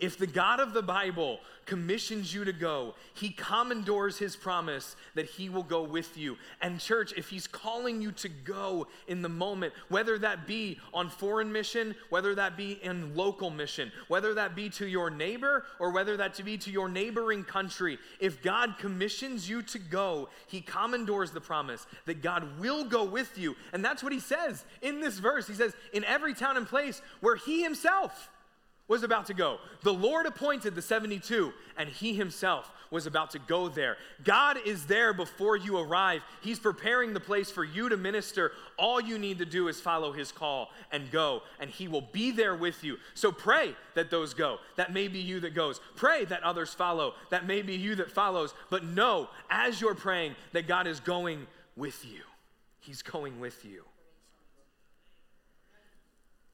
If 0.00 0.16
the 0.16 0.26
God 0.26 0.60
of 0.60 0.72
the 0.72 0.82
Bible 0.82 1.40
commissions 1.66 2.34
you 2.34 2.44
to 2.44 2.52
go, 2.52 2.94
he 3.14 3.30
commandors 3.30 4.18
his 4.18 4.34
promise 4.34 4.96
that 5.14 5.26
he 5.26 5.50
will 5.50 5.62
go 5.62 5.82
with 5.82 6.16
you. 6.16 6.36
And, 6.62 6.80
church, 6.80 7.12
if 7.16 7.28
he's 7.28 7.46
calling 7.46 8.00
you 8.00 8.10
to 8.12 8.28
go 8.28 8.86
in 9.06 9.20
the 9.20 9.28
moment, 9.28 9.74
whether 9.88 10.18
that 10.18 10.46
be 10.46 10.80
on 10.94 11.10
foreign 11.10 11.52
mission, 11.52 11.94
whether 12.08 12.34
that 12.34 12.56
be 12.56 12.80
in 12.82 13.14
local 13.14 13.50
mission, 13.50 13.92
whether 14.08 14.34
that 14.34 14.56
be 14.56 14.70
to 14.70 14.86
your 14.86 15.10
neighbor, 15.10 15.64
or 15.78 15.90
whether 15.90 16.16
that 16.16 16.34
to 16.34 16.42
be 16.42 16.56
to 16.58 16.70
your 16.70 16.88
neighboring 16.88 17.44
country, 17.44 17.98
if 18.18 18.42
God 18.42 18.76
commissions 18.78 19.48
you 19.48 19.60
to 19.62 19.78
go, 19.78 20.30
he 20.46 20.62
commandors 20.62 21.30
the 21.30 21.40
promise 21.42 21.86
that 22.06 22.22
God 22.22 22.58
will 22.58 22.84
go 22.84 23.04
with 23.04 23.36
you. 23.36 23.54
And 23.74 23.84
that's 23.84 24.02
what 24.02 24.12
he 24.12 24.20
says 24.20 24.64
in 24.80 25.00
this 25.00 25.18
verse. 25.18 25.46
He 25.46 25.54
says, 25.54 25.74
In 25.92 26.04
every 26.04 26.32
town 26.32 26.56
and 26.56 26.66
place 26.66 27.02
where 27.20 27.36
he 27.36 27.62
himself 27.62 28.30
was 28.90 29.04
about 29.04 29.26
to 29.26 29.34
go. 29.34 29.58
The 29.82 29.94
Lord 29.94 30.26
appointed 30.26 30.74
the 30.74 30.82
72, 30.82 31.52
and 31.76 31.88
He 31.88 32.12
Himself 32.12 32.72
was 32.90 33.06
about 33.06 33.30
to 33.30 33.38
go 33.38 33.68
there. 33.68 33.96
God 34.24 34.58
is 34.66 34.84
there 34.86 35.12
before 35.12 35.56
you 35.56 35.78
arrive. 35.78 36.24
He's 36.40 36.58
preparing 36.58 37.14
the 37.14 37.20
place 37.20 37.52
for 37.52 37.62
you 37.62 37.88
to 37.88 37.96
minister. 37.96 38.50
All 38.76 39.00
you 39.00 39.16
need 39.16 39.38
to 39.38 39.44
do 39.44 39.68
is 39.68 39.80
follow 39.80 40.10
His 40.10 40.32
call 40.32 40.72
and 40.90 41.08
go, 41.12 41.42
and 41.60 41.70
He 41.70 41.86
will 41.86 42.08
be 42.12 42.32
there 42.32 42.56
with 42.56 42.82
you. 42.82 42.96
So 43.14 43.30
pray 43.30 43.76
that 43.94 44.10
those 44.10 44.34
go. 44.34 44.58
That 44.74 44.92
may 44.92 45.06
be 45.06 45.20
you 45.20 45.38
that 45.38 45.54
goes. 45.54 45.80
Pray 45.94 46.24
that 46.24 46.42
others 46.42 46.74
follow. 46.74 47.14
That 47.30 47.46
may 47.46 47.62
be 47.62 47.76
you 47.76 47.94
that 47.94 48.10
follows. 48.10 48.54
But 48.70 48.84
know, 48.84 49.28
as 49.50 49.80
you're 49.80 49.94
praying, 49.94 50.34
that 50.50 50.66
God 50.66 50.88
is 50.88 50.98
going 50.98 51.46
with 51.76 52.04
you. 52.04 52.22
He's 52.80 53.02
going 53.02 53.38
with 53.38 53.64
you. 53.64 53.84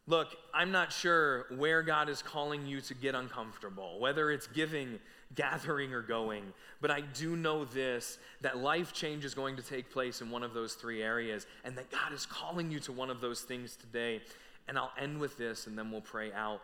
Look, 0.08 0.36
I'm 0.54 0.70
not 0.70 0.92
sure 0.92 1.46
where 1.56 1.82
God 1.82 2.08
is 2.08 2.22
calling 2.22 2.64
you 2.64 2.80
to 2.82 2.94
get 2.94 3.16
uncomfortable, 3.16 3.98
whether 3.98 4.30
it's 4.30 4.46
giving, 4.46 5.00
gathering, 5.34 5.92
or 5.92 6.00
going, 6.00 6.44
but 6.80 6.92
I 6.92 7.00
do 7.00 7.34
know 7.34 7.64
this 7.64 8.18
that 8.40 8.58
life 8.58 8.92
change 8.92 9.24
is 9.24 9.34
going 9.34 9.56
to 9.56 9.62
take 9.62 9.90
place 9.90 10.20
in 10.20 10.30
one 10.30 10.44
of 10.44 10.54
those 10.54 10.74
three 10.74 11.02
areas, 11.02 11.46
and 11.64 11.76
that 11.76 11.90
God 11.90 12.12
is 12.12 12.24
calling 12.24 12.70
you 12.70 12.78
to 12.80 12.92
one 12.92 13.10
of 13.10 13.20
those 13.20 13.40
things 13.40 13.74
today. 13.74 14.20
And 14.68 14.78
I'll 14.78 14.92
end 14.98 15.20
with 15.20 15.36
this, 15.38 15.66
and 15.66 15.78
then 15.78 15.90
we'll 15.90 16.00
pray 16.00 16.32
out. 16.32 16.60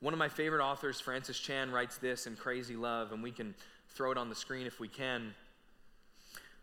One 0.00 0.12
of 0.12 0.18
my 0.18 0.28
favorite 0.28 0.64
authors, 0.64 1.00
Francis 1.00 1.38
Chan, 1.38 1.72
writes 1.72 1.96
this 1.98 2.26
in 2.26 2.36
Crazy 2.36 2.76
Love, 2.76 3.12
and 3.12 3.22
we 3.22 3.32
can 3.32 3.54
throw 3.90 4.12
it 4.12 4.18
on 4.18 4.28
the 4.28 4.34
screen 4.34 4.66
if 4.66 4.78
we 4.78 4.88
can. 4.88 5.34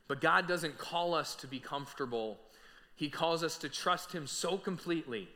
But 0.07 0.21
God 0.21 0.47
doesn't 0.47 0.77
call 0.77 1.13
us 1.13 1.35
to 1.35 1.47
be 1.47 1.59
comfortable, 1.59 2.37
He 2.95 3.09
calls 3.09 3.43
us 3.43 3.57
to 3.57 3.67
trust 3.67 4.13
Him 4.13 4.27
so 4.27 4.57
completely 4.57 5.27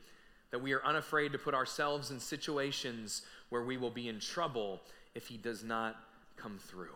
that 0.52 0.60
we 0.60 0.74
are 0.74 0.84
unafraid 0.84 1.32
to 1.32 1.38
put 1.38 1.54
ourselves 1.54 2.12
in 2.12 2.20
situations 2.20 3.24
where 3.50 3.64
we 3.64 3.78
will 3.78 3.91
be 3.91 4.08
in 4.08 4.20
trouble 4.20 4.82
if 5.16 5.28
He 5.28 5.38
does 5.38 5.64
not 5.64 5.95
come 6.38 6.58
through. 6.58 6.95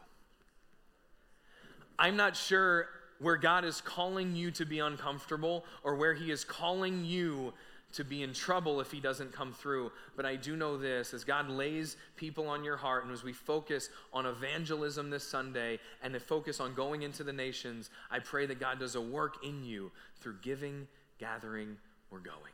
I'm 2.00 2.16
not 2.16 2.36
sure 2.36 2.88
where 3.20 3.38
God 3.38 3.64
is 3.64 3.80
calling 3.82 4.36
you 4.36 4.52
to 4.52 4.66
be 4.66 4.80
uncomfortable 4.80 5.66
or 5.84 5.96
where 5.96 6.14
He 6.14 6.32
is 6.32 6.44
calling 6.44 7.06
you 7.06 7.54
to 7.94 8.04
be 8.04 8.24
in 8.24 8.34
trouble 8.34 8.82
if 8.82 8.92
He 8.92 9.00
doesn't 9.00 9.32
come 9.32 9.54
through. 9.54 9.92
But 10.16 10.26
I 10.26 10.36
do 10.36 10.56
know 10.56 10.78
this 10.78 11.14
as 11.14 11.24
God 11.24 11.50
lays 11.50 11.96
people 12.16 12.48
on 12.48 12.64
your 12.64 12.78
heart, 12.78 13.04
and 13.04 13.14
as 13.14 13.24
we 13.24 13.34
focus 13.34 13.90
on 14.12 14.26
evangelism 14.26 15.10
this 15.12 15.28
Sunday 15.28 15.80
and 16.02 16.14
the 16.14 16.20
focus 16.20 16.60
on 16.60 16.74
going 16.74 17.04
into 17.04 17.24
the 17.24 17.34
nations, 17.34 17.92
I 18.10 18.20
pray 18.20 18.48
that 18.48 18.60
God 18.60 18.80
does 18.80 18.96
a 18.96 19.02
work 19.02 19.46
in 19.46 19.64
you 19.64 19.92
through 20.20 20.38
giving, 20.42 20.88
gathering, 21.20 21.78
or 22.10 22.20
going. 22.20 22.54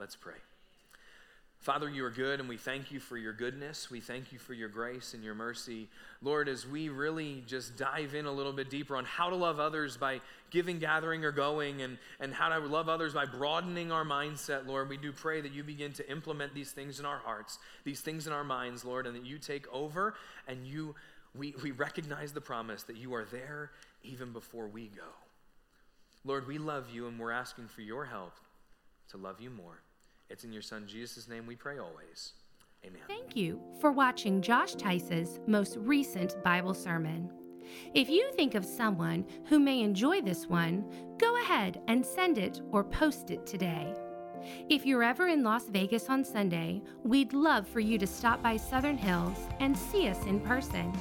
Let's 0.00 0.16
pray. 0.16 0.32
Father, 1.58 1.90
you 1.90 2.06
are 2.06 2.10
good, 2.10 2.40
and 2.40 2.48
we 2.48 2.56
thank 2.56 2.90
you 2.90 2.98
for 2.98 3.18
your 3.18 3.34
goodness. 3.34 3.90
We 3.90 4.00
thank 4.00 4.32
you 4.32 4.38
for 4.38 4.54
your 4.54 4.70
grace 4.70 5.12
and 5.12 5.22
your 5.22 5.34
mercy. 5.34 5.88
Lord, 6.22 6.48
as 6.48 6.66
we 6.66 6.88
really 6.88 7.44
just 7.46 7.76
dive 7.76 8.14
in 8.14 8.24
a 8.24 8.32
little 8.32 8.54
bit 8.54 8.70
deeper 8.70 8.96
on 8.96 9.04
how 9.04 9.28
to 9.28 9.36
love 9.36 9.60
others 9.60 9.98
by 9.98 10.22
giving, 10.48 10.78
gathering, 10.78 11.22
or 11.22 11.32
going, 11.32 11.82
and, 11.82 11.98
and 12.18 12.32
how 12.32 12.48
to 12.48 12.60
love 12.60 12.88
others 12.88 13.12
by 13.12 13.26
broadening 13.26 13.92
our 13.92 14.06
mindset, 14.06 14.66
Lord, 14.66 14.88
we 14.88 14.96
do 14.96 15.12
pray 15.12 15.42
that 15.42 15.52
you 15.52 15.62
begin 15.62 15.92
to 15.92 16.10
implement 16.10 16.54
these 16.54 16.72
things 16.72 16.98
in 16.98 17.04
our 17.04 17.18
hearts, 17.18 17.58
these 17.84 18.00
things 18.00 18.26
in 18.26 18.32
our 18.32 18.42
minds, 18.42 18.86
Lord, 18.86 19.06
and 19.06 19.14
that 19.14 19.26
you 19.26 19.36
take 19.36 19.70
over 19.70 20.14
and 20.48 20.66
you 20.66 20.94
we, 21.34 21.54
we 21.62 21.72
recognize 21.72 22.32
the 22.32 22.40
promise 22.40 22.84
that 22.84 22.96
you 22.96 23.14
are 23.14 23.26
there 23.30 23.70
even 24.02 24.32
before 24.32 24.66
we 24.66 24.86
go. 24.86 25.02
Lord, 26.24 26.48
we 26.48 26.58
love 26.58 26.86
you, 26.92 27.06
and 27.06 27.18
we're 27.20 27.30
asking 27.30 27.68
for 27.68 27.82
your 27.82 28.06
help 28.06 28.32
to 29.10 29.16
love 29.16 29.40
you 29.40 29.50
more. 29.50 29.80
It's 30.30 30.44
in 30.44 30.52
your 30.52 30.62
son 30.62 30.84
Jesus' 30.86 31.28
name 31.28 31.44
we 31.44 31.56
pray 31.56 31.78
always. 31.78 32.34
Amen. 32.86 33.02
Thank 33.08 33.34
you 33.34 33.60
for 33.80 33.90
watching 33.90 34.40
Josh 34.40 34.74
Tice's 34.74 35.40
most 35.48 35.76
recent 35.80 36.40
Bible 36.44 36.72
sermon. 36.72 37.30
If 37.94 38.08
you 38.08 38.30
think 38.32 38.54
of 38.54 38.64
someone 38.64 39.26
who 39.46 39.58
may 39.58 39.80
enjoy 39.80 40.22
this 40.22 40.46
one, 40.46 40.84
go 41.18 41.36
ahead 41.42 41.82
and 41.88 42.06
send 42.06 42.38
it 42.38 42.62
or 42.70 42.84
post 42.84 43.32
it 43.32 43.44
today. 43.44 43.92
If 44.68 44.86
you're 44.86 45.02
ever 45.02 45.26
in 45.26 45.42
Las 45.42 45.64
Vegas 45.64 46.08
on 46.08 46.24
Sunday, 46.24 46.80
we'd 47.02 47.32
love 47.32 47.66
for 47.66 47.80
you 47.80 47.98
to 47.98 48.06
stop 48.06 48.40
by 48.40 48.56
Southern 48.56 48.96
Hills 48.96 49.36
and 49.58 49.76
see 49.76 50.08
us 50.08 50.24
in 50.26 50.40
person. 50.40 50.92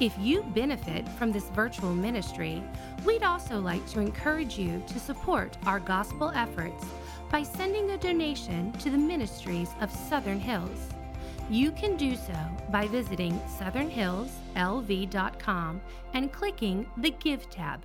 If 0.00 0.12
you 0.18 0.42
benefit 0.54 1.08
from 1.10 1.30
this 1.30 1.50
virtual 1.50 1.94
ministry, 1.94 2.62
we'd 3.04 3.22
also 3.22 3.60
like 3.60 3.86
to 3.90 4.00
encourage 4.00 4.58
you 4.58 4.82
to 4.88 4.98
support 4.98 5.56
our 5.66 5.78
gospel 5.78 6.32
efforts 6.34 6.84
by 7.30 7.42
sending 7.42 7.90
a 7.90 7.98
donation 7.98 8.72
to 8.72 8.90
the 8.90 8.98
ministries 8.98 9.70
of 9.80 9.90
Southern 9.90 10.40
Hills. 10.40 10.88
You 11.48 11.72
can 11.72 11.96
do 11.96 12.14
so 12.16 12.36
by 12.70 12.86
visiting 12.88 13.40
southernhillslv.com 13.58 15.80
and 16.14 16.32
clicking 16.32 16.86
the 16.96 17.10
Give 17.10 17.50
tab. 17.50 17.84